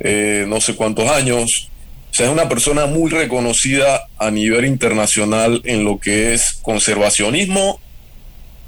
eh, 0.00 0.44
no 0.46 0.60
sé 0.60 0.74
cuántos 0.74 1.08
años. 1.08 1.70
O 2.10 2.14
sea, 2.14 2.26
es 2.26 2.32
una 2.32 2.48
persona 2.48 2.86
muy 2.86 3.10
reconocida 3.10 4.08
a 4.18 4.30
nivel 4.30 4.64
internacional 4.64 5.62
en 5.64 5.84
lo 5.84 5.98
que 5.98 6.34
es 6.34 6.58
conservacionismo 6.62 7.80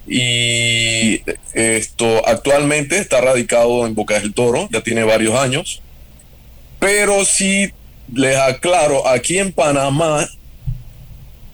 y 0.07 1.23
esto 1.55 2.27
actualmente 2.27 2.99
está 2.99 3.21
radicado 3.21 3.87
en 3.87 3.95
Boca 3.95 4.19
del 4.19 4.33
Toro, 4.33 4.69
ya 4.71 4.83
tiene 4.83 5.05
varios 5.05 5.35
años. 5.35 5.83
Pero 6.79 7.25
sí 7.25 7.73
les 8.13 8.37
aclaro, 8.37 9.07
aquí 9.07 9.39
en 9.39 9.53
Panamá 9.53 10.29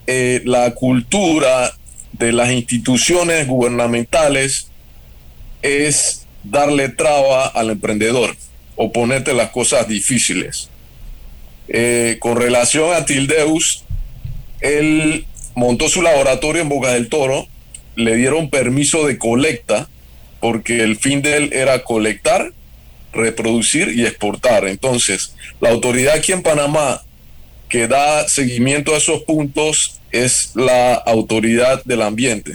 eh, 0.06 0.42
la 0.44 0.74
cultura 0.74 1.72
de 2.12 2.32
las 2.32 2.50
instituciones 2.50 3.46
gubernamentales 3.46 4.68
es 5.62 6.26
darle 6.44 6.88
traba 6.88 7.46
al 7.46 7.70
emprendedor 7.70 8.36
o 8.76 8.92
ponerte 8.92 9.34
las 9.34 9.50
cosas 9.50 9.88
difíciles. 9.88 10.70
Eh, 11.68 12.18
con 12.20 12.36
relación 12.36 12.94
a 12.94 13.04
Tildeus, 13.04 13.84
él 14.60 15.26
montó 15.54 15.88
su 15.88 16.02
laboratorio 16.02 16.62
en 16.62 16.68
Boca 16.68 16.92
del 16.92 17.08
Toro, 17.08 17.48
le 17.96 18.14
dieron 18.16 18.50
permiso 18.50 19.06
de 19.06 19.18
colecta, 19.18 19.88
porque 20.40 20.82
el 20.82 20.96
fin 20.96 21.22
de 21.22 21.36
él 21.36 21.50
era 21.52 21.82
colectar, 21.82 22.52
reproducir 23.12 23.88
y 23.88 24.04
exportar. 24.04 24.68
Entonces, 24.68 25.34
la 25.60 25.70
autoridad 25.70 26.14
aquí 26.14 26.32
en 26.32 26.42
Panamá 26.42 27.02
que 27.68 27.88
da 27.88 28.28
seguimiento 28.28 28.94
a 28.94 28.98
esos 28.98 29.22
puntos 29.22 30.00
es 30.12 30.52
la 30.54 30.94
autoridad 30.94 31.82
del 31.84 32.02
ambiente. 32.02 32.52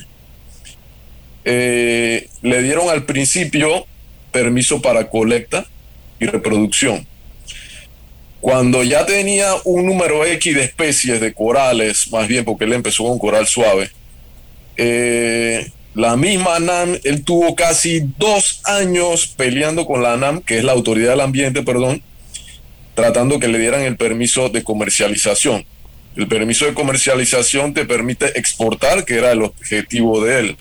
Eh, 1.43 2.29
le 2.41 2.61
dieron 2.61 2.89
al 2.89 3.03
principio 3.05 3.85
permiso 4.31 4.81
para 4.81 5.09
colecta 5.09 5.65
y 6.19 6.25
reproducción. 6.25 7.05
Cuando 8.39 8.83
ya 8.83 9.05
tenía 9.05 9.53
un 9.65 9.85
número 9.85 10.25
X 10.25 10.55
de 10.55 10.63
especies 10.63 11.21
de 11.21 11.33
corales, 11.33 12.11
más 12.11 12.27
bien 12.27 12.45
porque 12.45 12.65
él 12.65 12.73
empezó 12.73 13.03
con 13.03 13.19
coral 13.19 13.47
suave, 13.47 13.91
eh, 14.77 15.69
la 15.93 16.15
misma 16.15 16.59
NAM, 16.59 16.97
él 17.03 17.23
tuvo 17.23 17.53
casi 17.53 18.01
dos 18.17 18.61
años 18.63 19.27
peleando 19.27 19.85
con 19.85 20.01
la 20.01 20.15
NAM, 20.17 20.41
que 20.41 20.57
es 20.57 20.63
la 20.63 20.71
autoridad 20.71 21.11
del 21.11 21.21
ambiente, 21.21 21.63
perdón, 21.63 22.01
tratando 22.93 23.39
que 23.39 23.47
le 23.47 23.59
dieran 23.59 23.81
el 23.81 23.97
permiso 23.97 24.49
de 24.49 24.63
comercialización. 24.63 25.65
El 26.15 26.27
permiso 26.27 26.65
de 26.65 26.73
comercialización 26.73 27.73
te 27.73 27.85
permite 27.85 28.37
exportar, 28.37 29.05
que 29.05 29.15
era 29.15 29.31
el 29.31 29.43
objetivo 29.43 30.23
de 30.23 30.39
él. 30.39 30.57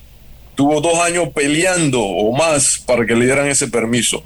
Tuvo 0.55 0.81
dos 0.81 0.99
años 1.01 1.31
peleando 1.35 2.01
o 2.01 2.37
más 2.37 2.83
para 2.87 3.05
que 3.07 3.15
le 3.15 3.25
dieran 3.25 3.49
ese 3.49 3.69
permiso. 3.69 4.23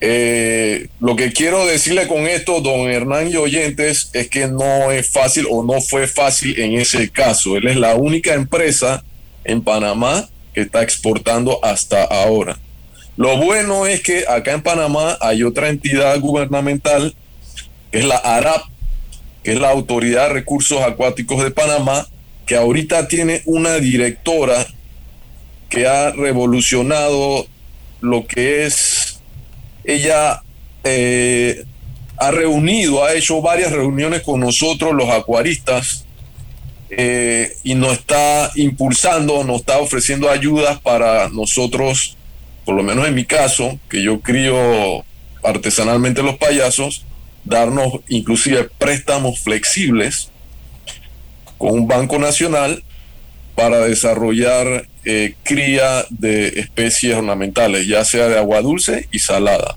Eh, 0.00 0.88
lo 1.00 1.16
que 1.16 1.32
quiero 1.32 1.66
decirle 1.66 2.06
con 2.06 2.26
esto, 2.26 2.60
don 2.60 2.90
Hernán 2.90 3.30
y 3.30 3.36
oyentes, 3.36 4.10
es 4.12 4.28
que 4.28 4.48
no 4.48 4.90
es 4.90 5.10
fácil 5.10 5.46
o 5.50 5.62
no 5.62 5.80
fue 5.80 6.06
fácil 6.06 6.58
en 6.60 6.74
ese 6.74 7.10
caso. 7.10 7.56
Él 7.56 7.68
es 7.68 7.76
la 7.76 7.94
única 7.94 8.34
empresa 8.34 9.04
en 9.44 9.62
Panamá 9.62 10.28
que 10.52 10.62
está 10.62 10.82
exportando 10.82 11.58
hasta 11.64 12.04
ahora. 12.04 12.58
Lo 13.16 13.36
bueno 13.36 13.86
es 13.86 14.02
que 14.02 14.24
acá 14.28 14.52
en 14.52 14.62
Panamá 14.62 15.16
hay 15.20 15.44
otra 15.44 15.68
entidad 15.68 16.18
gubernamental, 16.18 17.14
que 17.92 18.00
es 18.00 18.04
la 18.04 18.16
ARAP, 18.16 18.62
que 19.42 19.52
es 19.52 19.60
la 19.60 19.70
Autoridad 19.70 20.28
de 20.28 20.34
Recursos 20.34 20.82
Acuáticos 20.82 21.42
de 21.42 21.50
Panamá, 21.50 22.08
que 22.46 22.56
ahorita 22.56 23.06
tiene 23.08 23.42
una 23.44 23.76
directora 23.76 24.66
que 25.68 25.86
ha 25.86 26.10
revolucionado 26.10 27.46
lo 28.00 28.26
que 28.26 28.66
es, 28.66 29.20
ella 29.84 30.42
eh, 30.82 31.64
ha 32.16 32.30
reunido, 32.30 33.04
ha 33.04 33.14
hecho 33.14 33.40
varias 33.40 33.72
reuniones 33.72 34.22
con 34.22 34.40
nosotros, 34.40 34.92
los 34.92 35.08
acuaristas, 35.08 36.04
eh, 36.90 37.56
y 37.64 37.74
nos 37.74 37.92
está 37.94 38.50
impulsando, 38.54 39.42
nos 39.44 39.60
está 39.60 39.78
ofreciendo 39.78 40.30
ayudas 40.30 40.80
para 40.80 41.28
nosotros, 41.28 42.16
por 42.64 42.74
lo 42.74 42.82
menos 42.82 43.06
en 43.06 43.14
mi 43.14 43.24
caso, 43.24 43.78
que 43.88 44.02
yo 44.02 44.20
crío 44.20 45.04
artesanalmente 45.42 46.22
los 46.22 46.36
payasos, 46.36 47.04
darnos 47.44 48.00
inclusive 48.08 48.68
préstamos 48.78 49.40
flexibles 49.40 50.30
con 51.58 51.72
un 51.72 51.86
banco 51.86 52.18
nacional 52.18 52.82
para 53.54 53.80
desarrollar 53.80 54.86
eh, 55.04 55.34
cría 55.42 56.06
de 56.08 56.48
especies 56.48 57.14
ornamentales, 57.14 57.86
ya 57.86 58.04
sea 58.04 58.28
de 58.28 58.38
agua 58.38 58.62
dulce 58.62 59.08
y 59.12 59.18
salada. 59.18 59.76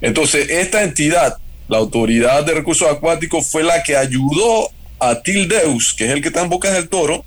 Entonces, 0.00 0.48
esta 0.48 0.82
entidad, 0.82 1.36
la 1.68 1.78
Autoridad 1.78 2.44
de 2.44 2.54
Recursos 2.54 2.88
Acuáticos, 2.88 3.48
fue 3.48 3.62
la 3.62 3.82
que 3.82 3.96
ayudó 3.96 4.70
a 4.98 5.22
Tildeus, 5.22 5.94
que 5.94 6.06
es 6.06 6.10
el 6.10 6.22
que 6.22 6.28
está 6.28 6.42
en 6.42 6.48
Bocas 6.48 6.72
del 6.72 6.88
Toro, 6.88 7.24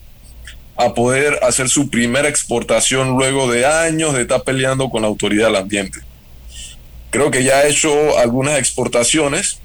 a 0.75 0.93
poder 0.93 1.39
hacer 1.43 1.69
su 1.69 1.89
primera 1.89 2.27
exportación 2.27 3.17
luego 3.17 3.51
de 3.51 3.65
años 3.65 4.13
de 4.13 4.23
estar 4.23 4.43
peleando 4.43 4.89
con 4.89 5.03
la 5.03 5.07
Autoridad 5.07 5.47
del 5.47 5.57
Ambiente. 5.57 5.99
Creo 7.11 7.29
que 7.29 7.43
ya 7.43 7.59
ha 7.59 7.67
hecho 7.67 8.17
algunas 8.17 8.57
exportaciones 8.57 9.59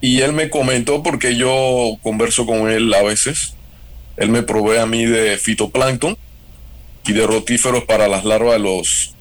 y 0.00 0.20
él 0.20 0.32
me 0.32 0.50
comentó, 0.50 1.02
porque 1.02 1.36
yo 1.36 1.96
converso 2.02 2.44
con 2.44 2.70
él 2.70 2.92
a 2.92 3.02
veces, 3.02 3.54
él 4.16 4.30
me 4.30 4.42
provee 4.42 4.78
a 4.78 4.86
mí 4.86 5.04
de 5.04 5.38
fitoplancton 5.38 6.16
y 7.06 7.12
de 7.12 7.26
rotíferos 7.26 7.84
para 7.84 8.08
las 8.08 8.24
larvas 8.24 8.54
de 8.54 8.58
los, 8.58 9.14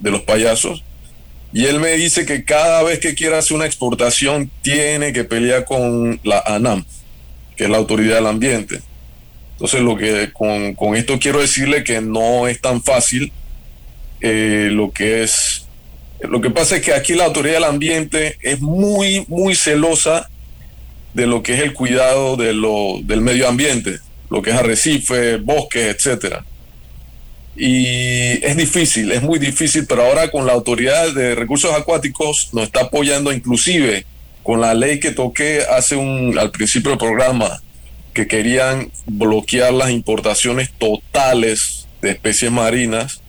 de 0.00 0.10
los 0.10 0.22
payasos. 0.22 0.82
Y 1.52 1.64
él 1.66 1.80
me 1.80 1.92
dice 1.92 2.26
que 2.26 2.44
cada 2.44 2.82
vez 2.82 2.98
que 2.98 3.14
quiera 3.14 3.38
hacer 3.38 3.56
una 3.56 3.66
exportación 3.66 4.50
tiene 4.60 5.12
que 5.12 5.24
pelear 5.24 5.64
con 5.64 6.20
la 6.24 6.40
ANAM, 6.40 6.84
que 7.56 7.64
es 7.64 7.70
la 7.70 7.78
Autoridad 7.78 8.16
del 8.16 8.26
Ambiente. 8.26 8.82
Entonces, 9.58 9.80
lo 9.80 9.96
que 9.96 10.32
con, 10.32 10.74
con 10.74 10.94
esto 10.94 11.18
quiero 11.18 11.40
decirle 11.40 11.82
que 11.82 12.00
no 12.00 12.46
es 12.46 12.60
tan 12.60 12.82
fácil 12.82 13.32
eh, 14.20 14.68
lo 14.70 14.92
que 14.92 15.22
es. 15.24 15.66
Lo 16.20 16.40
que 16.40 16.50
pasa 16.50 16.76
es 16.76 16.82
que 16.82 16.94
aquí 16.94 17.14
la 17.14 17.26
Autoridad 17.26 17.54
del 17.54 17.64
Ambiente 17.64 18.38
es 18.42 18.60
muy, 18.60 19.24
muy 19.28 19.54
celosa 19.54 20.28
de 21.14 21.26
lo 21.26 21.42
que 21.42 21.54
es 21.54 21.60
el 21.60 21.72
cuidado 21.72 22.36
de 22.36 22.52
lo, 22.52 23.00
del 23.02 23.20
medio 23.20 23.48
ambiente, 23.48 23.98
lo 24.30 24.42
que 24.42 24.50
es 24.50 24.56
arrecife, 24.56 25.36
bosques, 25.36 25.94
etcétera 25.94 26.44
y 27.58 28.44
es 28.44 28.56
difícil, 28.56 29.10
es 29.10 29.20
muy 29.20 29.40
difícil, 29.40 29.84
pero 29.84 30.06
ahora 30.06 30.30
con 30.30 30.46
la 30.46 30.52
autoridad 30.52 31.12
de 31.12 31.34
recursos 31.34 31.74
acuáticos 31.74 32.50
nos 32.52 32.64
está 32.64 32.82
apoyando 32.82 33.32
inclusive 33.32 34.06
con 34.44 34.60
la 34.60 34.74
ley 34.74 35.00
que 35.00 35.10
toqué 35.10 35.62
hace 35.68 35.96
un 35.96 36.38
al 36.38 36.52
principio 36.52 36.90
del 36.90 36.98
programa 36.98 37.60
que 38.18 38.26
querían 38.26 38.90
bloquear 39.06 39.72
las 39.72 39.90
importaciones 39.90 40.72
totales 40.72 41.86
de 42.02 42.10
especies 42.10 42.50
marinas. 42.50 43.20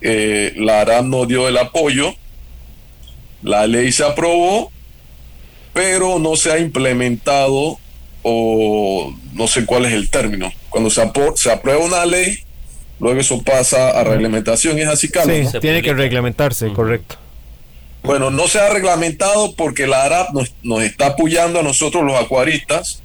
Eh, 0.00 0.54
la 0.56 0.80
ARAM 0.80 1.10
no 1.10 1.26
dio 1.26 1.46
el 1.48 1.58
apoyo, 1.58 2.14
la 3.42 3.66
ley 3.66 3.92
se 3.92 4.02
aprobó, 4.02 4.72
pero 5.74 6.18
no 6.18 6.34
se 6.36 6.50
ha 6.50 6.58
implementado 6.58 7.78
o 8.22 9.14
no 9.34 9.46
sé 9.46 9.66
cuál 9.66 9.84
es 9.84 9.92
el 9.92 10.08
término. 10.08 10.50
Cuando 10.70 10.88
se, 10.88 11.02
se 11.34 11.52
aprueba 11.52 11.84
una 11.84 12.06
ley, 12.06 12.38
luego 13.00 13.20
eso 13.20 13.42
pasa 13.42 13.90
a 13.90 14.02
reglamentación 14.02 14.78
y 14.78 14.80
es 14.80 14.88
así, 14.88 15.10
Carlos. 15.10 15.52
Sí, 15.52 15.58
tiene 15.60 15.82
que 15.82 15.92
reglamentarse, 15.92 16.72
correcto. 16.72 17.16
Bueno, 18.02 18.30
no 18.30 18.48
se 18.48 18.60
ha 18.60 18.70
reglamentado 18.70 19.54
porque 19.56 19.86
la 19.86 20.04
ARAP 20.04 20.30
nos, 20.30 20.54
nos, 20.62 20.82
está 20.84 21.08
apoyando 21.08 21.60
a 21.60 21.62
nosotros 21.62 22.02
los 22.02 22.18
acuaristas 22.18 23.02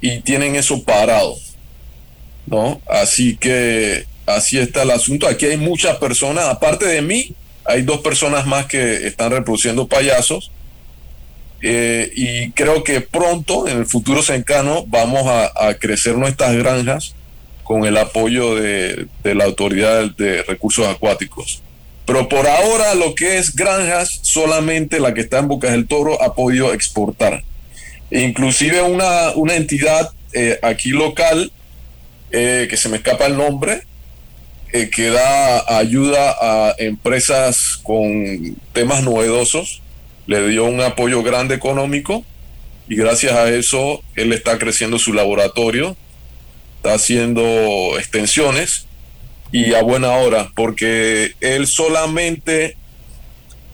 y 0.00 0.20
tienen 0.20 0.56
eso 0.56 0.82
parado, 0.82 1.36
¿no? 2.46 2.80
Así 2.88 3.36
que 3.36 4.06
así 4.26 4.58
está 4.58 4.82
el 4.82 4.90
asunto. 4.90 5.26
Aquí 5.26 5.46
hay 5.46 5.56
muchas 5.56 5.96
personas, 5.98 6.44
aparte 6.44 6.86
de 6.86 7.02
mí, 7.02 7.34
hay 7.64 7.82
dos 7.82 8.00
personas 8.00 8.46
más 8.46 8.66
que 8.66 9.06
están 9.06 9.30
reproduciendo 9.30 9.86
payasos. 9.86 10.50
Eh, 11.62 12.10
y 12.14 12.50
creo 12.52 12.82
que 12.84 13.02
pronto, 13.02 13.68
en 13.68 13.78
el 13.78 13.86
futuro 13.86 14.22
cercano, 14.22 14.84
vamos 14.86 15.24
a, 15.26 15.74
crecer 15.74 16.16
nuestras 16.16 16.56
granjas 16.56 17.14
con 17.64 17.84
el 17.84 17.96
apoyo 17.98 18.54
de, 18.54 19.06
la 19.22 19.44
Autoridad 19.44 20.10
de 20.16 20.42
Recursos 20.42 20.86
Acuáticos. 20.86 21.62
Pero 22.06 22.28
por 22.28 22.48
ahora 22.48 22.94
lo 22.94 23.14
que 23.14 23.38
es 23.38 23.54
granjas, 23.54 24.20
solamente 24.22 24.98
la 24.98 25.14
que 25.14 25.20
está 25.20 25.38
en 25.38 25.48
Bocas 25.48 25.70
del 25.72 25.86
Toro 25.86 26.20
ha 26.22 26.34
podido 26.34 26.72
exportar. 26.72 27.44
Inclusive 28.10 28.82
una, 28.82 29.30
una 29.34 29.54
entidad 29.54 30.10
eh, 30.32 30.58
aquí 30.62 30.90
local, 30.90 31.52
eh, 32.30 32.66
que 32.68 32.76
se 32.76 32.88
me 32.88 32.96
escapa 32.96 33.26
el 33.26 33.36
nombre, 33.36 33.82
eh, 34.72 34.90
que 34.90 35.10
da 35.10 35.78
ayuda 35.78 36.36
a 36.40 36.74
empresas 36.78 37.78
con 37.82 38.56
temas 38.72 39.02
novedosos, 39.02 39.82
le 40.26 40.48
dio 40.48 40.64
un 40.64 40.80
apoyo 40.80 41.22
grande 41.22 41.54
económico 41.54 42.24
y 42.88 42.96
gracias 42.96 43.32
a 43.32 43.48
eso 43.48 44.02
él 44.14 44.32
está 44.32 44.58
creciendo 44.58 44.98
su 44.98 45.12
laboratorio 45.12 45.96
está 46.80 46.94
haciendo 46.94 47.98
extensiones 47.98 48.86
y 49.52 49.74
a 49.74 49.82
buena 49.82 50.12
hora, 50.12 50.50
porque 50.56 51.34
él 51.40 51.66
solamente, 51.66 52.78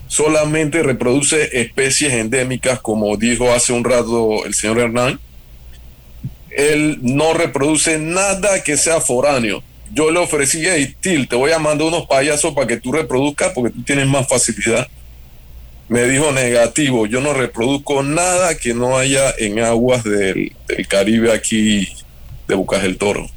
solamente 0.09 0.83
reproduce 0.83 1.61
especies 1.61 2.13
endémicas, 2.13 2.81
como 2.81 3.17
dijo 3.17 3.53
hace 3.53 3.73
un 3.73 3.85
rato 3.85 4.45
el 4.45 4.55
señor 4.55 4.79
Hernán. 4.79 5.21
Él 6.51 6.99
no 7.03 7.35
reproduce 7.35 7.99
nada 7.99 8.63
que 8.63 8.77
sea 8.77 9.01
foráneo. 9.01 9.63
Yo 9.93 10.11
le 10.11 10.19
ofrecí, 10.19 10.63
hey, 10.67 10.95
Til, 11.01 11.29
te 11.29 11.37
voy 11.37 11.53
a 11.53 11.59
mandar 11.59 11.89
unos 11.89 12.07
payasos 12.07 12.55
para 12.55 12.67
que 12.67 12.79
tú 12.79 12.93
reproduzcas 12.93 13.53
porque 13.53 13.75
tú 13.75 13.83
tienes 13.83 14.07
más 14.07 14.27
facilidad. 14.27 14.89
Me 15.89 16.05
dijo 16.05 16.33
negativo, 16.33 17.07
yo 17.07 17.21
no 17.21 17.33
reproduzco 17.33 18.03
nada 18.03 18.57
que 18.57 18.75
no 18.75 18.99
haya 18.99 19.33
en 19.39 19.61
aguas 19.61 20.03
del, 20.03 20.53
del 20.67 20.89
Caribe 20.89 21.33
aquí 21.33 21.89
de 22.49 22.55
Bucas 22.55 22.83
del 22.83 22.99
Toro. 22.99 23.29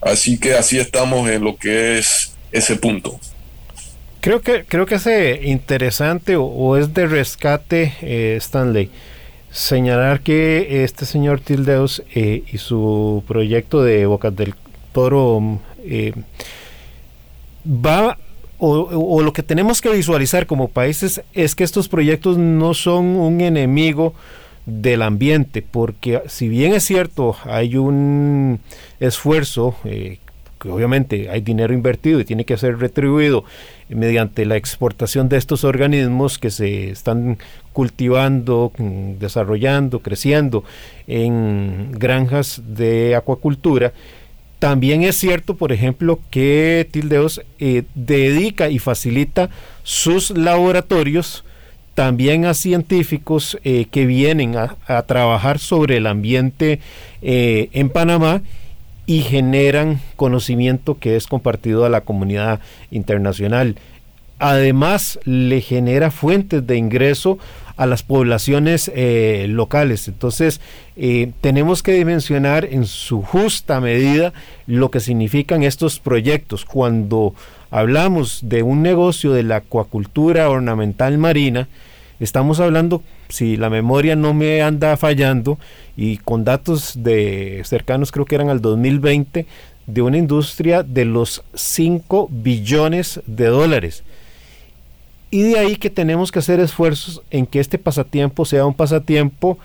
Así 0.00 0.38
que 0.38 0.54
así 0.54 0.78
estamos 0.78 1.28
en 1.28 1.42
lo 1.42 1.56
que 1.56 1.98
es 1.98 2.34
ese 2.52 2.76
punto. 2.76 3.18
Creo 4.22 4.40
que, 4.40 4.64
creo 4.64 4.86
que 4.86 4.94
es 4.94 5.44
interesante 5.44 6.36
o, 6.36 6.76
es 6.76 6.94
de 6.94 7.08
rescate, 7.08 7.92
eh, 8.02 8.36
Stanley, 8.36 8.88
señalar 9.50 10.20
que 10.20 10.84
este 10.84 11.06
señor 11.06 11.40
Tildeus 11.40 12.04
eh, 12.14 12.44
y 12.52 12.58
su 12.58 13.24
proyecto 13.26 13.82
de 13.82 14.06
Bocas 14.06 14.36
del 14.36 14.54
Toro 14.92 15.58
eh, 15.84 16.12
va 17.66 18.16
o, 18.58 19.22
lo 19.22 19.32
que 19.32 19.42
tenemos 19.42 19.80
que 19.80 19.88
visualizar 19.88 20.46
como 20.46 20.68
países 20.68 21.22
es 21.32 21.56
que 21.56 21.64
estos 21.64 21.88
proyectos 21.88 22.38
no 22.38 22.74
son 22.74 23.16
un 23.16 23.40
enemigo 23.40 24.14
del 24.66 25.02
ambiente, 25.02 25.62
porque 25.68 26.22
si 26.28 26.46
bien 26.46 26.74
es 26.74 26.84
cierto, 26.84 27.34
hay 27.42 27.76
un 27.76 28.60
esfuerzo, 29.00 29.74
obviamente 30.70 31.28
hay 31.30 31.40
dinero 31.40 31.74
invertido 31.74 32.20
y 32.20 32.24
tiene 32.24 32.44
que 32.44 32.56
ser 32.56 32.78
retribuido 32.78 33.44
mediante 33.88 34.44
la 34.46 34.56
exportación 34.56 35.28
de 35.28 35.36
estos 35.36 35.64
organismos 35.64 36.38
que 36.38 36.50
se 36.50 36.90
están 36.90 37.38
cultivando, 37.72 38.72
mm, 38.76 39.18
desarrollando, 39.18 40.00
creciendo 40.00 40.64
en 41.06 41.92
granjas 41.92 42.62
de 42.66 43.14
acuacultura, 43.16 43.92
también 44.62 45.02
es 45.02 45.16
cierto, 45.16 45.56
por 45.56 45.72
ejemplo, 45.72 46.20
que 46.30 46.86
Tildeos 46.88 47.42
eh, 47.58 47.82
dedica 47.96 48.70
y 48.70 48.78
facilita 48.78 49.50
sus 49.82 50.30
laboratorios 50.30 51.42
también 51.94 52.44
a 52.44 52.54
científicos 52.54 53.58
eh, 53.64 53.86
que 53.90 54.06
vienen 54.06 54.54
a, 54.56 55.02
trabajar 55.02 55.58
sobre 55.58 55.96
el 55.96 56.06
ambiente 56.06 56.78
eh, 57.22 57.70
en 57.72 57.90
Panamá 57.90 58.42
y 59.06 59.22
generan 59.22 60.00
conocimiento 60.16 60.98
que 60.98 61.16
es 61.16 61.26
compartido 61.26 61.84
a 61.84 61.90
la 61.90 62.02
comunidad 62.02 62.60
internacional. 62.90 63.76
Además, 64.38 65.20
le 65.24 65.60
genera 65.60 66.10
fuentes 66.10 66.66
de 66.66 66.76
ingreso 66.76 67.38
a 67.76 67.86
las 67.86 68.02
poblaciones 68.02 68.90
eh, 68.94 69.46
locales. 69.48 70.08
Entonces, 70.08 70.60
tenemos 71.40 71.82
que 71.82 71.92
dimensionar 71.92 72.64
en 72.64 72.86
su 72.86 73.22
justa 73.22 73.80
medida 73.80 74.32
lo 74.66 74.90
que 74.90 75.00
significan 75.00 75.62
estos 75.62 75.98
proyectos. 75.98 76.64
Cuando 76.64 77.34
hablamos 77.70 78.40
de 78.42 78.62
un 78.62 78.82
negocio 78.82 79.32
de 79.32 79.42
la 79.42 79.56
acuacultura 79.56 80.50
ornamental 80.50 81.18
marina, 81.18 81.68
estamos 82.20 82.60
hablando, 82.60 83.02
si 83.32 83.56
la 83.56 83.70
memoria 83.70 84.14
no 84.14 84.34
me 84.34 84.60
anda 84.60 84.94
fallando, 84.98 85.58
y 85.96 86.18
con 86.18 86.44
datos 86.44 87.02
de 87.02 87.62
cercanos 87.64 88.12
creo 88.12 88.26
que 88.26 88.34
eran 88.34 88.50
al 88.50 88.60
2020, 88.60 89.46
de 89.86 90.02
una 90.02 90.18
industria 90.18 90.82
de 90.82 91.06
los 91.06 91.42
5 91.54 92.28
billones 92.30 93.20
de 93.26 93.46
dólares. 93.46 94.04
Y 95.30 95.42
de 95.44 95.58
ahí 95.58 95.76
que 95.76 95.88
tenemos 95.88 96.30
que 96.30 96.40
hacer 96.40 96.60
esfuerzos 96.60 97.22
en 97.30 97.46
que 97.46 97.58
este 97.58 97.78
pasatiempo 97.78 98.44
sea 98.44 98.66
un 98.66 98.74
pasatiempo 98.74 99.58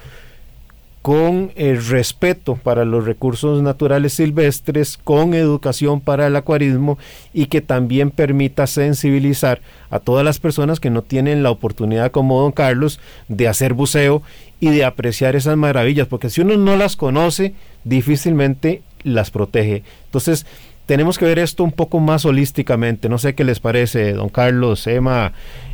con 1.07 1.53
el 1.55 1.87
respeto 1.87 2.59
para 2.61 2.83
los 2.83 3.05
recursos 3.05 3.63
naturales 3.63 4.11
silvestres, 4.11 4.97
con 5.01 5.33
educación 5.33 6.01
para 6.01 6.27
el 6.27 6.35
acuarismo 6.35 6.97
y 7.33 7.45
que 7.45 7.61
también 7.61 8.11
permita 8.11 8.67
sensibilizar 8.67 9.61
a 9.89 9.99
todas 9.99 10.25
las 10.25 10.41
personas 10.41 10.81
que 10.81 10.89
no 10.89 11.03
tienen 11.03 11.43
la 11.43 11.49
oportunidad 11.49 12.11
como 12.11 12.41
don 12.41 12.51
Carlos 12.51 12.99
de 13.29 13.47
hacer 13.47 13.73
buceo 13.73 14.21
y 14.59 14.67
de 14.71 14.83
apreciar 14.83 15.37
esas 15.37 15.55
maravillas, 15.55 16.07
porque 16.07 16.29
si 16.29 16.41
uno 16.41 16.57
no 16.57 16.75
las 16.75 16.97
conoce, 16.97 17.53
difícilmente 17.85 18.81
las 19.03 19.31
protege. 19.31 19.83
Entonces, 20.07 20.45
tenemos 20.87 21.17
que 21.17 21.23
ver 21.23 21.39
esto 21.39 21.63
un 21.63 21.71
poco 21.71 22.01
más 22.01 22.25
holísticamente. 22.25 23.07
No 23.07 23.17
sé 23.17 23.33
qué 23.33 23.45
les 23.45 23.61
parece, 23.61 24.11
don 24.11 24.27
Carlos, 24.27 24.85
Emma 24.87 25.31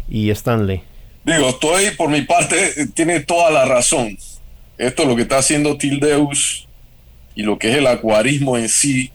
y 0.08 0.30
Stanley. 0.30 0.84
Digo, 1.26 1.50
estoy 1.50 1.90
por 1.98 2.12
mi 2.12 2.22
parte, 2.22 2.86
tiene 2.94 3.22
toda 3.22 3.50
la 3.50 3.66
razón 3.66 4.16
esto 4.78 5.06
lo 5.06 5.16
que 5.16 5.24
está 5.24 5.38
haciendo 5.38 5.78
Tildeus 5.78 6.68
y 7.36 7.44
lo 7.44 7.58
que 7.58 7.72
es 7.72 7.78
el 7.78 7.88
acuarismo 7.88 8.58
en 8.58 8.70
sí, 8.70 9.12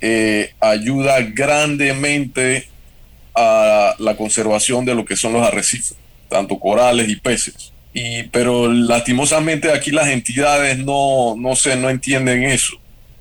eh, 0.00 0.52
ayuda 0.60 1.20
grandemente 1.20 2.68
a 3.34 3.94
la 3.98 4.16
conservación 4.16 4.84
de 4.84 4.94
lo 4.94 5.04
que 5.04 5.16
son 5.16 5.32
los 5.32 5.42
arrecifes, 5.42 5.96
tanto 6.28 6.58
corales 6.58 7.08
y 7.08 7.16
peces. 7.16 7.72
Y, 7.92 8.24
pero 8.24 8.70
lastimosamente 8.70 9.72
aquí 9.72 9.90
las 9.90 10.08
entidades 10.08 10.78
no, 10.78 11.34
no, 11.36 11.56
se, 11.56 11.76
no 11.76 11.88
entienden 11.88 12.44
eso. 12.44 12.76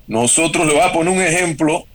Nosotros, 0.08 0.68
le 0.68 0.74
voy 0.74 0.82
a 0.82 0.92
poner 0.92 1.14
un 1.14 1.22
ejemplo, 1.22 1.86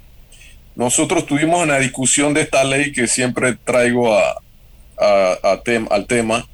nosotros 0.75 1.27
tuvimos 1.27 1.63
una 1.63 1.79
discusión 1.79 2.33
de 2.33 2.43
esta 2.43 2.65
ley 2.65 2.93
que 2.93 3.07
siempre 3.07 3.55
traigo 3.65 4.17
a, 4.17 4.41
al 5.87 6.07
tema, 6.07 6.49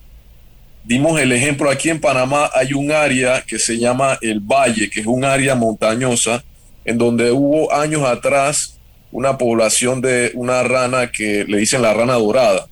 dimos 0.87 1.21
el 1.21 1.33
ejemplo 1.33 1.69
aquí 1.69 1.91
en 1.91 2.01
Panamá 2.01 2.49
hay 2.55 2.73
un 2.73 2.93
área 2.93 3.43
que 3.43 3.59
se 3.59 3.77
llama 3.77 4.19
el 4.23 4.41
Valle, 4.41 4.89
que 4.89 5.01
es 5.01 5.07
un 5.07 5.25
área 5.25 5.55
montañosa 5.55 6.45
en 6.85 6.97
donde 6.97 7.33
hubo 7.33 7.73
años 7.75 8.05
atrás 8.05 8.79
una 9.11 9.37
población 9.37 10.01
de 10.01 10.31
una 10.35 10.63
rana 10.63 11.11
que 11.11 11.45
le 11.49 11.59
dicen 11.59 11.83
la 11.83 11.93
rana 11.93 12.15
dorada, 12.15 12.69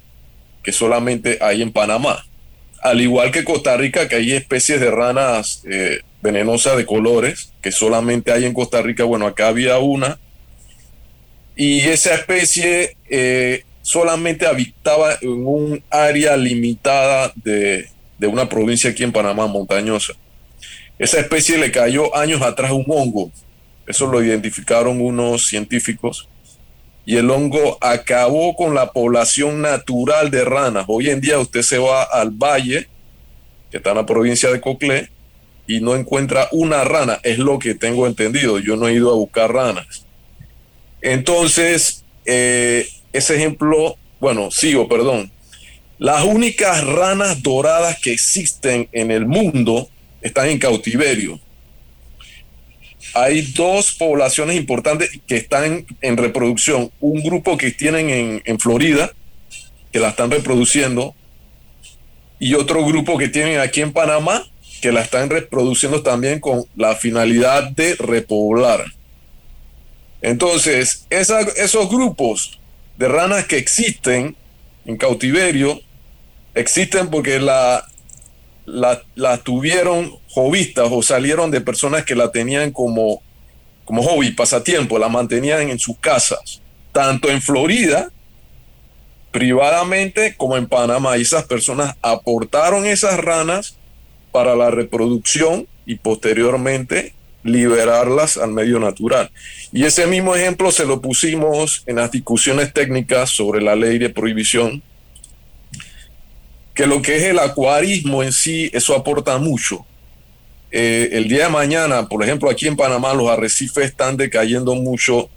que 0.62 0.72
solamente 0.72 1.38
hay 1.40 1.62
en 1.62 1.72
Panamá. 1.72 2.24
Al 2.80 3.00
igual 3.00 3.32
que 3.32 3.44
Costa 3.44 3.76
Rica, 3.76 4.08
que 4.08 4.16
hay 4.16 4.32
especies 4.32 4.78
de 4.78 4.90
ranas 4.90 5.62
eh, 5.68 6.00
venenosas 6.22 6.76
de 6.76 6.86
colores, 6.86 7.52
que 7.62 7.72
solamente 7.72 8.30
hay 8.30 8.44
en 8.44 8.54
Costa 8.54 8.82
Rica, 8.82 9.04
bueno, 9.04 9.26
acá 9.26 9.48
había 9.48 9.78
una. 9.78 10.18
Y 11.56 11.80
esa 11.80 12.14
especie 12.14 12.96
eh, 13.08 13.64
solamente 13.82 14.46
habitaba 14.46 15.14
en 15.20 15.46
un 15.46 15.82
área 15.90 16.36
limitada 16.36 17.32
de, 17.36 17.88
de 18.24 18.28
una 18.28 18.48
provincia 18.48 18.90
aquí 18.90 19.02
en 19.02 19.12
Panamá, 19.12 19.46
montañosa. 19.46 20.14
Esa 20.98 21.20
especie 21.20 21.58
le 21.58 21.70
cayó 21.70 22.16
años 22.16 22.40
atrás 22.40 22.72
un 22.72 22.86
hongo. 22.88 23.30
Eso 23.86 24.06
lo 24.06 24.24
identificaron 24.24 24.98
unos 25.00 25.46
científicos. 25.46 26.26
Y 27.04 27.16
el 27.16 27.28
hongo 27.28 27.76
acabó 27.82 28.56
con 28.56 28.74
la 28.74 28.92
población 28.92 29.60
natural 29.60 30.30
de 30.30 30.42
ranas. 30.42 30.86
Hoy 30.88 31.10
en 31.10 31.20
día 31.20 31.38
usted 31.38 31.60
se 31.60 31.76
va 31.76 32.02
al 32.02 32.30
valle, 32.30 32.88
que 33.70 33.76
está 33.76 33.90
en 33.90 33.96
la 33.96 34.06
provincia 34.06 34.50
de 34.50 34.62
Coclé, 34.62 35.10
y 35.66 35.80
no 35.80 35.94
encuentra 35.94 36.48
una 36.50 36.82
rana. 36.84 37.20
Es 37.24 37.38
lo 37.38 37.58
que 37.58 37.74
tengo 37.74 38.06
entendido. 38.06 38.58
Yo 38.58 38.76
no 38.76 38.88
he 38.88 38.94
ido 38.94 39.10
a 39.10 39.16
buscar 39.16 39.52
ranas. 39.52 40.06
Entonces, 41.02 42.04
eh, 42.24 42.88
ese 43.12 43.36
ejemplo, 43.36 43.98
bueno, 44.18 44.50
sigo, 44.50 44.88
perdón. 44.88 45.30
Las 45.98 46.24
únicas 46.24 46.84
ranas 46.84 47.42
doradas 47.42 47.98
que 48.00 48.12
existen 48.12 48.88
en 48.92 49.10
el 49.10 49.26
mundo 49.26 49.88
están 50.22 50.48
en 50.48 50.58
cautiverio. 50.58 51.38
Hay 53.14 53.42
dos 53.42 53.92
poblaciones 53.92 54.56
importantes 54.56 55.10
que 55.26 55.36
están 55.36 55.86
en 56.00 56.16
reproducción. 56.16 56.90
Un 57.00 57.22
grupo 57.22 57.56
que 57.56 57.70
tienen 57.70 58.42
en, 58.44 58.58
Florida, 58.58 59.12
que 59.92 60.00
la 60.00 60.08
están 60.08 60.32
reproduciendo, 60.32 61.14
y 62.40 62.54
otro 62.54 62.84
grupo 62.84 63.16
que 63.16 63.28
tienen 63.28 63.60
aquí 63.60 63.80
en 63.80 63.92
Panamá, 63.92 64.44
que 64.82 64.90
la 64.90 65.02
están 65.02 65.30
reproduciendo 65.30 66.02
también 66.02 66.40
con 66.40 66.64
la 66.74 66.96
finalidad 66.96 67.70
de 67.70 67.94
repoblar. 67.94 68.84
Entonces, 70.20 71.06
esos 71.10 71.88
grupos 71.88 72.58
de 72.98 73.06
ranas 73.08 73.44
que 73.44 73.58
existen 73.58 74.34
en 74.84 74.96
cautiverio 74.96 75.80
existen 76.54 77.10
porque 77.10 77.38
la, 77.38 77.84
la, 78.66 79.38
tuvieron 79.38 80.12
hobbyistas 80.30 80.88
o 80.90 81.02
salieron 81.02 81.50
de 81.50 81.60
personas 81.60 82.04
que 82.04 82.14
la 82.14 82.30
tenían 82.30 82.70
como, 82.70 83.22
como 83.84 84.02
hobby, 84.02 84.32
pasatiempo, 84.32 84.98
la 84.98 85.08
mantenían 85.08 85.68
en 85.70 85.78
sus 85.78 85.98
casas, 85.98 86.60
tanto 86.92 87.28
en 87.30 87.42
Florida, 87.42 88.10
privadamente, 89.30 90.36
como 90.36 90.56
en 90.56 90.66
Panamá. 90.66 91.18
Y 91.18 91.22
esas 91.22 91.44
personas 91.44 91.96
aportaron 92.02 92.86
esas 92.86 93.18
ranas 93.18 93.76
para 94.30 94.54
la 94.54 94.70
reproducción 94.70 95.66
y 95.86 95.96
posteriormente 95.96 97.14
liberarlas 97.44 98.36
al 98.36 98.50
medio 98.50 98.80
natural. 98.80 99.30
Y 99.72 99.84
ese 99.84 100.06
mismo 100.06 100.34
ejemplo 100.34 100.72
se 100.72 100.86
lo 100.86 101.00
pusimos 101.00 101.84
en 101.86 101.96
las 101.96 102.10
discusiones 102.10 102.72
técnicas 102.72 103.30
sobre 103.30 103.60
la 103.60 103.76
ley 103.76 103.98
de 103.98 104.10
prohibición 104.10 104.82
que 106.74 106.86
lo 106.86 107.00
que 107.00 107.16
es 107.16 107.22
el 107.24 107.38
acuarismo 107.38 108.22
en 108.22 108.32
sí, 108.32 108.68
eso 108.72 108.96
aporta 108.96 109.38
mucho. 109.38 109.86
Eh, 110.72 111.10
el 111.12 111.28
día 111.28 111.44
de 111.44 111.50
mañana, 111.50 112.08
por 112.08 112.24
ejemplo, 112.24 112.50
aquí 112.50 112.66
en 112.66 112.76
Panamá 112.76 113.14
los 113.14 113.30
arrecifes 113.30 113.84
están 113.84 114.16
decayendo 114.16 114.74
mucho, 114.74 115.30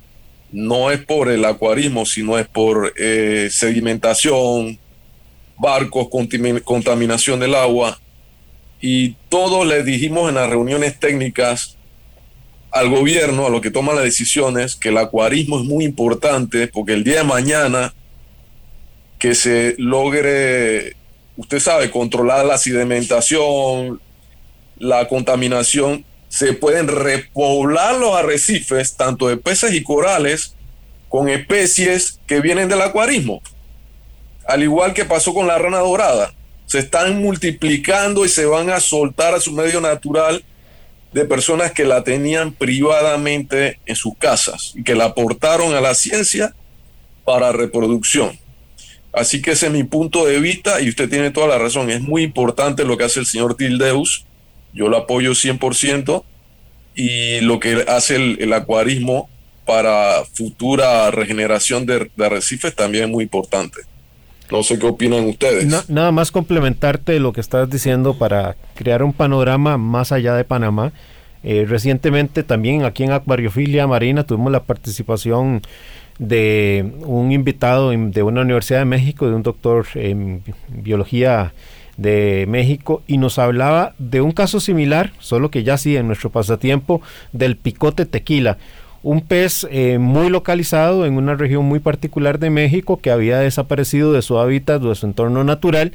no 0.52 0.90
es 0.90 1.00
por 1.06 1.30
el 1.30 1.46
acuarismo, 1.46 2.08
sino 2.08 2.40
es 2.40 2.48
por 2.48 2.92
eh, 2.98 3.50
sedimentación, 3.52 4.80
barcos, 5.60 6.08
contaminación 6.64 7.40
del 7.40 7.54
agua. 7.54 8.00
Y 8.82 9.12
todos 9.30 9.68
le 9.68 9.84
dijimos 9.84 10.30
en 10.30 10.36
las 10.36 10.50
reuniones 10.50 11.00
técnicas 11.00 11.77
al 12.72 12.90
gobierno, 12.90 13.48
a 13.48 13.50
los 13.50 13.62
que 13.62 13.72
toman 13.72 13.96
las 13.96 14.06
decisiones, 14.06 14.76
que 14.76 14.90
el 14.90 14.98
acuarismo 14.98 15.60
es 15.60 15.66
muy 15.66 15.86
importante 15.86 16.68
porque 16.68 16.94
el 16.94 17.04
día 17.04 17.20
de 17.20 17.24
mañana 17.24 17.94
que 19.20 19.34
se 19.34 19.76
logre 19.78 20.96
usted 21.38 21.60
sabe, 21.60 21.90
controlar 21.92 22.46
la 22.46 22.58
sedimentación, 22.58 24.02
la 24.78 25.08
contaminación, 25.08 26.04
se 26.28 26.54
pueden 26.54 26.88
repoblar 26.88 27.96
los 27.96 28.16
arrecifes, 28.16 28.98
tanto 28.98 29.28
de 29.30 29.38
peces 29.38 29.74
y 29.74 29.84
corales, 29.84 30.56
con 31.08 31.30
especies 31.30 32.20
que 32.28 32.42
vienen 32.42 32.68
del 32.68 32.82
acuarismo. 32.82 33.42
Al 34.46 34.64
igual 34.64 34.94
que 34.94 35.06
pasó 35.06 35.34
con 35.34 35.48
la 35.48 35.58
rana 35.58 35.78
dorada, 35.78 36.34
se 36.66 36.80
están 36.80 37.22
multiplicando 37.22 38.26
y 38.26 38.30
se 38.30 38.46
van 38.46 38.70
a 38.70 38.82
soltar 38.82 39.34
a 39.34 39.40
su 39.40 39.54
medio 39.54 39.80
natural 39.80 40.44
de 41.14 41.26
personas 41.26 41.72
que 41.72 41.86
la 41.86 42.04
tenían 42.04 42.54
privadamente 42.54 43.80
en 43.86 43.96
sus 43.96 44.16
casas 44.18 44.74
y 44.76 44.84
que 44.84 44.96
la 44.96 45.06
aportaron 45.06 45.74
a 45.74 45.82
la 45.82 45.96
ciencia 45.96 46.54
para 47.26 47.52
reproducción. 47.52 48.38
Así 49.14 49.42
que 49.42 49.52
ese 49.52 49.68
es 49.68 49.72
mi 49.72 49.84
punto 49.84 50.26
de 50.26 50.40
vista 50.40 50.80
y 50.82 50.90
usted 50.90 51.10
tiene 51.10 51.32
toda 51.32 51.48
la 51.48 51.58
razón. 51.58 51.90
Es 51.90 52.02
muy 52.02 52.24
importante 52.24 52.86
lo 52.86 52.98
que 52.98 53.06
hace 53.06 53.20
el 53.20 53.26
señor 53.26 53.56
Tildeus. 53.56 54.26
Yo 54.74 54.90
lo 54.90 54.98
apoyo 54.98 55.32
100% 55.32 56.24
y 56.96 57.42
lo 57.42 57.60
que 57.60 57.86
hace 57.88 58.16
el, 58.16 58.54
acuarismo 58.54 59.30
para 59.66 60.24
futura 60.34 61.10
regeneración 61.12 61.86
de, 61.86 62.12
arrecifes 62.20 62.76
también 62.76 63.06
es 63.06 63.10
muy 63.10 63.24
importante. 63.24 63.82
No 64.52 64.64
sé 64.64 64.80
qué 64.80 64.86
opinan 64.86 65.26
ustedes. 65.26 65.90
nada 65.90 66.12
más 66.12 66.32
complementarte 66.32 67.20
lo 67.20 67.34
que 67.34 67.42
estás 67.42 67.70
diciendo 67.70 68.18
para 68.18 68.56
crear 68.76 69.04
un 69.04 69.14
panorama 69.14 69.78
más 69.78 70.12
allá 70.12 70.36
de 70.36 70.44
Panamá. 70.44 70.92
Eh, 71.44 71.66
recientemente 71.68 72.44
también 72.44 72.84
aquí 72.84 73.04
en 73.04 73.12
Acuariofilia 73.12 73.88
Marina 73.88 74.26
tuvimos 74.26 74.52
la 74.52 74.64
participación 74.64 75.62
de 76.20 76.94
un 77.06 77.32
invitado 77.32 77.92
de 77.92 78.24
una 78.24 78.42
universidad 78.42 78.80
de 78.80 78.86
México, 78.86 79.28
de 79.28 79.36
un 79.36 79.44
doctor 79.44 79.86
en 79.94 80.44
biología 80.68 81.54
de 81.98 82.46
México, 82.48 83.04
y 83.08 83.18
nos 83.18 83.40
hablaba 83.40 83.94
de 83.98 84.22
un 84.22 84.32
caso 84.32 84.60
similar, 84.60 85.14
solo 85.20 85.52
que 85.52 85.64
ya 85.64 85.78
sí 85.78 85.96
en 85.96 86.08
nuestro 86.08 86.30
pasatiempo, 86.30 87.02
del 87.34 87.56
picote 87.58 88.06
tequila. 88.06 88.58
Un 89.04 89.22
pez 89.22 89.68
eh, 89.70 90.00
muy 90.00 90.30
localizado 90.30 91.06
en 91.06 91.18
una 91.18 91.36
región 91.36 91.66
muy 91.66 91.80
particular 91.80 92.40
de 92.40 92.50
México 92.50 93.00
que 93.02 93.12
había 93.12 93.40
desaparecido 93.40 94.12
de 94.12 94.22
su 94.22 94.38
hábitat, 94.40 94.82
de 94.82 94.96
su 94.96 95.06
entorno 95.06 95.44
natural 95.44 95.94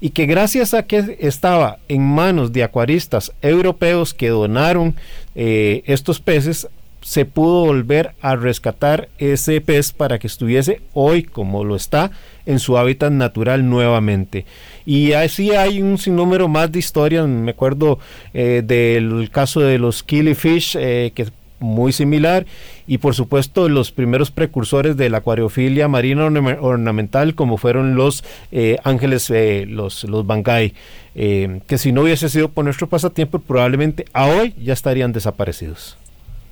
y 0.00 0.10
que 0.10 0.26
gracias 0.26 0.74
a 0.74 0.84
que 0.84 1.18
estaba 1.20 1.78
en 1.88 2.02
manos 2.02 2.52
de 2.52 2.62
acuaristas 2.62 3.32
europeos 3.42 4.14
que 4.14 4.28
donaron 4.28 4.94
eh, 5.34 5.82
estos 5.86 6.20
peces, 6.20 6.68
se 7.00 7.24
pudo 7.24 7.64
volver 7.64 8.12
a 8.20 8.36
rescatar 8.36 9.08
ese 9.18 9.60
pez 9.60 9.92
para 9.92 10.18
que 10.18 10.26
estuviese 10.26 10.80
hoy 10.94 11.22
como 11.22 11.64
lo 11.64 11.76
está 11.76 12.10
en 12.44 12.58
su 12.58 12.76
hábitat 12.76 13.12
natural 13.12 13.68
nuevamente. 13.68 14.46
Y 14.84 15.12
así 15.12 15.52
hay 15.52 15.80
un 15.80 15.98
sinnúmero 15.98 16.48
más 16.48 16.72
de 16.72 16.78
historias, 16.78 17.26
me 17.26 17.52
acuerdo 17.52 17.98
eh, 18.34 18.62
del 18.64 19.30
caso 19.30 19.60
de 19.60 19.78
los 19.78 20.02
killifish, 20.02 20.72
que 20.72 21.26
muy 21.60 21.92
similar 21.92 22.46
y 22.86 22.98
por 22.98 23.14
supuesto 23.14 23.68
los 23.68 23.90
primeros 23.92 24.30
precursores 24.30 24.96
de 24.96 25.10
la 25.10 25.18
acuariofilia 25.18 25.88
marina 25.88 26.26
ornamental 26.26 27.34
como 27.34 27.56
fueron 27.56 27.94
los 27.94 28.24
eh, 28.52 28.76
ángeles, 28.84 29.30
eh, 29.30 29.66
los, 29.68 30.04
los 30.04 30.26
bangay, 30.26 30.74
eh, 31.14 31.60
que 31.66 31.78
si 31.78 31.92
no 31.92 32.02
hubiese 32.02 32.28
sido 32.28 32.48
por 32.48 32.64
nuestro 32.64 32.88
pasatiempo 32.88 33.38
probablemente 33.38 34.04
a 34.12 34.26
hoy 34.26 34.54
ya 34.62 34.72
estarían 34.72 35.12
desaparecidos. 35.12 35.96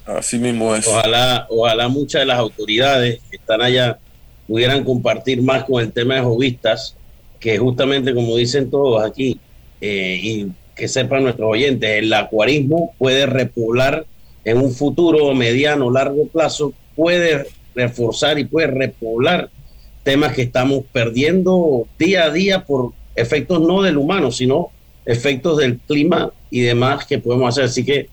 Así 0.05 0.39
mismo 0.39 0.75
es. 0.75 0.87
Ojalá, 0.87 1.47
ojalá 1.51 1.89
muchas 1.89 2.23
de 2.23 2.27
las 2.27 2.39
autoridades 2.39 3.21
que 3.31 3.37
están 3.37 3.61
allá 3.61 3.99
pudieran 4.47 4.85
compartir 4.85 5.43
más 5.43 5.65
con 5.65 5.83
el 5.83 5.91
tema 5.91 6.15
de 6.15 6.21
jovistas, 6.21 6.97
que 7.41 7.59
justamente 7.59 8.15
como 8.15 8.37
dicen 8.37 8.71
todos 8.71 9.05
aquí, 9.05 9.41
y 9.81 10.47
que 10.77 10.89
sepan 10.89 11.25
nuestros 11.25 11.51
oyentes, 11.51 11.91
el 11.91 12.13
acuarismo 12.13 12.95
puede 12.99 13.27
repoblar 13.27 14.07
en 14.47 14.59
un 14.59 14.73
futuro 14.73 15.35
mediano, 15.35 15.91
largo 15.91 16.29
plazo, 16.29 16.73
puede 16.95 17.49
reforzar 17.75 18.39
y 18.39 18.45
puede 18.45 18.69
repoblar 18.69 19.51
temas 20.05 20.35
que 20.35 20.43
estamos 20.43 20.85
perdiendo 20.93 21.89
día 21.99 22.25
a 22.25 22.31
día 22.31 22.65
por 22.65 22.93
efectos 23.17 23.61
no 23.61 23.83
del 23.83 23.99
humano, 23.99 24.31
sino 24.31 24.71
efectos 25.05 25.59
del 25.59 25.79
clima 25.79 26.31
y 26.49 26.61
demás 26.61 27.05
que 27.07 27.19
podemos 27.19 27.49
hacer. 27.49 27.65
Así 27.65 27.85
que 27.85 28.09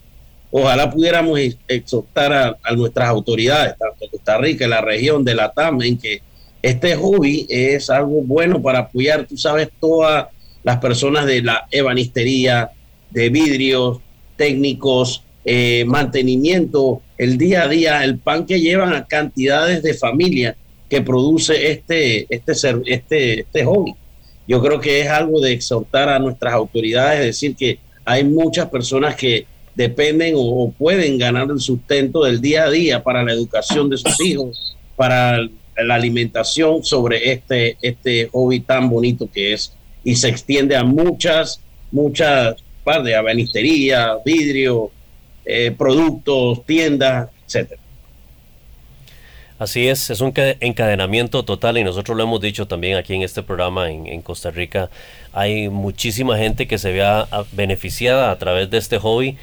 ojalá 0.50 0.90
pudiéramos 0.90 1.38
exhortar 1.68 2.58
a, 2.60 2.74
nuestras 2.74 3.08
autoridades, 3.08 3.76
tanto 3.78 4.10
Costa 4.10 4.36
Rica, 4.36 4.66
la 4.66 4.80
región 4.80 5.24
de 5.24 5.36
la 5.36 5.52
TAM, 5.52 5.82
en 5.82 5.96
que 5.96 6.20
este 6.62 6.96
hobby 6.96 7.46
es 7.48 7.90
algo 7.90 8.22
bueno 8.22 8.60
para 8.60 8.80
apoyar, 8.80 9.24
tú 9.24 9.36
sabes, 9.36 9.68
todas 9.78 10.26
las 10.64 10.78
personas 10.78 11.26
de 11.26 11.42
la 11.42 11.68
ebanistería, 11.70 12.72
de 13.10 13.28
vidrios, 13.28 14.00
técnicos, 14.36 15.22
eh, 15.44 15.84
mantenimiento, 15.86 17.02
el 17.18 17.36
día 17.38 17.64
a 17.64 17.68
día, 17.68 18.04
el 18.04 18.18
pan 18.18 18.46
que 18.46 18.60
llevan 18.60 18.94
a 18.94 19.06
cantidades 19.06 19.82
de 19.82 19.94
familias 19.94 20.56
que 20.88 21.02
produce 21.02 21.70
este, 21.70 22.26
este, 22.34 22.52
este, 22.86 23.40
este 23.40 23.64
hobby. 23.64 23.94
Yo 24.46 24.62
creo 24.62 24.80
que 24.80 25.00
es 25.00 25.08
algo 25.08 25.40
de 25.40 25.52
exhortar 25.52 26.08
a 26.08 26.18
nuestras 26.18 26.54
autoridades, 26.54 27.24
decir 27.24 27.56
que 27.56 27.78
hay 28.04 28.24
muchas 28.24 28.68
personas 28.68 29.16
que 29.16 29.46
dependen 29.74 30.34
o, 30.36 30.72
pueden 30.76 31.18
ganar 31.18 31.48
el 31.50 31.60
sustento 31.60 32.24
del 32.24 32.40
día 32.40 32.64
a 32.64 32.70
día 32.70 33.02
para 33.02 33.22
la 33.22 33.32
educación 33.32 33.90
de 33.90 33.96
sus 33.96 34.20
hijos, 34.20 34.76
para 34.96 35.38
la 35.76 35.94
alimentación 35.94 36.84
sobre 36.84 37.32
este, 37.32 37.76
este 37.82 38.28
hobby 38.32 38.60
tan 38.60 38.88
bonito 38.88 39.28
que 39.32 39.54
es 39.54 39.72
y 40.04 40.14
se 40.16 40.28
extiende 40.28 40.76
a 40.76 40.84
muchas, 40.84 41.60
muchas 41.90 42.56
partes, 42.84 43.06
de 43.06 43.16
abanistería, 43.16 44.18
vidrio, 44.24 44.90
eh, 45.44 45.74
productos, 45.76 46.64
tiendas, 46.66 47.30
etcétera. 47.46 47.80
Así 49.56 49.88
es, 49.88 50.10
es 50.10 50.20
un 50.20 50.32
encadenamiento 50.36 51.44
total 51.44 51.78
y 51.78 51.84
nosotros 51.84 52.16
lo 52.16 52.24
hemos 52.24 52.40
dicho 52.40 52.66
también 52.66 52.96
aquí 52.96 53.14
en 53.14 53.22
este 53.22 53.42
programa 53.42 53.88
en, 53.88 54.20
Costa 54.20 54.50
Rica. 54.50 54.90
Hay 55.32 55.68
muchísima 55.68 56.36
gente 56.36 56.66
que 56.66 56.76
se 56.76 56.90
vea 56.90 57.28
beneficiada 57.52 58.32
a 58.32 58.38
través 58.38 58.68
de 58.70 58.78
este 58.78 58.98
hobby 58.98 59.36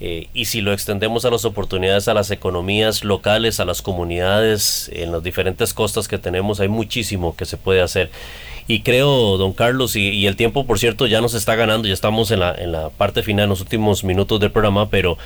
eh, 0.00 0.28
y 0.34 0.44
si 0.44 0.60
lo 0.60 0.74
extendemos 0.74 1.24
a 1.24 1.30
las 1.30 1.46
oportunidades, 1.46 2.08
a 2.08 2.14
las 2.14 2.30
economías 2.30 3.04
locales, 3.04 3.58
a 3.58 3.64
las 3.64 3.80
comunidades, 3.80 4.90
en 4.92 5.12
las 5.12 5.22
diferentes 5.22 5.72
costas 5.72 6.08
que 6.08 6.18
tenemos, 6.18 6.60
hay 6.60 6.68
muchísimo 6.68 7.34
que 7.34 7.46
se 7.46 7.56
puede 7.56 7.80
hacer. 7.80 8.10
Y 8.66 8.80
creo, 8.80 9.36
don 9.36 9.52
Carlos, 9.52 9.94
y, 9.94 10.26
el 10.26 10.36
tiempo, 10.36 10.66
por 10.66 10.78
cierto, 10.78 11.06
ya 11.06 11.20
nos 11.20 11.34
está 11.34 11.54
ganando, 11.54 11.86
ya 11.86 11.92
estamos 11.92 12.30
en 12.30 12.40
la, 12.40 12.54
en 12.54 12.72
la 12.72 12.88
parte 12.88 13.22
final, 13.22 13.44
en 13.44 13.50
los 13.50 13.60
últimos 13.60 14.04
minutos 14.04 14.40
del 14.40 14.50
programa, 14.50 14.88
pero 14.88 15.18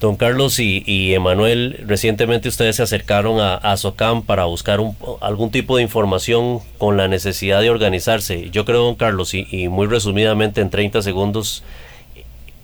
don 0.00 0.16
Carlos 0.16 0.58
y, 0.58 1.14
Emanuel, 1.14 1.82
recientemente 1.86 2.48
ustedes 2.48 2.76
se 2.76 2.82
acercaron 2.82 3.40
a, 3.40 3.76
SOCAM 3.76 4.22
para 4.22 4.44
buscar 4.44 4.80
algún 5.20 5.50
tipo 5.50 5.76
de 5.76 5.82
información 5.82 6.60
con 6.76 6.98
la 6.98 7.08
necesidad 7.08 7.62
de 7.62 7.70
organizarse. 7.70 8.50
Yo 8.50 8.66
creo, 8.66 8.84
don 8.84 8.96
Carlos, 8.96 9.32
y, 9.32 9.46
y 9.50 9.68
muy 9.68 9.86
resumidamente 9.86 10.60
en 10.60 10.68
30 10.68 11.00
segundos, 11.00 11.62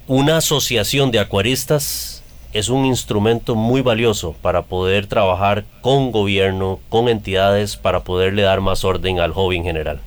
una 0.07 0.39
asociación 0.39 1.11
de 1.13 1.21
acuaristas 1.21 2.18
es 2.53 2.69
un 2.69 2.87
instrumento 2.87 3.55
muy 3.55 3.83
valioso 3.83 4.35
para 4.41 4.63
poder 4.63 5.07
trabajar 5.07 5.65
con 5.83 6.13
gobierno, 6.13 6.81
con 6.89 7.09
entidades, 7.09 7.77
para 7.77 8.01
poderle 8.01 8.43
dar 8.43 8.61
más 8.61 8.85
orden 8.85 9.21
al 9.21 9.33
hobby 9.33 9.57
en 9.57 9.65
general. 9.65 10.01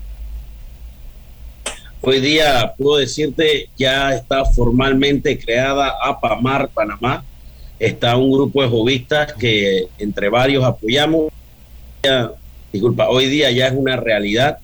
Hoy 2.01 2.19
día 2.19 2.73
puedo 2.77 2.97
decirte, 2.97 3.69
ya 3.77 4.15
está 4.15 4.43
formalmente 4.43 5.37
creada 5.37 5.93
APAMAR 6.01 6.69
Panamá. 6.69 7.23
Está 7.77 8.17
un 8.17 8.31
grupo 8.31 8.61
de 8.63 8.69
hobbyistas 8.69 9.33
que 9.33 9.87
entre 9.99 10.29
varios 10.29 10.63
apoyamos. 10.63 11.31
disculpa, 12.73 13.07
hoy 13.07 13.27
día 13.27 13.51
ya 13.51 13.67
es 13.67 13.73
una 13.73 13.97
realidad. 13.97 14.57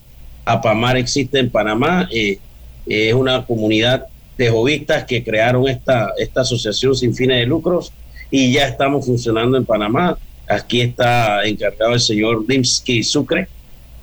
APAMAR 0.45 0.97
existe 0.97 1.37
en 1.37 1.51
Panamá. 1.51 2.09
Eh, 2.11 2.39
es 2.87 3.13
una 3.13 3.45
comunidad 3.45 4.07
de 4.37 4.49
jovistas 4.49 5.05
que 5.05 5.23
crearon 5.23 5.67
esta, 5.67 6.13
esta 6.17 6.41
asociación 6.41 6.95
sin 6.95 7.15
fines 7.15 7.39
de 7.39 7.45
lucros 7.45 7.91
y 8.29 8.51
ya 8.51 8.67
estamos 8.67 9.05
funcionando 9.05 9.57
en 9.57 9.65
Panamá. 9.65 10.17
Aquí 10.47 10.81
está 10.81 11.43
encargado 11.43 11.93
el 11.93 11.99
señor 11.99 12.45
Limsky 12.47 13.03
Sucre 13.03 13.47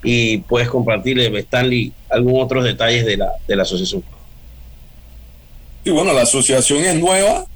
y 0.02 0.38
puedes 0.38 0.68
compartirle, 0.68 1.26
Stanley, 1.38 1.92
algunos 2.10 2.44
otros 2.44 2.64
detalles 2.64 3.06
de 3.06 3.16
la, 3.16 3.32
de 3.46 3.56
la 3.56 3.62
asociación. 3.62 4.02
Y 5.84 5.90
bueno, 5.90 6.12
la 6.12 6.22
asociación 6.22 6.84
es 6.84 6.96
nueva. 6.96 7.46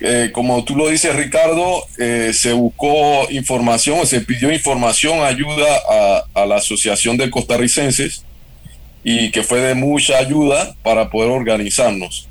Eh, 0.00 0.30
como 0.32 0.62
tú 0.64 0.76
lo 0.76 0.88
dices, 0.88 1.14
Ricardo, 1.16 1.82
eh, 1.98 2.30
se 2.32 2.52
buscó 2.52 3.28
información, 3.30 4.06
se 4.06 4.20
pidió 4.20 4.52
información, 4.52 5.20
ayuda 5.20 5.66
a, 5.90 6.42
a 6.42 6.46
la 6.46 6.56
Asociación 6.56 7.16
de 7.16 7.30
Costarricenses 7.30 8.24
y 9.04 9.30
que 9.30 9.42
fue 9.42 9.60
de 9.60 9.74
mucha 9.74 10.18
ayuda 10.18 10.74
para 10.82 11.10
poder 11.10 11.30
organizarnos. 11.30 12.28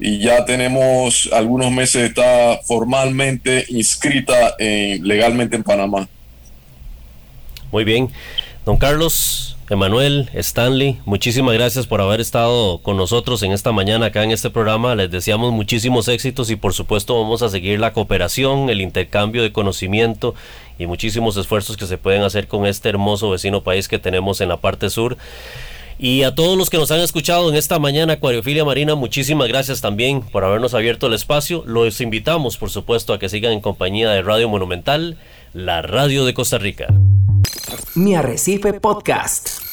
Y 0.00 0.18
ya 0.18 0.44
tenemos 0.44 1.28
algunos 1.32 1.72
meses, 1.72 2.10
está 2.10 2.60
formalmente 2.64 3.64
inscrita 3.68 4.54
legalmente 4.58 5.56
en 5.56 5.64
Panamá. 5.64 6.08
Muy 7.72 7.84
bien. 7.84 8.08
Don 8.64 8.76
Carlos, 8.76 9.56
Emanuel, 9.70 10.30
Stanley, 10.34 10.98
muchísimas 11.04 11.54
gracias 11.54 11.86
por 11.86 12.00
haber 12.00 12.20
estado 12.20 12.78
con 12.78 12.96
nosotros 12.96 13.42
en 13.42 13.52
esta 13.52 13.72
mañana 13.72 14.06
acá 14.06 14.22
en 14.22 14.30
este 14.30 14.50
programa. 14.50 14.94
Les 14.94 15.10
deseamos 15.10 15.52
muchísimos 15.52 16.06
éxitos 16.08 16.48
y 16.50 16.56
por 16.56 16.74
supuesto 16.74 17.20
vamos 17.20 17.42
a 17.42 17.48
seguir 17.48 17.80
la 17.80 17.92
cooperación, 17.92 18.70
el 18.70 18.80
intercambio 18.80 19.42
de 19.42 19.52
conocimiento 19.52 20.34
y 20.78 20.86
muchísimos 20.86 21.36
esfuerzos 21.36 21.76
que 21.76 21.86
se 21.86 21.98
pueden 21.98 22.22
hacer 22.22 22.46
con 22.46 22.66
este 22.66 22.88
hermoso 22.88 23.30
vecino 23.30 23.62
país 23.62 23.88
que 23.88 23.98
tenemos 23.98 24.40
en 24.40 24.48
la 24.48 24.58
parte 24.58 24.90
sur. 24.90 25.16
Y 25.98 26.22
a 26.22 26.34
todos 26.34 26.56
los 26.56 26.70
que 26.70 26.76
nos 26.76 26.92
han 26.92 27.00
escuchado 27.00 27.50
en 27.50 27.56
esta 27.56 27.80
mañana, 27.80 28.14
Acuariofilia 28.14 28.64
Marina, 28.64 28.94
muchísimas 28.94 29.48
gracias 29.48 29.80
también 29.80 30.22
por 30.22 30.44
habernos 30.44 30.74
abierto 30.74 31.08
el 31.08 31.14
espacio. 31.14 31.64
Los 31.66 32.00
invitamos, 32.00 32.56
por 32.56 32.70
supuesto, 32.70 33.12
a 33.12 33.18
que 33.18 33.28
sigan 33.28 33.52
en 33.52 33.60
compañía 33.60 34.10
de 34.10 34.22
Radio 34.22 34.48
Monumental, 34.48 35.18
la 35.52 35.82
radio 35.82 36.24
de 36.24 36.34
Costa 36.34 36.58
Rica. 36.58 36.86
Mi 37.96 38.14
Arrecife 38.14 38.74
Podcast. 38.74 39.67